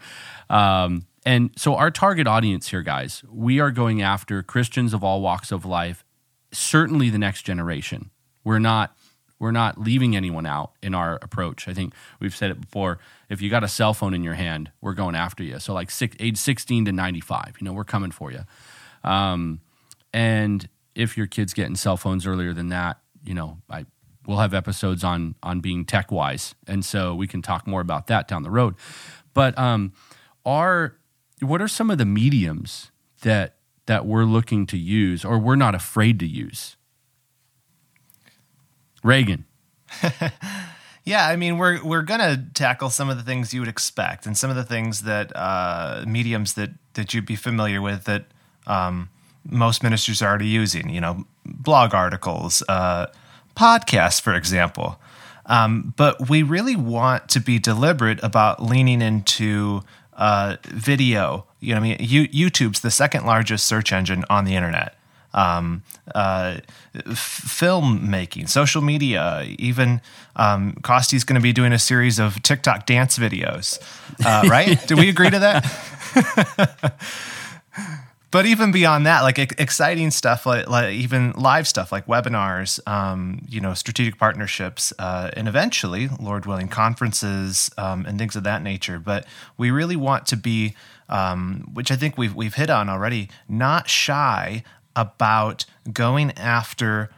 Um, 0.50 1.06
and 1.26 1.52
so, 1.58 1.76
our 1.76 1.92
target 1.92 2.28
audience 2.28 2.70
here, 2.70 2.82
guys, 2.82 3.24
we 3.30 3.60
are 3.60 3.72
going 3.72 4.02
after 4.02 4.42
Christians 4.42 4.94
of 4.94 5.04
all 5.04 5.22
walks 5.22 5.52
of 5.52 5.66
life, 5.66 6.06
certainly 6.52 7.10
the 7.10 7.20
next 7.20 7.44
generation 7.44 8.10
we're 8.44 8.60
not 8.60 8.96
we're 9.40 9.52
not 9.52 9.80
leaving 9.80 10.16
anyone 10.16 10.46
out 10.46 10.74
in 10.84 10.94
our 10.94 11.16
approach. 11.22 11.68
I 11.68 11.74
think 11.74 11.94
we've 12.20 12.36
said 12.36 12.52
it 12.52 12.60
before. 12.60 13.00
If 13.30 13.42
you 13.42 13.50
got 13.50 13.64
a 13.64 13.68
cell 13.68 13.94
phone 13.94 14.14
in 14.14 14.24
your 14.24 14.34
hand, 14.34 14.72
we're 14.82 14.94
going 14.94 15.16
after 15.16 15.44
you. 15.44 15.60
So 15.60 15.74
like 15.74 15.90
six, 15.90 16.16
age 16.20 16.38
16 16.38 16.86
to 16.86 16.92
95, 16.92 17.56
you 17.60 17.66
know, 17.66 17.74
we're 17.74 17.86
coming 17.86 18.12
for 18.12 18.32
you. 18.32 18.42
Um, 19.04 19.62
and 20.14 20.68
if 20.96 21.18
your 21.18 21.28
kid's 21.28 21.54
getting 21.54 21.76
cell 21.76 21.98
phones 21.98 22.28
earlier 22.28 22.54
than 22.54 22.70
that, 22.70 23.00
you 23.24 23.34
know, 23.34 23.58
I 23.70 23.86
we'll 24.26 24.38
have 24.38 24.54
episodes 24.54 25.04
on 25.04 25.36
on 25.42 25.60
being 25.60 25.86
tech 25.86 26.12
wise, 26.12 26.56
and 26.68 26.86
so 26.86 27.16
we 27.16 27.28
can 27.28 27.42
talk 27.42 27.66
more 27.66 27.82
about 27.82 28.08
that 28.08 28.28
down 28.28 28.44
the 28.44 28.52
road. 28.52 28.76
But 29.34 29.58
um, 29.58 29.94
are 30.46 30.96
what 31.42 31.62
are 31.62 31.68
some 31.68 31.90
of 31.90 31.98
the 31.98 32.06
mediums 32.06 32.92
that 33.22 33.56
that 33.86 34.06
we're 34.06 34.26
looking 34.26 34.66
to 34.68 34.78
use, 34.78 35.26
or 35.26 35.40
we're 35.40 35.56
not 35.56 35.76
afraid 35.76 36.20
to 36.20 36.28
use? 36.28 36.78
Reagan. 39.10 39.46
Yeah, 41.06 41.28
I 41.28 41.38
mean, 41.38 41.58
we're 41.58 41.84
we're 41.84 42.04
gonna 42.04 42.46
tackle 42.54 42.92
some 42.92 43.10
of 43.10 43.18
the 43.18 43.24
things 43.24 43.52
you 43.52 43.62
would 43.62 43.70
expect, 43.70 44.28
and 44.28 44.38
some 44.38 44.52
of 44.52 44.56
the 44.56 44.64
things 44.64 45.02
that 45.04 45.36
uh, 45.36 46.04
mediums 46.06 46.54
that 46.54 46.70
that 46.94 47.16
you'd 47.16 47.26
be 47.26 47.36
familiar 47.36 47.82
with 47.82 48.04
that 48.04 48.26
um, 48.68 49.10
most 49.44 49.82
ministers 49.82 50.22
are 50.22 50.30
already 50.30 50.50
using. 50.50 50.88
You 50.90 51.02
know, 51.02 51.26
blog 51.44 51.96
articles, 51.96 52.62
uh, 52.70 53.08
podcasts, 53.56 54.22
for 54.22 54.36
example. 54.36 55.00
Um, 55.48 55.96
but 55.98 56.30
we 56.30 56.44
really 56.44 56.76
want 56.76 57.28
to 57.30 57.40
be 57.40 57.58
deliberate 57.58 58.20
about 58.22 58.62
leaning 58.62 59.02
into 59.02 59.82
uh, 60.14 60.58
video. 60.66 61.48
You 61.60 61.74
know, 61.74 61.80
I 61.80 61.84
mean, 61.84 61.98
you, 62.00 62.28
YouTube's 62.28 62.82
the 62.82 62.92
second 62.92 63.26
largest 63.26 63.66
search 63.66 63.92
engine 63.92 64.26
on 64.30 64.46
the 64.46 64.56
internet 64.56 64.99
um, 65.34 65.84
uh, 66.16 66.58
filmmaking, 66.96 68.50
social 68.50 68.82
media, 68.82 69.46
even 69.60 70.02
um, 70.36 70.74
Costi's 70.82 71.24
going 71.24 71.36
to 71.36 71.42
be 71.42 71.54
doing 71.54 71.74
a 71.74 71.80
series 71.80 72.20
of 72.20 72.42
TikTok 72.42 72.86
dance 72.86 73.18
videos, 73.18 73.80
uh, 74.26 74.48
right? 74.50 74.86
Do 74.88 74.96
we 74.96 75.10
agree 75.10 75.30
to 75.30 75.40
that? 75.40 76.96
but 78.32 78.46
even 78.46 78.72
beyond 78.72 79.06
that, 79.06 79.22
like 79.22 79.38
exciting 79.38 80.12
stuff, 80.12 80.46
like, 80.46 80.68
like 80.68 80.94
even 80.94 81.32
live 81.34 81.68
stuff, 81.68 81.92
like 81.92 82.08
webinars, 82.08 82.80
um, 82.88 83.46
you 83.48 83.62
know, 83.62 83.74
strategic 83.74 84.18
partnerships, 84.18 84.94
uh, 84.98 85.30
and 85.34 85.48
eventually, 85.48 86.10
Lord 86.20 86.46
willing, 86.46 86.70
conferences 86.70 87.70
um, 87.78 88.06
and 88.06 88.18
things 88.18 88.36
of 88.36 88.44
that 88.44 88.64
nature. 88.64 88.98
But 88.98 89.26
we 89.58 89.72
really 89.72 89.96
want 89.96 90.26
to 90.28 90.38
be, 90.38 90.76
um, 91.08 91.70
which 91.74 91.92
I 91.92 91.96
think 91.96 92.18
we've 92.18 92.34
we've 92.34 92.56
hit 92.56 92.70
on 92.70 92.90
already, 92.90 93.30
not 93.48 93.90
shy 93.90 94.64
about 95.00 95.66
going 95.92 96.32
after 96.38 97.10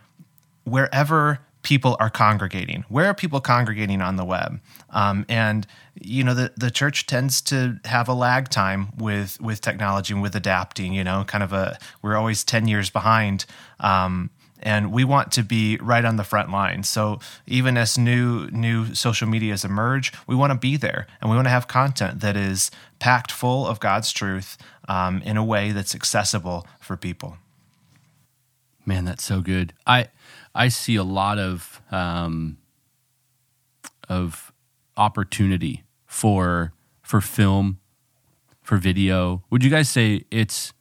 wherever 0.63 1.39
people 1.63 1.95
are 1.99 2.09
congregating. 2.09 2.85
Where 2.89 3.05
are 3.07 3.13
people 3.13 3.39
congregating 3.39 4.01
on 4.01 4.15
the 4.15 4.25
web? 4.25 4.59
Um, 4.89 5.25
and 5.29 5.67
you 5.99 6.23
know, 6.23 6.33
the 6.33 6.51
the 6.57 6.71
church 6.71 7.07
tends 7.07 7.41
to 7.43 7.79
have 7.85 8.07
a 8.07 8.13
lag 8.13 8.49
time 8.49 8.89
with 8.97 9.39
with 9.41 9.61
technology 9.61 10.13
and 10.13 10.21
with 10.21 10.35
adapting. 10.35 10.93
You 10.93 11.03
know, 11.03 11.23
kind 11.25 11.43
of 11.43 11.53
a 11.53 11.77
we're 12.01 12.15
always 12.15 12.43
ten 12.43 12.67
years 12.67 12.89
behind. 12.89 13.45
Um, 13.79 14.29
and 14.63 14.91
we 14.91 15.03
want 15.03 15.31
to 15.31 15.43
be 15.43 15.77
right 15.77 16.05
on 16.05 16.17
the 16.17 16.23
front 16.23 16.51
line. 16.51 16.83
So 16.83 17.19
even 17.47 17.77
as 17.77 17.97
new 17.97 18.47
new 18.51 18.93
social 18.93 19.27
medias 19.27 19.65
emerge, 19.65 20.13
we 20.27 20.35
want 20.35 20.51
to 20.51 20.57
be 20.57 20.77
there, 20.77 21.07
and 21.19 21.29
we 21.29 21.35
want 21.35 21.47
to 21.47 21.51
have 21.51 21.67
content 21.67 22.19
that 22.21 22.35
is 22.35 22.69
packed 22.99 23.31
full 23.31 23.65
of 23.65 23.79
God's 23.79 24.11
truth 24.11 24.57
um, 24.87 25.21
in 25.23 25.37
a 25.37 25.43
way 25.43 25.71
that's 25.71 25.95
accessible 25.95 26.67
for 26.79 26.95
people. 26.95 27.37
Man, 28.85 29.05
that's 29.05 29.23
so 29.23 29.41
good. 29.41 29.73
I 29.85 30.07
I 30.55 30.69
see 30.69 30.95
a 30.95 31.03
lot 31.03 31.37
of 31.37 31.81
um, 31.91 32.57
of 34.09 34.51
opportunity 34.97 35.83
for 36.05 36.73
for 37.01 37.21
film, 37.21 37.79
for 38.61 38.77
video. 38.77 39.43
Would 39.49 39.63
you 39.63 39.69
guys 39.69 39.89
say 39.89 40.25
it's? 40.31 40.73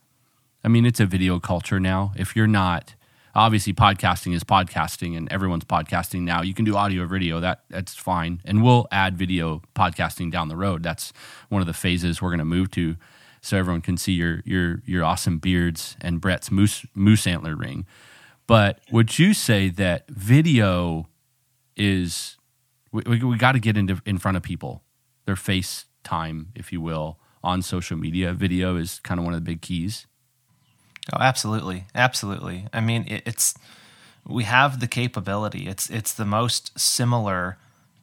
I 0.62 0.68
mean, 0.68 0.84
it's 0.84 1.00
a 1.00 1.06
video 1.06 1.40
culture 1.40 1.80
now. 1.80 2.12
If 2.16 2.36
you're 2.36 2.46
not, 2.46 2.94
obviously, 3.34 3.72
podcasting 3.72 4.34
is 4.34 4.44
podcasting, 4.44 5.16
and 5.16 5.30
everyone's 5.32 5.64
podcasting 5.64 6.22
now. 6.22 6.42
You 6.42 6.54
can 6.54 6.64
do 6.64 6.76
audio, 6.76 7.04
or 7.04 7.06
video. 7.06 7.40
That 7.40 7.64
that's 7.68 7.94
fine, 7.94 8.40
and 8.44 8.62
we'll 8.62 8.86
add 8.90 9.16
video 9.16 9.62
podcasting 9.74 10.30
down 10.30 10.48
the 10.48 10.56
road. 10.56 10.82
That's 10.82 11.12
one 11.48 11.60
of 11.60 11.66
the 11.66 11.74
phases 11.74 12.20
we're 12.20 12.30
going 12.30 12.38
to 12.38 12.44
move 12.44 12.70
to 12.72 12.96
so 13.40 13.57
everyone 13.57 13.81
can 13.81 13.96
see 13.96 14.12
your 14.12 14.42
your 14.44 14.83
your 14.85 15.05
awesome 15.05 15.38
beards 15.38 15.96
and 16.00 16.20
Brett's 16.20 16.50
moose 16.50 16.85
moose 16.94 17.26
antler 17.26 17.57
ring. 17.57 17.87
But 18.46 18.81
would 18.90 19.18
you 19.18 19.33
say 19.33 19.68
that 19.70 20.09
video 20.09 21.09
is 21.76 22.37
we, 22.92 23.03
we, 23.07 23.24
we 23.24 23.37
got 23.37 23.53
to 23.53 23.61
get 23.61 23.76
into 23.76 24.00
in 24.05 24.18
front 24.18 24.37
of 24.37 24.42
people, 24.42 24.83
their 25.24 25.37
face 25.37 25.87
time, 26.03 26.48
if 26.55 26.72
you 26.72 26.81
will, 26.81 27.18
on 27.42 27.62
social 27.62 27.96
media. 27.96 28.33
Video 28.33 28.76
is 28.76 28.98
kind 29.00 29.18
of 29.18 29.24
one 29.24 29.35
of 29.35 29.40
the 29.44 29.50
big 29.50 29.62
keys. 29.62 30.07
Oh, 31.12 31.18
absolutely, 31.20 31.87
absolutely. 31.94 32.66
I 32.72 32.81
mean, 32.81 33.05
it, 33.09 33.22
it's 33.26 33.55
we 34.26 34.44
have 34.44 34.81
the 34.81 34.87
capability. 34.87 35.66
It's 35.66 35.88
it's 35.88 36.12
the 36.12 36.26
most 36.26 36.79
similar 36.79 37.57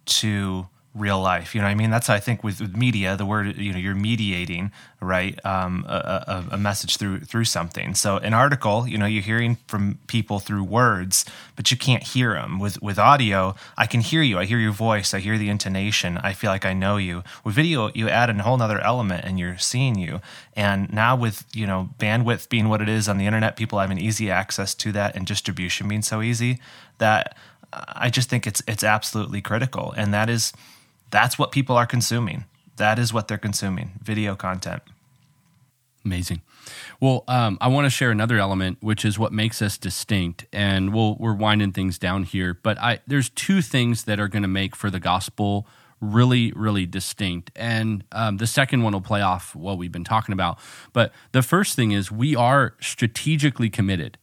to 0.06 0.68
real 0.98 1.20
life. 1.22 1.54
You 1.54 1.62
know, 1.62 1.68
I 1.68 1.76
mean, 1.76 1.90
that's 1.90 2.10
I 2.10 2.20
think 2.20 2.44
with, 2.44 2.60
with 2.60 2.76
media, 2.76 3.16
the 3.16 3.26
word 3.26 3.58
you 3.58 3.72
know, 3.72 3.78
you're 3.78 3.96
mediating, 3.96 4.72
right, 5.00 5.44
um, 5.46 5.86
a, 5.88 6.46
a, 6.52 6.56
a, 6.56 6.58
message 6.58 6.98
through 6.98 7.22
through 7.22 7.46
something. 7.46 7.96
So 7.96 8.18
an 8.18 8.34
article, 8.34 8.88
you 8.88 8.98
know, 8.98 9.06
you're 9.06 9.24
hearing 9.24 9.58
from 9.68 10.00
people 10.08 10.40
through 10.40 10.64
words, 10.64 11.26
but 11.56 11.72
you 11.72 11.78
can't 11.78 12.04
hear 12.04 12.34
them. 12.34 12.60
With 12.60 12.82
with 12.82 12.98
audio, 13.00 13.56
I 13.78 13.86
can 13.86 14.02
hear 14.02 14.22
you. 14.22 14.38
I 14.38 14.46
hear 14.46 14.60
your 14.60 14.72
voice. 14.72 15.14
I 15.14 15.20
hear 15.20 15.38
the 15.38 15.50
intonation. 15.50 16.18
I 16.18 16.34
feel 16.34 16.52
like 16.52 16.66
I 16.66 16.74
know 16.74 16.98
you. 16.98 17.24
With 17.44 17.56
video, 17.56 17.92
you 17.94 18.10
add 18.10 18.30
a 18.30 18.44
whole 18.44 18.62
other 18.62 18.80
element, 18.80 19.26
and 19.26 19.40
you're 19.40 19.58
seeing 19.58 19.96
you. 19.96 20.22
And 20.56 20.92
now 20.92 21.16
with 21.16 21.46
you 21.54 21.68
know 21.68 21.90
bandwidth 22.00 22.50
being 22.50 22.70
what 22.70 22.82
it 22.82 22.90
is 22.90 23.08
on 23.08 23.18
the 23.18 23.26
internet, 23.26 23.56
people 23.56 23.80
have 23.80 23.92
an 23.92 24.00
easy 24.00 24.30
access 24.30 24.74
to 24.76 24.92
that, 24.94 25.16
and 25.16 25.26
distribution 25.26 25.88
being 25.88 26.02
so 26.02 26.22
easy 26.22 26.60
that 26.98 27.36
I 27.74 28.10
just 28.10 28.30
think 28.30 28.48
it's 28.48 28.62
it's 28.68 28.84
absolutely 28.84 29.42
critical, 29.42 29.94
and 29.98 30.14
that 30.14 30.30
is 30.30 30.54
that's 31.10 31.38
what 31.40 31.52
people 31.52 31.76
are 31.76 31.86
consuming. 31.86 32.46
That 32.78 33.00
is 33.00 33.14
what 33.14 33.28
they're 33.28 33.38
consuming 33.38 34.00
video 34.02 34.36
content. 34.36 34.84
Amazing. 36.06 36.42
Well, 37.00 37.24
um, 37.28 37.58
I 37.60 37.68
want 37.68 37.86
to 37.86 37.90
share 37.90 38.12
another 38.12 38.38
element, 38.38 38.78
which 38.82 39.04
is 39.04 39.20
what 39.20 39.34
makes 39.34 39.62
us 39.62 39.78
distinct, 39.78 40.46
and 40.54 40.94
we'll, 40.94 41.16
we're 41.16 41.34
winding 41.34 41.74
things 41.74 41.98
down 41.98 42.24
here. 42.24 42.54
But 42.54 42.80
I, 42.80 43.00
there's 43.06 43.30
two 43.30 43.62
things 43.62 44.06
that 44.06 44.20
are 44.20 44.28
going 44.28 44.42
to 44.42 44.48
make 44.48 44.76
for 44.76 44.90
the 44.90 45.00
gospel 45.00 45.68
really, 46.00 46.52
really 46.54 46.86
distinct, 46.86 47.52
and 47.56 48.04
um, 48.12 48.38
the 48.38 48.48
second 48.48 48.84
one 48.84 48.94
will 48.94 49.02
play 49.02 49.22
off 49.22 49.56
what 49.56 49.78
we've 49.78 49.92
been 49.92 50.04
talking 50.04 50.32
about. 50.32 50.60
But 50.94 51.12
the 51.32 51.42
first 51.42 51.76
thing 51.76 51.92
is 51.92 52.12
we 52.12 52.36
are 52.36 52.76
strategically 52.80 53.70
committed 53.70 54.18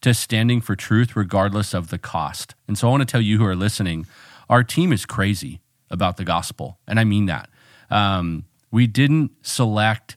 to 0.00 0.14
standing 0.14 0.60
for 0.60 0.74
truth, 0.74 1.14
regardless 1.14 1.74
of 1.74 1.90
the 1.90 1.98
cost. 1.98 2.54
And 2.66 2.78
so 2.78 2.88
I 2.88 2.90
want 2.90 3.02
to 3.02 3.06
tell 3.06 3.20
you 3.20 3.38
who 3.38 3.44
are 3.44 3.56
listening, 3.56 4.06
our 4.48 4.64
team 4.64 4.92
is 4.92 5.04
crazy 5.04 5.60
about 5.90 6.16
the 6.16 6.24
gospel. 6.24 6.78
And 6.86 6.98
I 7.00 7.04
mean 7.04 7.26
that. 7.26 7.48
Um, 7.90 8.44
we 8.70 8.86
didn't 8.86 9.32
select 9.42 10.16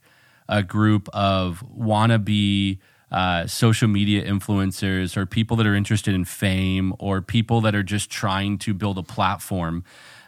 a 0.49 0.61
group 0.61 1.07
of 1.13 1.63
wannabe 1.77 2.79
uh, 3.11 3.45
social 3.47 3.87
media 3.87 4.23
influencers 4.25 5.17
or 5.17 5.25
people 5.25 5.57
that 5.57 5.67
are 5.67 5.75
interested 5.75 6.13
in 6.13 6.25
fame 6.25 6.93
or 6.99 7.21
people 7.21 7.61
that 7.61 7.75
are 7.75 7.83
just 7.83 8.09
trying 8.09 8.57
to 8.57 8.73
build 8.73 8.97
a 8.97 9.03
platform. 9.03 9.83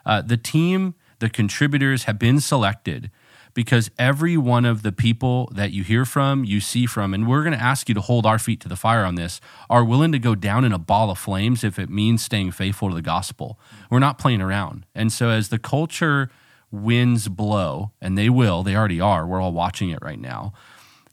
Uh, 0.06 0.22
the 0.22 0.38
team, 0.38 0.96
the 1.20 1.30
contributors 1.30 2.04
have 2.04 2.20
been 2.20 2.40
selected 2.40 3.10
because 3.54 3.92
every 4.00 4.36
one 4.36 4.66
of 4.66 4.82
the 4.82 4.92
people 4.92 5.52
that 5.54 5.72
you 5.72 5.84
hear 5.84 6.06
from, 6.06 6.44
you 6.44 6.60
see 6.60 6.86
from, 6.86 7.14
and 7.14 7.28
we're 7.28 7.44
going 7.44 7.58
to 7.58 7.64
ask 7.64 7.88
you 7.88 7.96
to 7.96 8.02
hold 8.02 8.26
our 8.26 8.40
feet 8.40 8.60
to 8.62 8.70
the 8.70 8.76
fire 8.76 9.06
on 9.06 9.16
this, 9.16 9.40
are 9.70 9.84
willing 9.84 10.12
to 10.12 10.20
go 10.20 10.36
down 10.36 10.66
in 10.66 10.74
a 10.74 10.80
ball 10.80 11.12
of 11.12 11.20
flames 11.20 11.64
if 11.64 11.78
it 11.78 11.90
means 11.90 12.24
staying 12.24 12.52
faithful 12.52 12.90
to 12.90 12.96
the 12.96 13.02
gospel. 13.02 13.60
We're 13.90 14.00
not 14.00 14.18
playing 14.18 14.42
around. 14.42 14.86
And 14.96 15.12
so 15.12 15.30
as 15.30 15.50
the 15.50 15.60
culture 15.60 16.30
winds 16.72 17.28
blow, 17.28 17.92
and 18.02 18.18
they 18.18 18.30
will, 18.30 18.64
they 18.64 18.76
already 18.76 19.00
are, 19.00 19.28
we're 19.28 19.42
all 19.42 19.54
watching 19.54 19.92
it 19.92 20.00
right 20.02 20.20
now. 20.20 20.54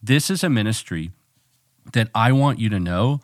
This 0.03 0.31
is 0.31 0.42
a 0.42 0.48
ministry 0.48 1.11
that 1.92 2.09
I 2.14 2.33
want 2.33 2.59
you 2.59 2.70
to 2.70 2.81
know 2.81 3.21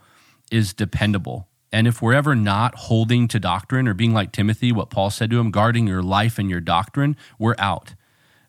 is 0.51 0.74
dependable. 0.74 1.49
And 1.72 1.86
if 1.86 2.01
we're 2.01 2.14
ever 2.14 2.34
not 2.34 2.74
holding 2.74 3.28
to 3.28 3.41
doctrine 3.41 3.88
or 3.88 3.95
being 3.95 4.12
like 4.14 4.32
Timothy, 4.32 4.72
what 4.72 4.91
Paul 4.91 5.11
said 5.11 5.30
to 5.30 5.41
him, 5.41 5.51
guarding 5.51 5.86
your 5.86 6.03
life 6.03 6.38
and 6.38 6.49
your 6.49 6.61
doctrine, 6.61 7.16
we're 7.38 7.57
out. 7.59 7.95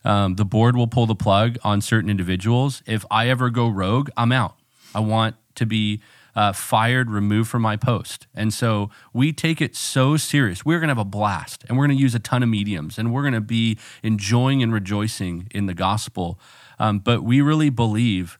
Um, 0.08 0.36
the 0.36 0.46
board 0.46 0.78
will 0.78 0.88
pull 0.88 1.06
the 1.06 1.16
plug 1.16 1.58
on 1.66 1.82
certain 1.82 2.10
individuals. 2.10 2.82
If 2.86 3.04
I 3.12 3.28
ever 3.28 3.50
go 3.50 3.68
rogue, 3.68 4.10
I'm 4.16 4.32
out. 4.32 4.56
I 4.96 5.02
want 5.02 5.36
to 5.56 5.66
be 5.66 6.02
uh, 6.34 6.54
fired, 6.54 7.12
removed 7.12 7.50
from 7.50 7.62
my 7.62 7.76
post. 7.76 8.26
And 8.34 8.54
so 8.54 8.90
we 9.12 9.34
take 9.34 9.60
it 9.60 9.76
so 9.76 10.16
serious. 10.16 10.64
We're 10.64 10.80
going 10.80 10.88
to 10.88 10.92
have 10.92 10.98
a 10.98 11.04
blast 11.04 11.66
and 11.68 11.78
we're 11.78 11.88
going 11.88 11.98
to 11.98 12.02
use 12.02 12.16
a 12.16 12.20
ton 12.20 12.42
of 12.42 12.48
mediums 12.48 12.98
and 12.98 13.12
we're 13.12 13.24
going 13.24 13.34
to 13.34 13.42
be 13.42 13.78
enjoying 14.02 14.64
and 14.64 14.72
rejoicing 14.72 15.50
in 15.52 15.66
the 15.66 15.74
gospel. 15.74 16.40
Um, 16.80 17.00
but 17.00 17.24
we 17.24 17.42
really 17.42 17.70
believe 17.70 18.40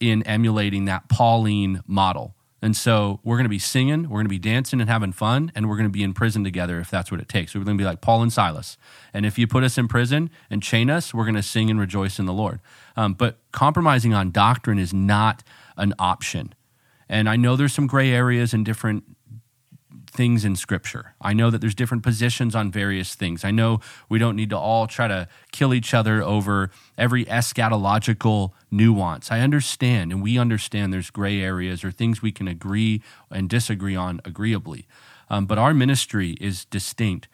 in 0.00 0.24
emulating 0.24 0.86
that 0.86 1.08
Pauline 1.08 1.80
model. 1.86 2.33
And 2.64 2.74
so 2.74 3.20
we're 3.22 3.36
going 3.36 3.44
to 3.44 3.50
be 3.50 3.58
singing, 3.58 4.04
we're 4.04 4.20
going 4.20 4.24
to 4.24 4.30
be 4.30 4.38
dancing 4.38 4.80
and 4.80 4.88
having 4.88 5.12
fun, 5.12 5.52
and 5.54 5.68
we're 5.68 5.76
going 5.76 5.84
to 5.86 5.92
be 5.92 6.02
in 6.02 6.14
prison 6.14 6.44
together 6.44 6.80
if 6.80 6.90
that's 6.90 7.10
what 7.10 7.20
it 7.20 7.28
takes. 7.28 7.54
We're 7.54 7.62
going 7.62 7.76
to 7.76 7.82
be 7.82 7.84
like 7.84 8.00
Paul 8.00 8.22
and 8.22 8.32
Silas. 8.32 8.78
And 9.12 9.26
if 9.26 9.38
you 9.38 9.46
put 9.46 9.64
us 9.64 9.76
in 9.76 9.86
prison 9.86 10.30
and 10.48 10.62
chain 10.62 10.88
us, 10.88 11.12
we're 11.12 11.24
going 11.24 11.34
to 11.34 11.42
sing 11.42 11.68
and 11.68 11.78
rejoice 11.78 12.18
in 12.18 12.24
the 12.24 12.32
Lord. 12.32 12.60
Um, 12.96 13.12
but 13.12 13.36
compromising 13.52 14.14
on 14.14 14.30
doctrine 14.30 14.78
is 14.78 14.94
not 14.94 15.42
an 15.76 15.92
option. 15.98 16.54
And 17.06 17.28
I 17.28 17.36
know 17.36 17.54
there's 17.54 17.74
some 17.74 17.86
gray 17.86 18.10
areas 18.10 18.54
and 18.54 18.64
different 18.64 19.04
things 20.14 20.44
in 20.44 20.54
scripture. 20.54 21.14
I 21.20 21.32
know 21.32 21.50
that 21.50 21.60
there's 21.60 21.74
different 21.74 22.04
positions 22.04 22.54
on 22.54 22.70
various 22.70 23.14
things. 23.14 23.44
I 23.44 23.50
know 23.50 23.80
we 24.08 24.18
don't 24.18 24.36
need 24.36 24.50
to 24.50 24.56
all 24.56 24.86
try 24.86 25.08
to 25.08 25.28
kill 25.52 25.74
each 25.74 25.92
other 25.92 26.22
over 26.22 26.70
every 26.96 27.24
eschatological 27.24 28.52
nuance. 28.70 29.30
I 29.30 29.40
understand, 29.40 30.12
and 30.12 30.22
we 30.22 30.38
understand 30.38 30.92
there's 30.92 31.10
gray 31.10 31.42
areas 31.42 31.84
or 31.84 31.90
things 31.90 32.22
we 32.22 32.32
can 32.32 32.46
agree 32.46 33.02
and 33.30 33.50
disagree 33.50 33.96
on 33.96 34.20
agreeably. 34.24 34.86
Um, 35.28 35.46
but 35.46 35.58
our 35.58 35.74
ministry 35.74 36.36
is 36.40 36.64
distinct 36.64 37.28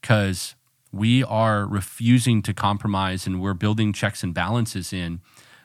because 0.00 0.56
we 0.92 1.22
are 1.22 1.66
refusing 1.66 2.42
to 2.42 2.52
compromise 2.52 3.26
and 3.26 3.40
we're 3.40 3.54
building 3.54 3.92
checks 3.92 4.22
and 4.22 4.34
balances 4.34 4.92
in. 4.92 5.20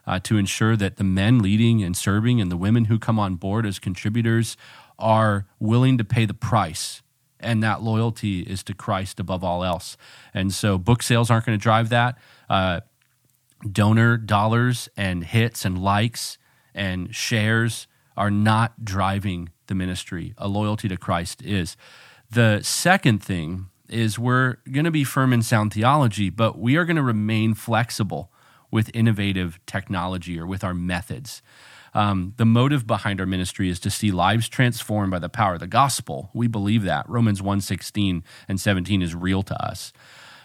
Uh, 0.07 0.17
to 0.17 0.37
ensure 0.37 0.75
that 0.75 0.95
the 0.95 1.03
men 1.03 1.37
leading 1.37 1.83
and 1.83 1.95
serving 1.95 2.41
and 2.41 2.51
the 2.51 2.57
women 2.57 2.85
who 2.85 2.97
come 2.97 3.19
on 3.19 3.35
board 3.35 3.63
as 3.63 3.77
contributors 3.77 4.57
are 4.99 5.47
willing 5.59 5.97
to 5.97 6.03
pay 6.03 6.25
the 6.25 6.33
price 6.33 7.01
and 7.39 7.63
that 7.63 7.81
loyalty 7.81 8.41
is 8.41 8.63
to 8.63 8.73
Christ 8.73 9.19
above 9.19 9.43
all 9.43 9.63
else. 9.63 9.97
And 10.33 10.53
so 10.53 10.77
book 10.77 11.01
sales 11.01 11.31
aren't 11.31 11.45
going 11.45 11.57
to 11.57 11.61
drive 11.61 11.89
that. 11.89 12.17
Uh, 12.49 12.81
donor 13.69 14.17
dollars 14.17 14.89
and 14.97 15.23
hits 15.23 15.65
and 15.65 15.81
likes 15.81 16.37
and 16.73 17.13
shares 17.15 17.87
are 18.15 18.31
not 18.31 18.83
driving 18.83 19.49
the 19.67 19.75
ministry. 19.75 20.33
A 20.37 20.47
loyalty 20.47 20.87
to 20.89 20.97
Christ 20.97 21.41
is. 21.41 21.77
The 22.29 22.61
second 22.61 23.23
thing 23.23 23.67
is 23.87 24.19
we're 24.19 24.57
going 24.71 24.85
to 24.85 24.91
be 24.91 25.03
firm 25.03 25.33
in 25.33 25.41
sound 25.41 25.73
theology, 25.73 26.29
but 26.29 26.59
we 26.59 26.75
are 26.75 26.85
going 26.85 26.95
to 26.95 27.03
remain 27.03 27.53
flexible 27.53 28.31
with 28.71 28.91
innovative 28.93 29.59
technology 29.65 30.39
or 30.39 30.45
with 30.45 30.63
our 30.63 30.73
methods. 30.73 31.41
Um, 31.93 32.33
the 32.37 32.45
motive 32.45 32.85
behind 32.85 33.19
our 33.19 33.25
ministry 33.25 33.69
is 33.69 33.79
to 33.81 33.89
see 33.89 34.11
lives 34.11 34.47
transformed 34.47 35.11
by 35.11 35.19
the 35.19 35.29
power 35.29 35.55
of 35.55 35.59
the 35.59 35.67
gospel. 35.67 36.29
We 36.33 36.47
believe 36.47 36.83
that. 36.83 37.09
Romans 37.09 37.41
1 37.41 37.61
16 37.61 38.23
and 38.47 38.61
17 38.61 39.01
is 39.01 39.15
real 39.15 39.43
to 39.43 39.65
us. 39.65 39.91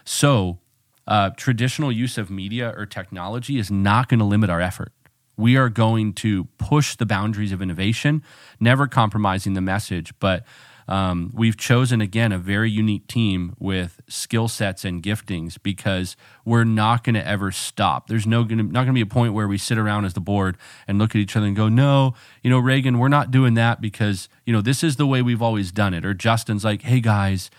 So, 0.04 0.58
uh, 1.06 1.30
traditional 1.36 1.92
use 1.92 2.16
of 2.16 2.30
media 2.30 2.72
or 2.76 2.86
technology 2.86 3.58
is 3.58 3.70
not 3.70 4.08
going 4.08 4.20
to 4.20 4.24
limit 4.24 4.50
our 4.50 4.60
effort. 4.60 4.92
We 5.36 5.56
are 5.56 5.68
going 5.68 6.12
to 6.14 6.44
push 6.58 6.96
the 6.96 7.06
boundaries 7.06 7.52
of 7.52 7.60
innovation, 7.60 8.22
never 8.60 8.86
compromising 8.86 9.54
the 9.54 9.60
message, 9.60 10.14
but 10.20 10.44
um, 10.86 11.30
we've 11.34 11.56
chosen 11.56 12.00
again 12.00 12.32
a 12.32 12.38
very 12.38 12.70
unique 12.70 13.06
team 13.06 13.54
with 13.58 14.00
skill 14.08 14.48
sets 14.48 14.84
and 14.84 15.02
giftings 15.02 15.56
because 15.62 16.16
we're 16.44 16.64
not 16.64 17.04
going 17.04 17.14
to 17.14 17.26
ever 17.26 17.50
stop. 17.50 18.08
There's 18.08 18.26
no 18.26 18.44
gonna, 18.44 18.64
not 18.64 18.84
going 18.84 18.88
to 18.88 18.92
be 18.92 19.00
a 19.00 19.06
point 19.06 19.32
where 19.32 19.48
we 19.48 19.58
sit 19.58 19.78
around 19.78 20.04
as 20.04 20.14
the 20.14 20.20
board 20.20 20.56
and 20.86 20.98
look 20.98 21.10
at 21.10 21.16
each 21.16 21.36
other 21.36 21.46
and 21.46 21.56
go, 21.56 21.68
"No, 21.68 22.14
you 22.42 22.50
know, 22.50 22.58
Reagan, 22.58 22.98
we're 22.98 23.08
not 23.08 23.30
doing 23.30 23.54
that 23.54 23.80
because 23.80 24.28
you 24.44 24.52
know 24.52 24.60
this 24.60 24.84
is 24.84 24.96
the 24.96 25.06
way 25.06 25.22
we've 25.22 25.42
always 25.42 25.72
done 25.72 25.94
it." 25.94 26.04
Or 26.04 26.14
Justin's 26.14 26.64
like, 26.64 26.82
"Hey 26.82 27.00
guys." 27.00 27.50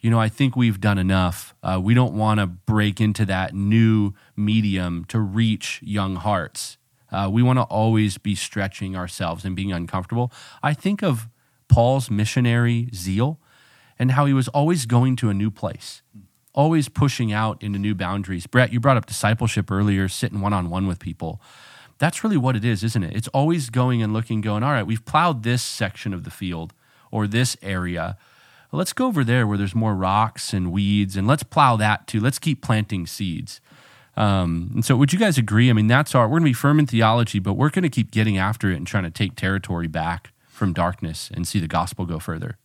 You 0.00 0.10
know, 0.10 0.20
I 0.20 0.28
think 0.28 0.54
we've 0.54 0.82
done 0.82 0.98
enough. 0.98 1.54
Uh, 1.62 1.80
we 1.82 1.94
don't 1.94 2.12
want 2.12 2.38
to 2.38 2.46
break 2.46 3.00
into 3.00 3.24
that 3.24 3.54
new 3.54 4.12
medium 4.36 5.06
to 5.06 5.18
reach 5.18 5.80
young 5.82 6.16
hearts. 6.16 6.76
Uh, 7.10 7.30
we 7.32 7.42
want 7.42 7.58
to 7.58 7.62
always 7.62 8.18
be 8.18 8.34
stretching 8.34 8.96
ourselves 8.96 9.46
and 9.46 9.56
being 9.56 9.72
uncomfortable. 9.72 10.30
I 10.62 10.74
think 10.74 11.02
of 11.02 11.28
Paul's 11.68 12.10
missionary 12.10 12.88
zeal 12.94 13.40
and 13.98 14.12
how 14.12 14.26
he 14.26 14.32
was 14.32 14.48
always 14.48 14.86
going 14.86 15.16
to 15.16 15.30
a 15.30 15.34
new 15.34 15.50
place, 15.50 16.02
always 16.52 16.88
pushing 16.88 17.32
out 17.32 17.62
into 17.62 17.78
new 17.78 17.94
boundaries. 17.94 18.46
Brett, 18.46 18.72
you 18.72 18.80
brought 18.80 18.96
up 18.96 19.06
discipleship 19.06 19.70
earlier, 19.70 20.08
sitting 20.08 20.40
one 20.40 20.52
on 20.52 20.70
one 20.70 20.86
with 20.86 20.98
people. 20.98 21.40
That's 21.98 22.24
really 22.24 22.36
what 22.36 22.56
it 22.56 22.64
is, 22.64 22.82
isn't 22.82 23.04
it? 23.04 23.16
It's 23.16 23.28
always 23.28 23.70
going 23.70 24.02
and 24.02 24.12
looking, 24.12 24.40
going, 24.40 24.62
all 24.62 24.72
right, 24.72 24.86
we've 24.86 25.04
plowed 25.04 25.42
this 25.42 25.62
section 25.62 26.12
of 26.12 26.24
the 26.24 26.30
field 26.30 26.74
or 27.10 27.26
this 27.26 27.56
area. 27.62 28.16
Let's 28.72 28.92
go 28.92 29.06
over 29.06 29.22
there 29.22 29.46
where 29.46 29.56
there's 29.56 29.74
more 29.74 29.94
rocks 29.94 30.52
and 30.52 30.72
weeds 30.72 31.16
and 31.16 31.28
let's 31.28 31.44
plow 31.44 31.76
that 31.76 32.08
too. 32.08 32.18
Let's 32.18 32.40
keep 32.40 32.60
planting 32.60 33.06
seeds. 33.06 33.60
Um, 34.16 34.70
and 34.74 34.84
so, 34.84 34.96
would 34.96 35.12
you 35.12 35.18
guys 35.18 35.38
agree? 35.38 35.70
I 35.70 35.72
mean, 35.72 35.86
that's 35.86 36.14
our, 36.14 36.26
we're 36.26 36.38
going 36.38 36.42
to 36.42 36.50
be 36.50 36.52
firm 36.52 36.78
in 36.78 36.86
theology, 36.86 37.38
but 37.38 37.54
we're 37.54 37.70
going 37.70 37.82
to 37.84 37.88
keep 37.88 38.10
getting 38.10 38.38
after 38.38 38.70
it 38.70 38.76
and 38.76 38.86
trying 38.86 39.04
to 39.04 39.10
take 39.10 39.34
territory 39.34 39.88
back 39.88 40.33
from 40.54 40.72
darkness 40.72 41.30
and 41.34 41.48
see 41.48 41.58
the 41.58 41.66
gospel 41.66 42.06
go 42.06 42.20
further. 42.20 42.56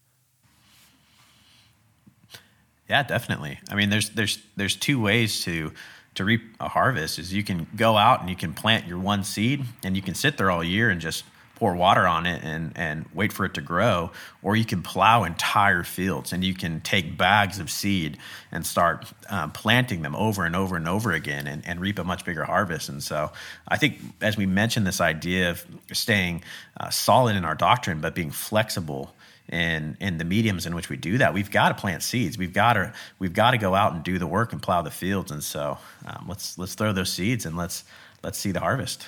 Yeah, 2.88 3.02
definitely. 3.02 3.60
I 3.70 3.76
mean, 3.76 3.90
there's 3.90 4.12
there's 4.12 4.40
there's 4.56 4.76
two 4.76 5.02
ways 5.02 5.44
to 5.44 5.74
to 6.14 6.24
reap 6.24 6.42
a 6.60 6.70
harvest. 6.70 7.18
Is 7.18 7.34
you 7.34 7.44
can 7.44 7.68
go 7.76 7.98
out 7.98 8.22
and 8.22 8.30
you 8.30 8.36
can 8.36 8.54
plant 8.54 8.86
your 8.86 9.00
one 9.00 9.24
seed 9.24 9.66
and 9.84 9.96
you 9.96 10.04
can 10.04 10.14
sit 10.14 10.38
there 10.38 10.52
all 10.52 10.64
year 10.64 10.90
and 10.90 11.02
just 11.02 11.24
pour 11.60 11.76
water 11.76 12.07
on 12.07 12.26
it 12.26 12.41
and, 12.41 12.72
and 12.78 13.05
wait 13.14 13.34
for 13.34 13.43
it 13.43 13.53
to 13.53 13.62
grow, 13.62 14.12
or 14.41 14.55
you 14.55 14.64
can 14.64 14.82
plow 14.82 15.26
entire 15.26 15.84
fields 15.84 16.32
and 16.32 16.41
you 16.41 16.53
can 16.53 16.80
take 16.80 17.18
bags 17.18 17.60
of 17.60 17.70
seed 17.70 18.18
and 18.49 18.66
start 18.66 19.12
um, 19.30 19.51
planting 19.51 20.01
them 20.01 20.16
over 20.16 20.45
and 20.45 20.55
over 20.55 20.78
and 20.78 20.88
over 20.88 21.12
again 21.12 21.47
and, 21.47 21.68
and 21.68 21.82
reap 21.82 21.99
a 21.99 22.03
much 22.03 22.24
bigger 22.24 22.45
harvest. 22.45 22.88
And 22.88 23.03
so 23.03 23.32
I 23.68 23.76
think, 23.76 23.99
as 24.22 24.38
we 24.38 24.45
mentioned, 24.45 24.88
this 24.88 25.01
idea 25.01 25.49
of 25.51 25.66
staying 25.91 26.43
uh, 26.80 26.89
solid 26.89 27.36
in 27.36 27.43
our 27.43 27.55
doctrine, 27.55 27.99
but 27.99 28.16
being 28.16 28.32
flexible 28.32 29.14
in 29.49 29.97
in 29.99 30.18
the 30.18 30.24
mediums 30.24 30.66
in 30.66 30.76
which 30.76 30.89
we 30.89 30.95
do 30.95 31.18
that. 31.18 31.34
We've 31.34 31.51
got 31.51 31.70
to 31.70 31.76
plant 31.76 32.03
seeds. 32.03 32.38
We've 32.38 32.53
got 32.53 32.74
to 32.74 32.93
we've 33.18 33.34
got 33.34 33.51
to 33.51 33.57
go 33.57 33.76
out 33.76 33.93
and 33.93 34.03
do 34.03 34.18
the 34.18 34.28
work 34.28 34.53
and 34.53 34.62
plow 34.62 34.82
the 34.82 34.91
fields. 34.91 35.32
And 35.32 35.43
so 35.43 35.78
um, 36.05 36.26
let's 36.30 36.57
let's 36.57 36.76
throw 36.76 36.93
those 36.93 37.12
seeds 37.12 37.45
and 37.45 37.57
let's 37.57 37.84
let's 38.24 38.38
see 38.38 38.51
the 38.51 38.62
harvest. 38.62 39.07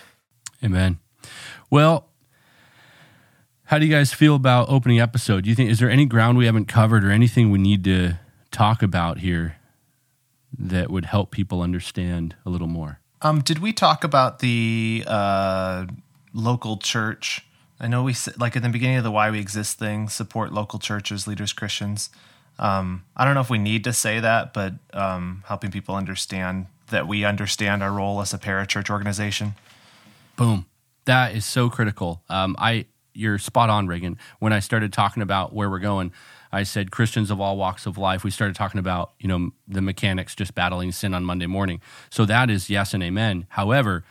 Amen. 0.64 1.00
Well, 1.70 2.11
how 3.72 3.80
do 3.80 3.86
you 3.86 3.92
guys 3.92 4.14
feel 4.14 4.36
about 4.36 4.68
opening 4.68 5.00
episode? 5.00 5.46
Do 5.46 5.50
you 5.50 5.56
think 5.56 5.72
is 5.72 5.80
there 5.80 5.90
any 5.90 6.06
ground 6.06 6.38
we 6.38 6.46
haven't 6.46 6.66
covered 6.66 7.06
or 7.06 7.10
anything 7.10 7.52
we 7.52 7.58
need 7.58 7.86
to 7.86 8.16
talk 8.52 8.84
about 8.84 9.20
here 9.20 9.56
that 10.60 10.92
would 10.92 11.06
help 11.06 11.32
people 11.32 11.62
understand 11.62 12.36
a 12.46 12.50
little 12.50 12.68
more? 12.68 13.00
Um, 13.22 13.40
did 13.40 13.60
we 13.60 13.72
talk 13.72 14.04
about 14.04 14.40
the 14.40 15.06
uh, 15.08 15.86
local 16.34 16.76
church? 16.76 17.46
I 17.80 17.88
know 17.88 18.04
we 18.04 18.12
said 18.12 18.38
like 18.38 18.58
at 18.58 18.62
the 18.62 18.68
beginning 18.68 18.98
of 18.98 19.06
the 19.06 19.12
why 19.12 19.32
we 19.32 19.40
exist 19.40 19.80
thing, 19.80 20.10
support 20.10 20.52
local 20.52 20.78
churches, 20.78 21.26
leaders, 21.26 21.54
Christians. 21.54 22.10
Um, 22.60 23.06
I 23.16 23.24
don't 23.24 23.36
know 23.36 23.42
if 23.42 23.50
we 23.50 23.58
need 23.58 23.86
to 23.86 23.94
say 23.94 24.20
that, 24.20 24.54
but 24.54 24.74
um, 24.92 25.46
helping 25.48 25.72
people 25.72 25.96
understand 25.96 26.66
that 26.90 27.08
we 27.08 27.24
understand 27.24 27.82
our 27.82 27.94
role 27.94 28.20
as 28.20 28.34
a 28.34 28.38
parachurch 28.38 28.90
organization. 28.90 29.56
Boom. 30.36 30.66
That 31.06 31.34
is 31.34 31.46
so 31.46 31.70
critical. 31.70 32.22
Um, 32.28 32.58
I 32.60 32.86
you're 33.14 33.38
spot 33.38 33.70
on, 33.70 33.88
Reagan. 33.88 34.18
When 34.40 34.54
I 34.54 34.60
started 34.60 34.94
talking 34.94 35.24
about 35.24 35.54
where 35.54 35.70
we're 35.70 35.80
going, 35.80 36.12
I 36.52 36.64
said 36.64 36.92
Christians 36.92 37.32
of 37.32 37.40
all 37.40 37.58
walks 37.58 37.86
of 37.86 37.98
life. 37.98 38.24
We 38.24 38.32
started 38.32 38.56
talking 38.56 38.80
about 38.80 39.14
you 39.20 39.28
know 39.28 39.52
the 39.68 39.82
mechanics 39.82 40.36
just 40.36 40.56
battling 40.56 40.92
sin 40.92 41.14
on 41.14 41.24
Monday 41.24 41.48
morning. 41.48 41.82
So 42.10 42.26
that 42.26 42.50
is 42.50 42.70
yes 42.70 42.94
and 42.94 43.04
amen. 43.04 43.46
However, 43.50 44.04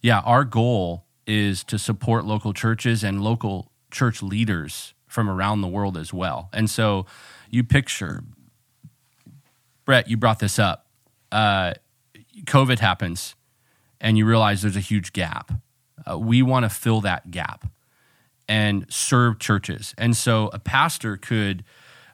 yeah, 0.00 0.20
our 0.20 0.44
goal 0.44 1.04
is 1.26 1.64
to 1.64 1.78
support 1.78 2.24
local 2.24 2.52
churches 2.52 3.02
and 3.02 3.22
local 3.22 3.70
church 3.90 4.22
leaders 4.22 4.94
from 5.06 5.30
around 5.30 5.60
the 5.60 5.68
world 5.68 5.96
as 5.96 6.12
well. 6.12 6.48
And 6.52 6.68
so 6.68 7.06
you 7.50 7.64
picture, 7.64 8.24
Brett, 9.84 10.08
you 10.08 10.16
brought 10.16 10.40
this 10.40 10.58
up. 10.58 10.86
Uh, 11.30 11.74
COVID 12.44 12.80
happens, 12.80 13.34
and 14.00 14.18
you 14.18 14.26
realize 14.26 14.62
there's 14.62 14.76
a 14.76 14.80
huge 14.80 15.12
gap. 15.12 15.52
Uh, 16.08 16.18
we 16.18 16.42
want 16.42 16.64
to 16.64 16.68
fill 16.68 17.00
that 17.02 17.30
gap 17.30 17.66
and 18.48 18.86
serve 18.88 19.38
churches. 19.38 19.94
And 19.98 20.16
so 20.16 20.50
a 20.52 20.58
pastor 20.58 21.16
could, 21.16 21.64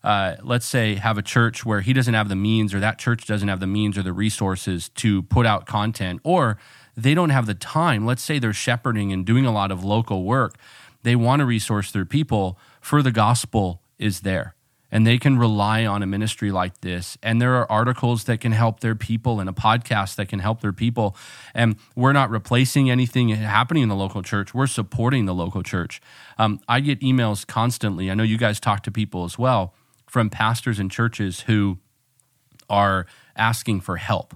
uh, 0.05 0.37
let's 0.43 0.67
say, 0.67 0.95
have 0.95 1.19
a 1.19 1.23
church 1.23 1.65
where 1.65 1.81
he 1.81 1.93
doesn't 1.93 2.15
have 2.15 2.29
the 2.29 2.37
means, 2.37 2.73
or 2.73 2.81
that 2.81 2.99
church 2.99 3.27
doesn't 3.27 3.49
have 3.49 3.61
the 3.61 3.67
means 3.67 3.99
or 3.99 4.03
the 4.03 4.13
resources 4.13 4.89
to 4.91 5.23
put 5.23 5.47
out 5.47 5.67
content, 5.67 6.21
or 6.25 6.59
they 6.97 7.15
don't 7.15 7.31
have 7.31 7.47
the 7.47 7.55
time. 7.55 8.07
Let's 8.07 8.23
say 8.23 8.39
they're 8.39 8.53
shepherding 8.53 9.13
and 9.13 9.25
doing 9.25 9.47
a 9.47 9.53
lot 9.53 9.71
of 9.71 9.85
local 9.85 10.25
work. 10.25 10.57
They 11.03 11.17
want 11.17 11.41
to 11.41 11.47
resource 11.47 11.91
their 11.91 12.05
people 12.05 12.59
for 12.81 13.03
the 13.03 13.13
gospel 13.13 13.83
is 13.99 14.21
there 14.21 14.55
and 14.93 15.07
they 15.07 15.19
can 15.19 15.39
rely 15.39 15.87
on 15.87 16.03
a 16.03 16.07
ministry 16.07 16.51
like 16.51 16.81
this. 16.81 17.17
And 17.23 17.41
there 17.41 17.55
are 17.57 17.71
articles 17.71 18.25
that 18.25 18.41
can 18.41 18.53
help 18.53 18.81
their 18.81 18.95
people 18.95 19.41
and 19.41 19.49
a 19.49 19.53
podcast 19.53 20.17
that 20.17 20.29
can 20.29 20.41
help 20.41 20.61
their 20.61 20.73
people. 20.73 21.17
And 21.55 21.77
we're 21.95 22.13
not 22.13 22.31
replacing 22.31 22.91
anything 22.91 23.29
happening 23.29 23.83
in 23.83 23.89
the 23.89 23.97
local 23.97 24.23
church, 24.23 24.55
we're 24.55 24.67
supporting 24.67 25.27
the 25.27 25.35
local 25.35 25.63
church. 25.63 26.01
Um, 26.39 26.61
I 26.69 26.81
get 26.81 27.01
emails 27.01 27.47
constantly. 27.47 28.11
I 28.11 28.15
know 28.15 28.23
you 28.23 28.39
guys 28.39 28.61
talk 28.61 28.83
to 28.85 28.91
people 28.91 29.25
as 29.25 29.39
well 29.39 29.75
from 30.07 30.31
pastors 30.31 30.79
and 30.79 30.91
churches 30.91 31.41
who 31.43 31.79
are 32.69 33.07
asking 33.37 33.81
for 33.81 33.97
help 33.97 34.35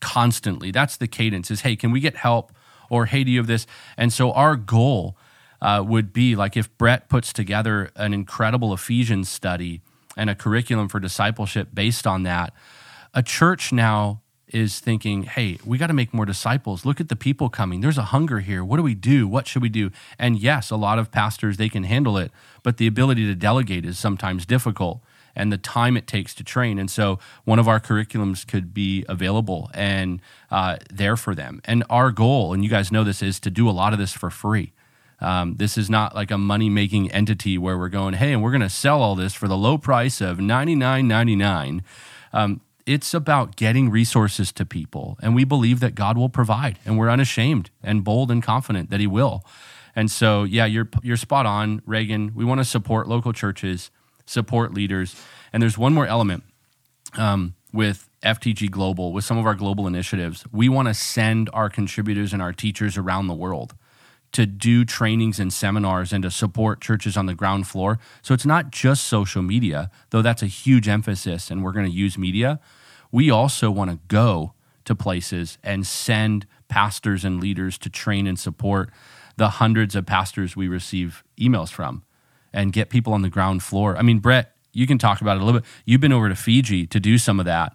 constantly. 0.00 0.70
That's 0.70 0.96
the 0.96 1.08
cadence 1.08 1.50
is, 1.50 1.62
hey, 1.62 1.76
can 1.76 1.90
we 1.90 2.00
get 2.00 2.16
help? 2.16 2.52
Or, 2.88 3.06
hey, 3.06 3.24
do 3.24 3.30
you 3.30 3.38
have 3.38 3.46
this? 3.46 3.66
And 3.96 4.12
so 4.12 4.32
our 4.32 4.54
goal 4.54 5.16
uh, 5.60 5.82
would 5.86 6.12
be 6.12 6.36
like 6.36 6.56
if 6.56 6.76
Brett 6.78 7.08
puts 7.08 7.32
together 7.32 7.90
an 7.96 8.12
incredible 8.12 8.72
Ephesians 8.72 9.28
study 9.28 9.80
and 10.16 10.30
a 10.30 10.34
curriculum 10.34 10.88
for 10.88 11.00
discipleship 11.00 11.68
based 11.74 12.06
on 12.06 12.22
that, 12.24 12.52
a 13.14 13.22
church 13.22 13.72
now 13.72 14.22
is 14.48 14.78
thinking, 14.78 15.24
hey, 15.24 15.58
we 15.64 15.76
got 15.76 15.88
to 15.88 15.92
make 15.92 16.14
more 16.14 16.24
disciples. 16.24 16.84
Look 16.84 17.00
at 17.00 17.08
the 17.08 17.16
people 17.16 17.48
coming. 17.48 17.80
There's 17.80 17.98
a 17.98 18.04
hunger 18.04 18.40
here. 18.40 18.64
What 18.64 18.76
do 18.76 18.82
we 18.82 18.94
do? 18.94 19.26
What 19.26 19.46
should 19.46 19.62
we 19.62 19.68
do? 19.68 19.90
And 20.18 20.38
yes, 20.38 20.70
a 20.70 20.76
lot 20.76 20.98
of 20.98 21.10
pastors, 21.10 21.56
they 21.56 21.68
can 21.68 21.84
handle 21.84 22.16
it, 22.16 22.30
but 22.62 22.76
the 22.76 22.86
ability 22.86 23.26
to 23.26 23.34
delegate 23.34 23.84
is 23.84 23.98
sometimes 23.98 24.46
difficult 24.46 25.00
and 25.34 25.52
the 25.52 25.58
time 25.58 25.96
it 25.96 26.06
takes 26.06 26.34
to 26.34 26.44
train. 26.44 26.78
And 26.78 26.90
so 26.90 27.18
one 27.44 27.58
of 27.58 27.68
our 27.68 27.78
curriculums 27.78 28.46
could 28.46 28.72
be 28.72 29.04
available 29.08 29.70
and 29.74 30.22
uh, 30.50 30.76
there 30.92 31.16
for 31.16 31.34
them. 31.34 31.60
And 31.64 31.84
our 31.90 32.10
goal, 32.10 32.54
and 32.54 32.64
you 32.64 32.70
guys 32.70 32.90
know 32.90 33.04
this, 33.04 33.22
is 33.22 33.38
to 33.40 33.50
do 33.50 33.68
a 33.68 33.72
lot 33.72 33.92
of 33.92 33.98
this 33.98 34.12
for 34.12 34.30
free. 34.30 34.72
Um, 35.20 35.56
this 35.56 35.78
is 35.78 35.88
not 35.88 36.14
like 36.14 36.30
a 36.30 36.38
money 36.38 36.68
making 36.68 37.10
entity 37.10 37.56
where 37.56 37.78
we're 37.78 37.88
going, 37.88 38.14
hey, 38.14 38.32
and 38.32 38.42
we're 38.42 38.50
going 38.50 38.60
to 38.60 38.68
sell 38.68 39.02
all 39.02 39.14
this 39.14 39.32
for 39.32 39.48
the 39.48 39.56
low 39.56 39.78
price 39.78 40.20
of 40.20 40.38
ninety 40.38 40.74
nine 40.74 41.08
ninety 41.08 41.36
nine. 41.36 41.82
Um, 42.32 42.60
it's 42.86 43.12
about 43.12 43.56
getting 43.56 43.90
resources 43.90 44.52
to 44.52 44.64
people. 44.64 45.18
And 45.20 45.34
we 45.34 45.44
believe 45.44 45.80
that 45.80 45.94
God 45.94 46.16
will 46.16 46.28
provide. 46.28 46.78
And 46.84 46.96
we're 46.96 47.10
unashamed 47.10 47.70
and 47.82 48.04
bold 48.04 48.30
and 48.30 48.42
confident 48.42 48.90
that 48.90 49.00
He 49.00 49.08
will. 49.08 49.44
And 49.96 50.10
so, 50.10 50.44
yeah, 50.44 50.66
you're, 50.66 50.88
you're 51.02 51.16
spot 51.16 51.46
on, 51.46 51.82
Reagan. 51.84 52.32
We 52.34 52.44
want 52.44 52.60
to 52.60 52.64
support 52.64 53.08
local 53.08 53.32
churches, 53.32 53.90
support 54.24 54.72
leaders. 54.72 55.20
And 55.52 55.62
there's 55.62 55.76
one 55.76 55.94
more 55.94 56.06
element 56.06 56.44
um, 57.18 57.54
with 57.72 58.08
FTG 58.22 58.70
Global, 58.70 59.12
with 59.12 59.24
some 59.24 59.38
of 59.38 59.46
our 59.46 59.54
global 59.54 59.86
initiatives. 59.86 60.44
We 60.52 60.68
want 60.68 60.88
to 60.88 60.94
send 60.94 61.50
our 61.52 61.68
contributors 61.68 62.32
and 62.32 62.40
our 62.40 62.52
teachers 62.52 62.96
around 62.96 63.26
the 63.26 63.34
world 63.34 63.74
to 64.36 64.44
do 64.44 64.84
trainings 64.84 65.40
and 65.40 65.50
seminars 65.50 66.12
and 66.12 66.22
to 66.22 66.30
support 66.30 66.82
churches 66.82 67.16
on 67.16 67.24
the 67.24 67.34
ground 67.34 67.66
floor. 67.66 67.98
So 68.20 68.34
it's 68.34 68.44
not 68.44 68.70
just 68.70 69.06
social 69.06 69.40
media, 69.40 69.90
though 70.10 70.20
that's 70.20 70.42
a 70.42 70.46
huge 70.46 70.88
emphasis, 70.88 71.50
and 71.50 71.64
we're 71.64 71.72
going 71.72 71.86
to 71.86 71.90
use 71.90 72.18
media. 72.18 72.60
We 73.10 73.30
also 73.30 73.70
want 73.70 73.90
to 73.92 73.98
go 74.08 74.52
to 74.84 74.94
places 74.94 75.56
and 75.64 75.86
send 75.86 76.46
pastors 76.68 77.24
and 77.24 77.40
leaders 77.40 77.78
to 77.78 77.88
train 77.88 78.26
and 78.26 78.38
support 78.38 78.90
the 79.38 79.48
hundreds 79.48 79.96
of 79.96 80.04
pastors 80.04 80.54
we 80.54 80.68
receive 80.68 81.24
emails 81.40 81.70
from 81.70 82.02
and 82.52 82.74
get 82.74 82.90
people 82.90 83.14
on 83.14 83.22
the 83.22 83.30
ground 83.30 83.62
floor. 83.62 83.96
I 83.96 84.02
mean, 84.02 84.18
Brett, 84.18 84.54
you 84.74 84.86
can 84.86 84.98
talk 84.98 85.22
about 85.22 85.38
it 85.38 85.42
a 85.42 85.44
little 85.46 85.60
bit. 85.60 85.68
You've 85.86 86.02
been 86.02 86.12
over 86.12 86.28
to 86.28 86.36
Fiji 86.36 86.86
to 86.88 87.00
do 87.00 87.16
some 87.16 87.40
of 87.40 87.46
that 87.46 87.74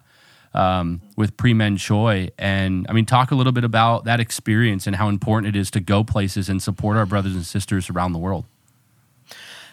um, 0.54 1.00
with 1.16 1.36
Pri 1.36 1.54
Men 1.54 1.76
Choi. 1.76 2.30
And 2.38 2.86
I 2.88 2.92
mean, 2.92 3.06
talk 3.06 3.30
a 3.30 3.34
little 3.34 3.52
bit 3.52 3.64
about 3.64 4.04
that 4.04 4.20
experience 4.20 4.86
and 4.86 4.96
how 4.96 5.08
important 5.08 5.54
it 5.54 5.58
is 5.58 5.70
to 5.72 5.80
go 5.80 6.04
places 6.04 6.48
and 6.48 6.62
support 6.62 6.96
our 6.96 7.06
brothers 7.06 7.34
and 7.34 7.44
sisters 7.44 7.90
around 7.90 8.12
the 8.12 8.18
world. 8.18 8.44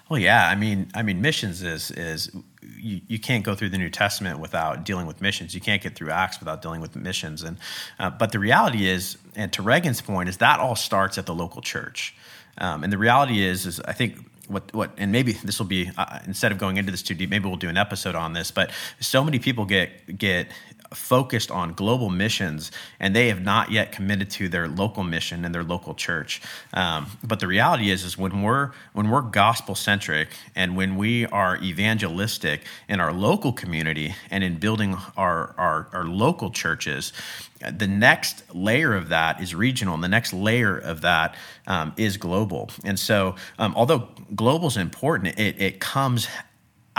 Well, 0.10 0.20
yeah, 0.20 0.48
I 0.50 0.56
mean, 0.56 0.90
I 0.96 1.04
mean, 1.04 1.22
missions 1.22 1.62
is 1.62 1.92
is 1.92 2.32
you, 2.76 3.02
you 3.08 3.20
can't 3.20 3.44
go 3.44 3.54
through 3.54 3.70
the 3.70 3.78
New 3.78 3.90
Testament 3.90 4.40
without 4.40 4.84
dealing 4.84 5.06
with 5.06 5.22
missions. 5.22 5.54
You 5.54 5.62
can't 5.62 5.82
get 5.82 5.96
through 5.96 6.10
Acts 6.10 6.40
without 6.40 6.62
dealing 6.64 6.82
with 6.82 6.96
missions. 6.96 7.44
And 7.44 7.58
uh, 8.00 8.10
but 8.10 8.32
the 8.32 8.40
reality 8.40 8.88
is, 8.88 9.18
and 9.36 9.54
to 9.54 9.62
Reagan's 9.62 10.02
point, 10.02 10.28
is 10.28 10.38
that 10.38 10.60
all 10.60 10.76
starts 10.76 11.18
at 11.20 11.28
the 11.28 11.36
local 11.36 11.62
church. 11.62 12.16
Um, 12.58 12.84
and 12.84 12.92
the 12.92 12.98
reality 12.98 13.44
is, 13.44 13.66
is 13.66 13.80
I 13.82 13.94
think 13.94 14.29
what 14.50 14.74
what 14.74 14.92
and 14.98 15.12
maybe 15.12 15.34
this 15.34 15.60
will 15.60 15.68
be 15.68 15.92
uh, 15.98 16.20
instead 16.26 16.52
of 16.52 16.58
going 16.58 16.78
into 16.78 16.92
this 16.92 17.02
too 17.02 17.14
deep 17.14 17.30
maybe 17.30 17.48
we'll 17.48 17.58
do 17.58 17.70
an 17.70 17.78
episode 17.78 18.16
on 18.16 18.34
this 18.34 18.52
but 18.52 18.72
so 19.00 19.24
many 19.24 19.40
people 19.40 19.66
get 19.66 20.18
get 20.18 20.48
focused 20.92 21.52
on 21.52 21.74
global 21.74 22.10
missions 22.10 22.72
and 23.00 23.16
they 23.16 23.28
have 23.28 23.42
not 23.42 23.72
yet 23.72 23.92
committed 23.92 24.30
to 24.30 24.50
their 24.50 24.68
local 24.68 25.04
mission 25.04 25.46
and 25.46 25.54
their 25.54 25.64
local 25.64 25.94
church. 25.94 26.42
Um, 26.74 27.08
but 27.24 27.40
the 27.40 27.48
reality 27.48 27.92
is 27.92 28.04
is 28.04 28.18
when 28.18 28.42
we're 28.42 28.72
when 28.94 29.10
we're 29.10 29.22
gospel 29.22 29.76
centric 29.76 30.30
and 30.56 30.76
when 30.76 30.96
we 30.98 31.26
are 31.28 31.58
evangelistic 31.58 32.64
in 32.88 33.00
our 33.00 33.14
local 33.14 33.54
community 33.54 34.16
and 34.32 34.44
in 34.44 34.58
building 34.58 34.98
our 35.16 35.54
our, 35.58 35.88
our 35.94 36.06
local 36.06 36.50
churches 36.50 37.14
the 37.60 37.88
next 37.88 38.44
layer 38.56 38.96
of 38.96 39.10
that 39.10 39.42
is 39.42 39.54
regional 39.54 39.94
and 39.94 40.04
the 40.04 40.08
next 40.08 40.32
layer 40.32 40.78
of 40.78 41.02
that 41.02 41.36
um, 41.68 41.94
is 41.98 42.16
global. 42.16 42.70
And 42.86 42.98
so 42.98 43.36
um, 43.58 43.74
although 43.76 44.08
global 44.34 44.68
is 44.68 44.78
important 44.78 45.38
it, 45.38 45.62
it 45.62 45.80
comes 45.80 46.28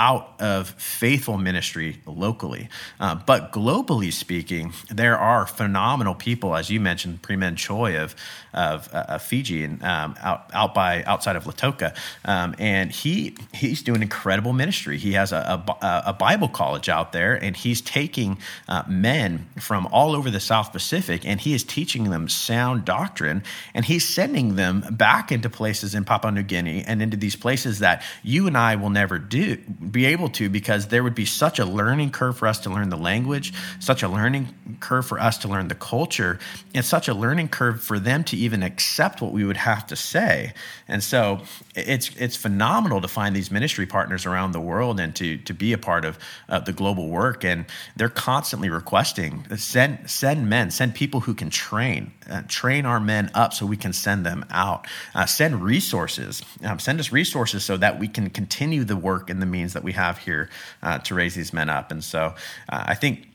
out 0.01 0.41
of 0.41 0.71
faithful 0.71 1.37
ministry 1.37 2.01
locally. 2.07 2.71
Uh, 2.99 3.15
but 3.27 3.53
globally 3.53 4.11
speaking, 4.11 4.73
there 4.89 5.19
are 5.19 5.47
phenomenal 5.47 6.15
people, 6.15 6.57
as 6.57 6.71
you 6.71 6.81
mentioned, 6.81 7.21
Pri 7.21 7.37
Men 7.37 7.55
Choi 7.55 7.99
of 7.99 8.17
of, 8.53 8.89
uh, 8.93 9.05
of 9.15 9.23
Fiji 9.23 9.63
and 9.63 9.83
um, 9.85 10.17
out 10.21 10.51
out 10.55 10.75
by 10.75 11.05
outside 11.05 11.37
of 11.37 11.45
Lautoka. 11.45 11.95
um, 12.25 12.55
and 12.59 12.91
he 12.91 13.37
he's 13.53 13.83
doing 13.83 14.03
incredible 14.03 14.55
ministry. 14.55 14.97
He 14.97 15.13
has 15.13 15.33
a, 15.33 15.63
a, 15.83 16.03
a 16.07 16.13
Bible 16.15 16.49
college 16.49 16.89
out 16.89 17.13
there, 17.13 17.35
and 17.35 17.55
he's 17.55 17.81
taking 17.83 18.39
uh, 18.69 18.83
men 18.89 19.47
from 19.61 19.87
all 19.93 20.17
over 20.17 20.31
the 20.31 20.41
South 20.41 20.73
Pacific, 20.73 21.27
and 21.27 21.41
he 21.41 21.53
is 21.53 21.63
teaching 21.63 22.11
them 22.11 22.29
sound 22.29 22.85
doctrine, 22.87 23.43
and 23.75 23.85
he's 23.85 24.09
sending 24.09 24.57
them 24.57 24.85
back 24.91 25.31
into 25.31 25.51
places 25.51 25.95
in 25.95 26.05
Papua 26.05 26.33
New 26.33 26.43
Guinea 26.43 26.83
and 26.87 27.03
into 27.03 27.19
these 27.19 27.37
places 27.37 27.81
that 27.81 28.03
you 28.23 28.47
and 28.47 28.57
I 28.57 28.77
will 28.77 28.91
never 28.91 29.19
do 29.19 29.59
be 29.91 30.07
able 30.07 30.29
to 30.31 30.49
because 30.49 30.89
there 30.89 31.03
would 31.03 31.15
be 31.15 31.25
such 31.25 31.59
a 31.59 31.65
learning 31.65 32.11
curve 32.11 32.37
for 32.37 32.47
us 32.47 32.61
to 32.61 32.71
learn 32.71 32.89
the 32.91 32.97
language, 32.97 33.53
such 33.79 34.03
a 34.03 34.09
learning 34.09 34.55
curve 34.81 35.07
for 35.07 35.21
us 35.21 35.39
to 35.39 35.49
learn 35.49 35.69
the 35.69 35.75
culture, 35.75 36.39
and 36.75 36.85
such 36.85 37.09
a 37.09 37.15
learning 37.15 37.49
curve 37.49 37.83
for 37.83 37.99
them 37.99 38.25
to 38.25 38.37
even 38.37 38.63
accept 38.63 39.21
what 39.21 39.33
we 39.33 39.45
would 39.45 39.57
have 39.57 39.87
to 39.87 39.97
say. 39.97 40.53
And 40.89 41.03
so 41.03 41.41
it's 41.75 42.11
it's 42.17 42.37
phenomenal 42.37 43.01
to 43.01 43.09
find 43.09 43.35
these 43.35 43.51
ministry 43.51 43.87
partners 43.87 44.27
around 44.27 44.53
the 44.53 44.61
world 44.61 44.99
and 44.99 45.15
to 45.17 45.37
to 45.39 45.55
be 45.55 45.73
a 45.73 45.79
part 45.79 46.05
of 46.05 46.19
uh, 46.49 46.59
the 46.61 46.73
global 46.73 47.09
work. 47.09 47.45
And 47.45 47.67
they're 47.97 48.09
constantly 48.09 48.69
requesting 48.69 49.47
send 49.57 50.11
send 50.11 50.49
men, 50.49 50.71
send 50.71 50.95
people 50.95 51.21
who 51.21 51.35
can 51.35 51.51
train, 51.51 52.13
uh, 52.29 52.43
train 52.49 52.87
our 52.87 53.01
men 53.01 53.31
up 53.35 53.55
so 53.55 53.67
we 53.67 53.77
can 53.77 53.93
send 53.93 54.27
them 54.27 54.45
out. 54.51 54.87
Uh, 55.15 55.27
send 55.27 55.63
resources, 55.63 56.43
um, 56.65 56.79
send 56.79 56.99
us 56.99 57.13
resources 57.13 57.65
so 57.65 57.77
that 57.77 57.99
we 57.99 58.09
can 58.09 58.31
continue 58.31 58.85
the 58.85 58.97
work 58.97 59.31
and 59.31 59.41
the 59.41 59.47
means 59.47 59.73
that 59.73 59.85
we 59.85 59.93
have 59.93 60.19
here 60.19 60.51
uh, 60.83 60.99
to 60.99 61.15
raise 61.15 61.35
these 61.35 61.53
men 61.53 61.69
up. 61.69 61.91
And 61.93 62.03
so 62.03 62.35
uh, 62.69 62.85
I 62.87 62.95
think 62.95 63.30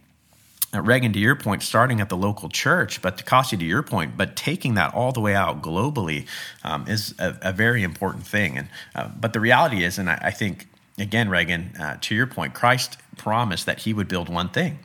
Reagan, 0.81 1.13
to 1.13 1.19
your 1.19 1.35
point, 1.35 1.63
starting 1.63 2.01
at 2.01 2.09
the 2.09 2.17
local 2.17 2.49
church, 2.49 3.01
but 3.01 3.17
to 3.17 3.23
Costi, 3.23 3.57
to 3.57 3.65
your 3.65 3.83
point, 3.83 4.17
but 4.17 4.35
taking 4.35 4.75
that 4.75 4.93
all 4.93 5.11
the 5.11 5.19
way 5.19 5.35
out 5.35 5.61
globally 5.61 6.27
um, 6.63 6.87
is 6.87 7.13
a, 7.19 7.37
a, 7.41 7.53
very 7.53 7.83
important 7.83 8.25
thing. 8.25 8.57
And 8.57 8.69
uh, 8.95 9.09
but 9.19 9.33
the 9.33 9.39
reality 9.39 9.83
is, 9.83 9.97
and 9.97 10.09
I, 10.09 10.19
I 10.23 10.31
think 10.31 10.67
again, 10.97 11.29
Reagan, 11.29 11.75
uh, 11.79 11.97
to 12.01 12.15
your 12.15 12.27
point, 12.27 12.53
Christ 12.53 12.97
promised 13.17 13.65
that 13.65 13.79
He 13.79 13.93
would 13.93 14.07
build 14.07 14.29
one 14.29 14.49
thing, 14.49 14.79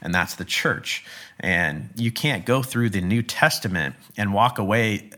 and 0.00 0.14
that's 0.14 0.34
the 0.34 0.44
church. 0.44 1.04
And 1.38 1.90
you 1.96 2.10
can't 2.10 2.44
go 2.46 2.62
through 2.62 2.90
the 2.90 3.00
New 3.00 3.22
Testament 3.22 3.94
and 4.16 4.32
walk 4.32 4.58
away 4.58 5.10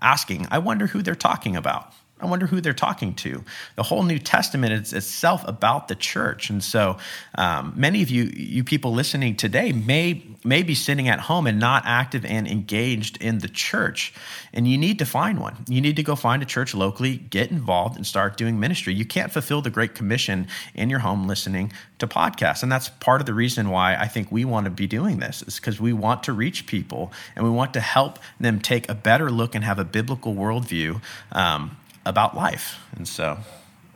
asking, 0.00 0.46
"I 0.50 0.58
wonder 0.58 0.88
who 0.88 1.02
they're 1.02 1.14
talking 1.14 1.56
about." 1.56 1.92
I 2.24 2.26
wonder 2.26 2.46
who 2.46 2.62
they're 2.62 2.72
talking 2.72 3.14
to. 3.16 3.44
The 3.76 3.82
whole 3.82 4.02
New 4.02 4.18
Testament 4.18 4.72
is 4.72 4.94
itself 4.94 5.46
about 5.46 5.88
the 5.88 5.94
church, 5.94 6.48
and 6.48 6.64
so 6.64 6.96
um, 7.34 7.74
many 7.76 8.02
of 8.02 8.08
you, 8.08 8.24
you 8.34 8.64
people 8.64 8.94
listening 8.94 9.36
today, 9.36 9.72
may 9.72 10.24
may 10.42 10.62
be 10.62 10.74
sitting 10.74 11.08
at 11.08 11.20
home 11.20 11.46
and 11.46 11.58
not 11.58 11.82
active 11.86 12.24
and 12.24 12.46
engaged 12.46 13.22
in 13.22 13.38
the 13.38 13.48
church, 13.48 14.14
and 14.54 14.66
you 14.66 14.78
need 14.78 14.98
to 15.00 15.04
find 15.04 15.38
one. 15.38 15.64
You 15.68 15.82
need 15.82 15.96
to 15.96 16.02
go 16.02 16.16
find 16.16 16.42
a 16.42 16.46
church 16.46 16.74
locally, 16.74 17.18
get 17.18 17.50
involved, 17.50 17.96
and 17.96 18.06
start 18.06 18.38
doing 18.38 18.58
ministry. 18.58 18.94
You 18.94 19.04
can't 19.04 19.30
fulfill 19.30 19.60
the 19.60 19.70
Great 19.70 19.94
Commission 19.94 20.46
in 20.74 20.88
your 20.88 21.00
home 21.00 21.26
listening 21.26 21.72
to 21.98 22.06
podcasts, 22.06 22.62
and 22.62 22.72
that's 22.72 22.88
part 22.88 23.20
of 23.20 23.26
the 23.26 23.34
reason 23.34 23.68
why 23.68 23.96
I 23.96 24.08
think 24.08 24.32
we 24.32 24.46
want 24.46 24.64
to 24.64 24.70
be 24.70 24.86
doing 24.86 25.18
this 25.18 25.42
is 25.42 25.56
because 25.56 25.78
we 25.78 25.92
want 25.92 26.22
to 26.22 26.32
reach 26.32 26.66
people 26.66 27.12
and 27.36 27.44
we 27.44 27.50
want 27.50 27.74
to 27.74 27.80
help 27.80 28.18
them 28.40 28.60
take 28.60 28.88
a 28.88 28.94
better 28.94 29.30
look 29.30 29.54
and 29.54 29.62
have 29.62 29.78
a 29.78 29.84
biblical 29.84 30.34
worldview. 30.34 31.02
Um, 31.30 31.76
about 32.06 32.36
life. 32.36 32.78
And 32.96 33.06
so 33.08 33.38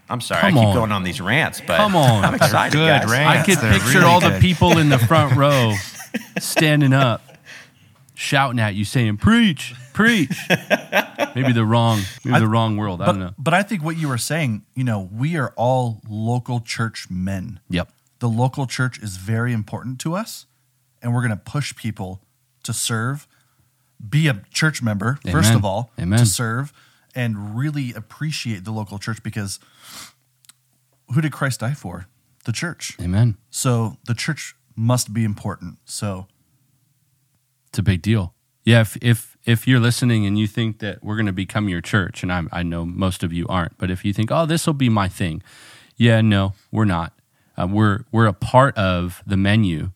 I'm 0.08 0.20
sorry, 0.20 0.40
Come 0.40 0.58
I 0.58 0.60
keep 0.60 0.68
on. 0.68 0.74
going 0.74 0.92
on 0.92 1.02
these 1.02 1.20
rants, 1.20 1.60
but 1.66 1.76
Come 1.76 1.94
on. 1.96 2.24
I'm 2.24 2.34
excited, 2.34 2.72
good 2.76 2.88
guys. 3.02 3.10
Rants. 3.10 3.42
I 3.42 3.44
could 3.44 3.58
They're 3.62 3.72
picture 3.74 3.98
really 4.00 4.04
all 4.10 4.20
good. 4.20 4.34
the 4.34 4.40
people 4.40 4.78
in 4.78 4.88
the 4.88 4.98
front 4.98 5.36
row 5.36 5.74
standing 6.38 6.92
up, 6.92 7.22
shouting 8.14 8.58
at 8.60 8.74
you, 8.74 8.84
saying, 8.84 9.18
"Preach, 9.18 9.74
preach." 9.92 10.36
maybe 11.34 11.52
the 11.52 11.64
wrong, 11.64 12.00
maybe 12.24 12.36
I- 12.36 12.40
the 12.40 12.48
wrong 12.48 12.76
world. 12.76 13.02
I 13.02 13.06
But, 13.06 13.12
don't 13.12 13.20
know. 13.20 13.34
but 13.38 13.54
I 13.54 13.62
think 13.62 13.82
what 13.84 13.96
you 13.98 14.08
were 14.08 14.18
saying, 14.18 14.62
you 14.74 14.84
know, 14.84 15.08
we 15.12 15.36
are 15.36 15.52
all 15.56 16.00
local 16.08 16.60
church 16.60 17.08
men. 17.10 17.60
Yep. 17.70 17.90
The 18.20 18.28
local 18.28 18.66
church 18.66 18.98
is 19.00 19.16
very 19.16 19.52
important 19.52 20.00
to 20.00 20.14
us, 20.16 20.46
and 21.02 21.14
we're 21.14 21.20
going 21.20 21.30
to 21.30 21.36
push 21.36 21.74
people 21.76 22.20
to 22.64 22.72
serve, 22.72 23.28
be 24.08 24.26
a 24.28 24.42
church 24.52 24.82
member, 24.82 25.18
first 25.30 25.48
Amen. 25.50 25.56
of 25.56 25.64
all, 25.64 25.90
Amen. 26.00 26.18
to 26.18 26.26
serve, 26.26 26.72
and 27.18 27.58
really 27.58 27.92
appreciate 27.94 28.64
the 28.64 28.70
local 28.70 28.96
church 28.96 29.24
because 29.24 29.58
who 31.12 31.20
did 31.20 31.32
Christ 31.32 31.60
die 31.60 31.74
for? 31.74 32.06
The 32.44 32.52
church. 32.52 32.96
Amen. 33.00 33.36
So 33.50 33.96
the 34.06 34.14
church 34.14 34.54
must 34.76 35.12
be 35.12 35.24
important. 35.24 35.78
So 35.84 36.28
It's 37.66 37.78
a 37.80 37.82
big 37.82 38.02
deal. 38.02 38.34
Yeah. 38.64 38.82
If 38.82 38.96
if 39.02 39.36
if 39.44 39.66
you're 39.66 39.80
listening 39.80 40.26
and 40.26 40.38
you 40.38 40.46
think 40.46 40.78
that 40.78 41.02
we're 41.02 41.16
going 41.16 41.26
to 41.26 41.32
become 41.32 41.68
your 41.68 41.80
church, 41.80 42.22
and 42.22 42.32
I'm, 42.32 42.48
I 42.52 42.62
know 42.62 42.84
most 42.84 43.24
of 43.24 43.32
you 43.32 43.46
aren't, 43.48 43.76
but 43.78 43.90
if 43.90 44.04
you 44.04 44.12
think, 44.12 44.30
oh, 44.30 44.46
this 44.46 44.66
will 44.66 44.74
be 44.74 44.88
my 44.88 45.08
thing, 45.08 45.42
yeah, 45.96 46.20
no, 46.20 46.52
we're 46.70 46.84
not. 46.84 47.12
Uh, 47.56 47.66
we're 47.66 48.04
we're 48.12 48.26
a 48.26 48.32
part 48.32 48.76
of 48.78 49.24
the 49.26 49.36
menu, 49.36 49.90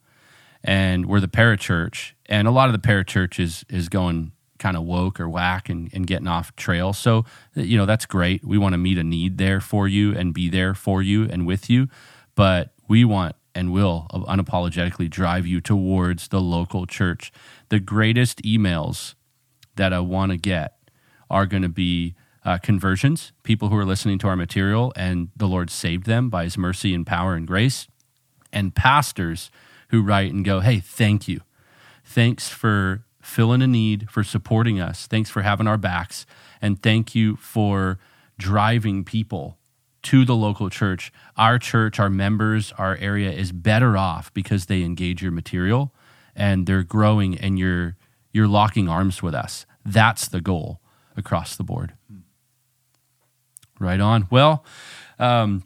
and 0.64 1.06
we're 1.06 1.20
the 1.20 1.28
parachurch, 1.28 2.12
and 2.26 2.48
a 2.48 2.50
lot 2.50 2.68
of 2.68 2.72
the 2.72 2.88
parachurch 2.88 3.38
is 3.38 3.64
is 3.68 3.88
going 3.88 4.32
kind 4.62 4.76
of 4.76 4.84
woke 4.84 5.18
or 5.18 5.28
whack 5.28 5.68
and, 5.68 5.90
and 5.92 6.06
getting 6.06 6.28
off 6.28 6.54
trail. 6.54 6.92
So 6.92 7.24
you 7.54 7.76
know 7.76 7.84
that's 7.84 8.06
great. 8.06 8.44
We 8.44 8.56
want 8.56 8.74
to 8.74 8.78
meet 8.78 8.96
a 8.96 9.04
need 9.04 9.36
there 9.36 9.60
for 9.60 9.88
you 9.88 10.16
and 10.16 10.32
be 10.32 10.48
there 10.48 10.72
for 10.74 11.02
you 11.02 11.24
and 11.28 11.46
with 11.46 11.68
you, 11.68 11.88
but 12.34 12.72
we 12.88 13.04
want 13.04 13.34
and 13.54 13.72
will 13.72 14.06
unapologetically 14.12 15.10
drive 15.10 15.46
you 15.46 15.60
towards 15.60 16.28
the 16.28 16.40
local 16.40 16.86
church. 16.86 17.32
The 17.68 17.80
greatest 17.80 18.42
emails 18.42 19.14
that 19.76 19.92
I 19.92 20.00
want 20.00 20.32
to 20.32 20.38
get 20.38 20.78
are 21.28 21.44
going 21.44 21.62
to 21.62 21.68
be 21.68 22.14
uh, 22.44 22.58
conversions, 22.58 23.32
people 23.42 23.68
who 23.68 23.76
are 23.76 23.84
listening 23.84 24.18
to 24.18 24.28
our 24.28 24.36
material 24.36 24.92
and 24.96 25.28
the 25.36 25.46
Lord 25.46 25.70
saved 25.70 26.06
them 26.06 26.30
by 26.30 26.44
his 26.44 26.56
mercy 26.56 26.94
and 26.94 27.06
power 27.06 27.34
and 27.34 27.46
grace, 27.46 27.88
and 28.52 28.74
pastors 28.74 29.50
who 29.88 30.02
write 30.02 30.32
and 30.32 30.44
go, 30.44 30.60
Hey, 30.60 30.80
thank 30.80 31.28
you. 31.28 31.40
Thanks 32.04 32.48
for 32.48 33.04
filling 33.22 33.62
a 33.62 33.66
need, 33.66 34.10
for 34.10 34.22
supporting 34.22 34.80
us. 34.80 35.06
Thanks 35.06 35.30
for 35.30 35.42
having 35.42 35.66
our 35.66 35.78
backs. 35.78 36.26
And 36.60 36.82
thank 36.82 37.14
you 37.14 37.36
for 37.36 37.98
driving 38.38 39.04
people 39.04 39.58
to 40.02 40.24
the 40.24 40.34
local 40.34 40.68
church. 40.68 41.12
Our 41.36 41.58
church, 41.58 41.98
our 41.98 42.10
members, 42.10 42.72
our 42.76 42.96
area 42.96 43.30
is 43.30 43.52
better 43.52 43.96
off 43.96 44.34
because 44.34 44.66
they 44.66 44.82
engage 44.82 45.22
your 45.22 45.32
material 45.32 45.94
and 46.34 46.66
they're 46.66 46.82
growing 46.82 47.38
and 47.38 47.58
you're 47.58 47.96
you're 48.32 48.48
locking 48.48 48.88
arms 48.88 49.22
with 49.22 49.34
us. 49.34 49.66
That's 49.84 50.26
the 50.26 50.40
goal 50.40 50.80
across 51.16 51.56
the 51.56 51.64
board. 51.64 51.94
Right 53.78 54.00
on. 54.00 54.26
Well, 54.30 54.64
um, 55.18 55.64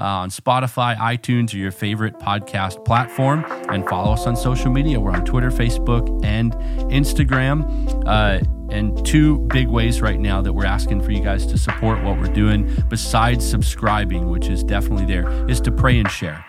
uh, 0.00 0.04
on 0.04 0.30
Spotify, 0.30 0.96
iTunes, 0.96 1.52
or 1.54 1.58
your 1.58 1.72
favorite 1.72 2.18
podcast 2.18 2.84
platform. 2.84 3.44
And 3.70 3.88
follow 3.88 4.12
us 4.12 4.26
on 4.26 4.36
social 4.36 4.70
media. 4.70 5.00
We're 5.00 5.12
on 5.12 5.24
Twitter, 5.24 5.50
Facebook, 5.50 6.24
and 6.24 6.52
Instagram. 6.92 8.04
Uh, 8.06 8.40
and 8.70 9.04
two 9.06 9.38
big 9.48 9.68
ways 9.68 10.02
right 10.02 10.20
now 10.20 10.42
that 10.42 10.52
we're 10.52 10.66
asking 10.66 11.00
for 11.02 11.10
you 11.10 11.22
guys 11.22 11.46
to 11.46 11.56
support 11.56 12.02
what 12.04 12.18
we're 12.18 12.32
doing, 12.32 12.70
besides 12.88 13.48
subscribing, 13.48 14.28
which 14.28 14.48
is 14.48 14.62
definitely 14.62 15.06
there, 15.06 15.48
is 15.48 15.60
to 15.62 15.72
pray 15.72 15.98
and 15.98 16.10
share. 16.10 16.44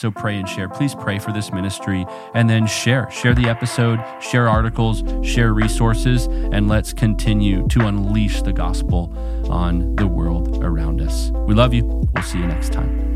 So 0.00 0.10
pray 0.10 0.38
and 0.38 0.48
share. 0.48 0.66
Please 0.66 0.94
pray 0.94 1.18
for 1.18 1.30
this 1.30 1.52
ministry 1.52 2.06
and 2.32 2.48
then 2.48 2.66
share. 2.66 3.10
Share 3.10 3.34
the 3.34 3.50
episode, 3.50 4.00
share 4.18 4.48
articles, 4.48 5.04
share 5.22 5.52
resources, 5.52 6.24
and 6.24 6.68
let's 6.68 6.94
continue 6.94 7.68
to 7.68 7.86
unleash 7.86 8.40
the 8.40 8.54
gospel 8.54 9.12
on 9.50 9.94
the 9.96 10.06
world 10.06 10.64
around 10.64 11.02
us. 11.02 11.30
We 11.46 11.52
love 11.52 11.74
you. 11.74 11.84
We'll 12.14 12.24
see 12.24 12.38
you 12.38 12.46
next 12.46 12.72
time. 12.72 13.09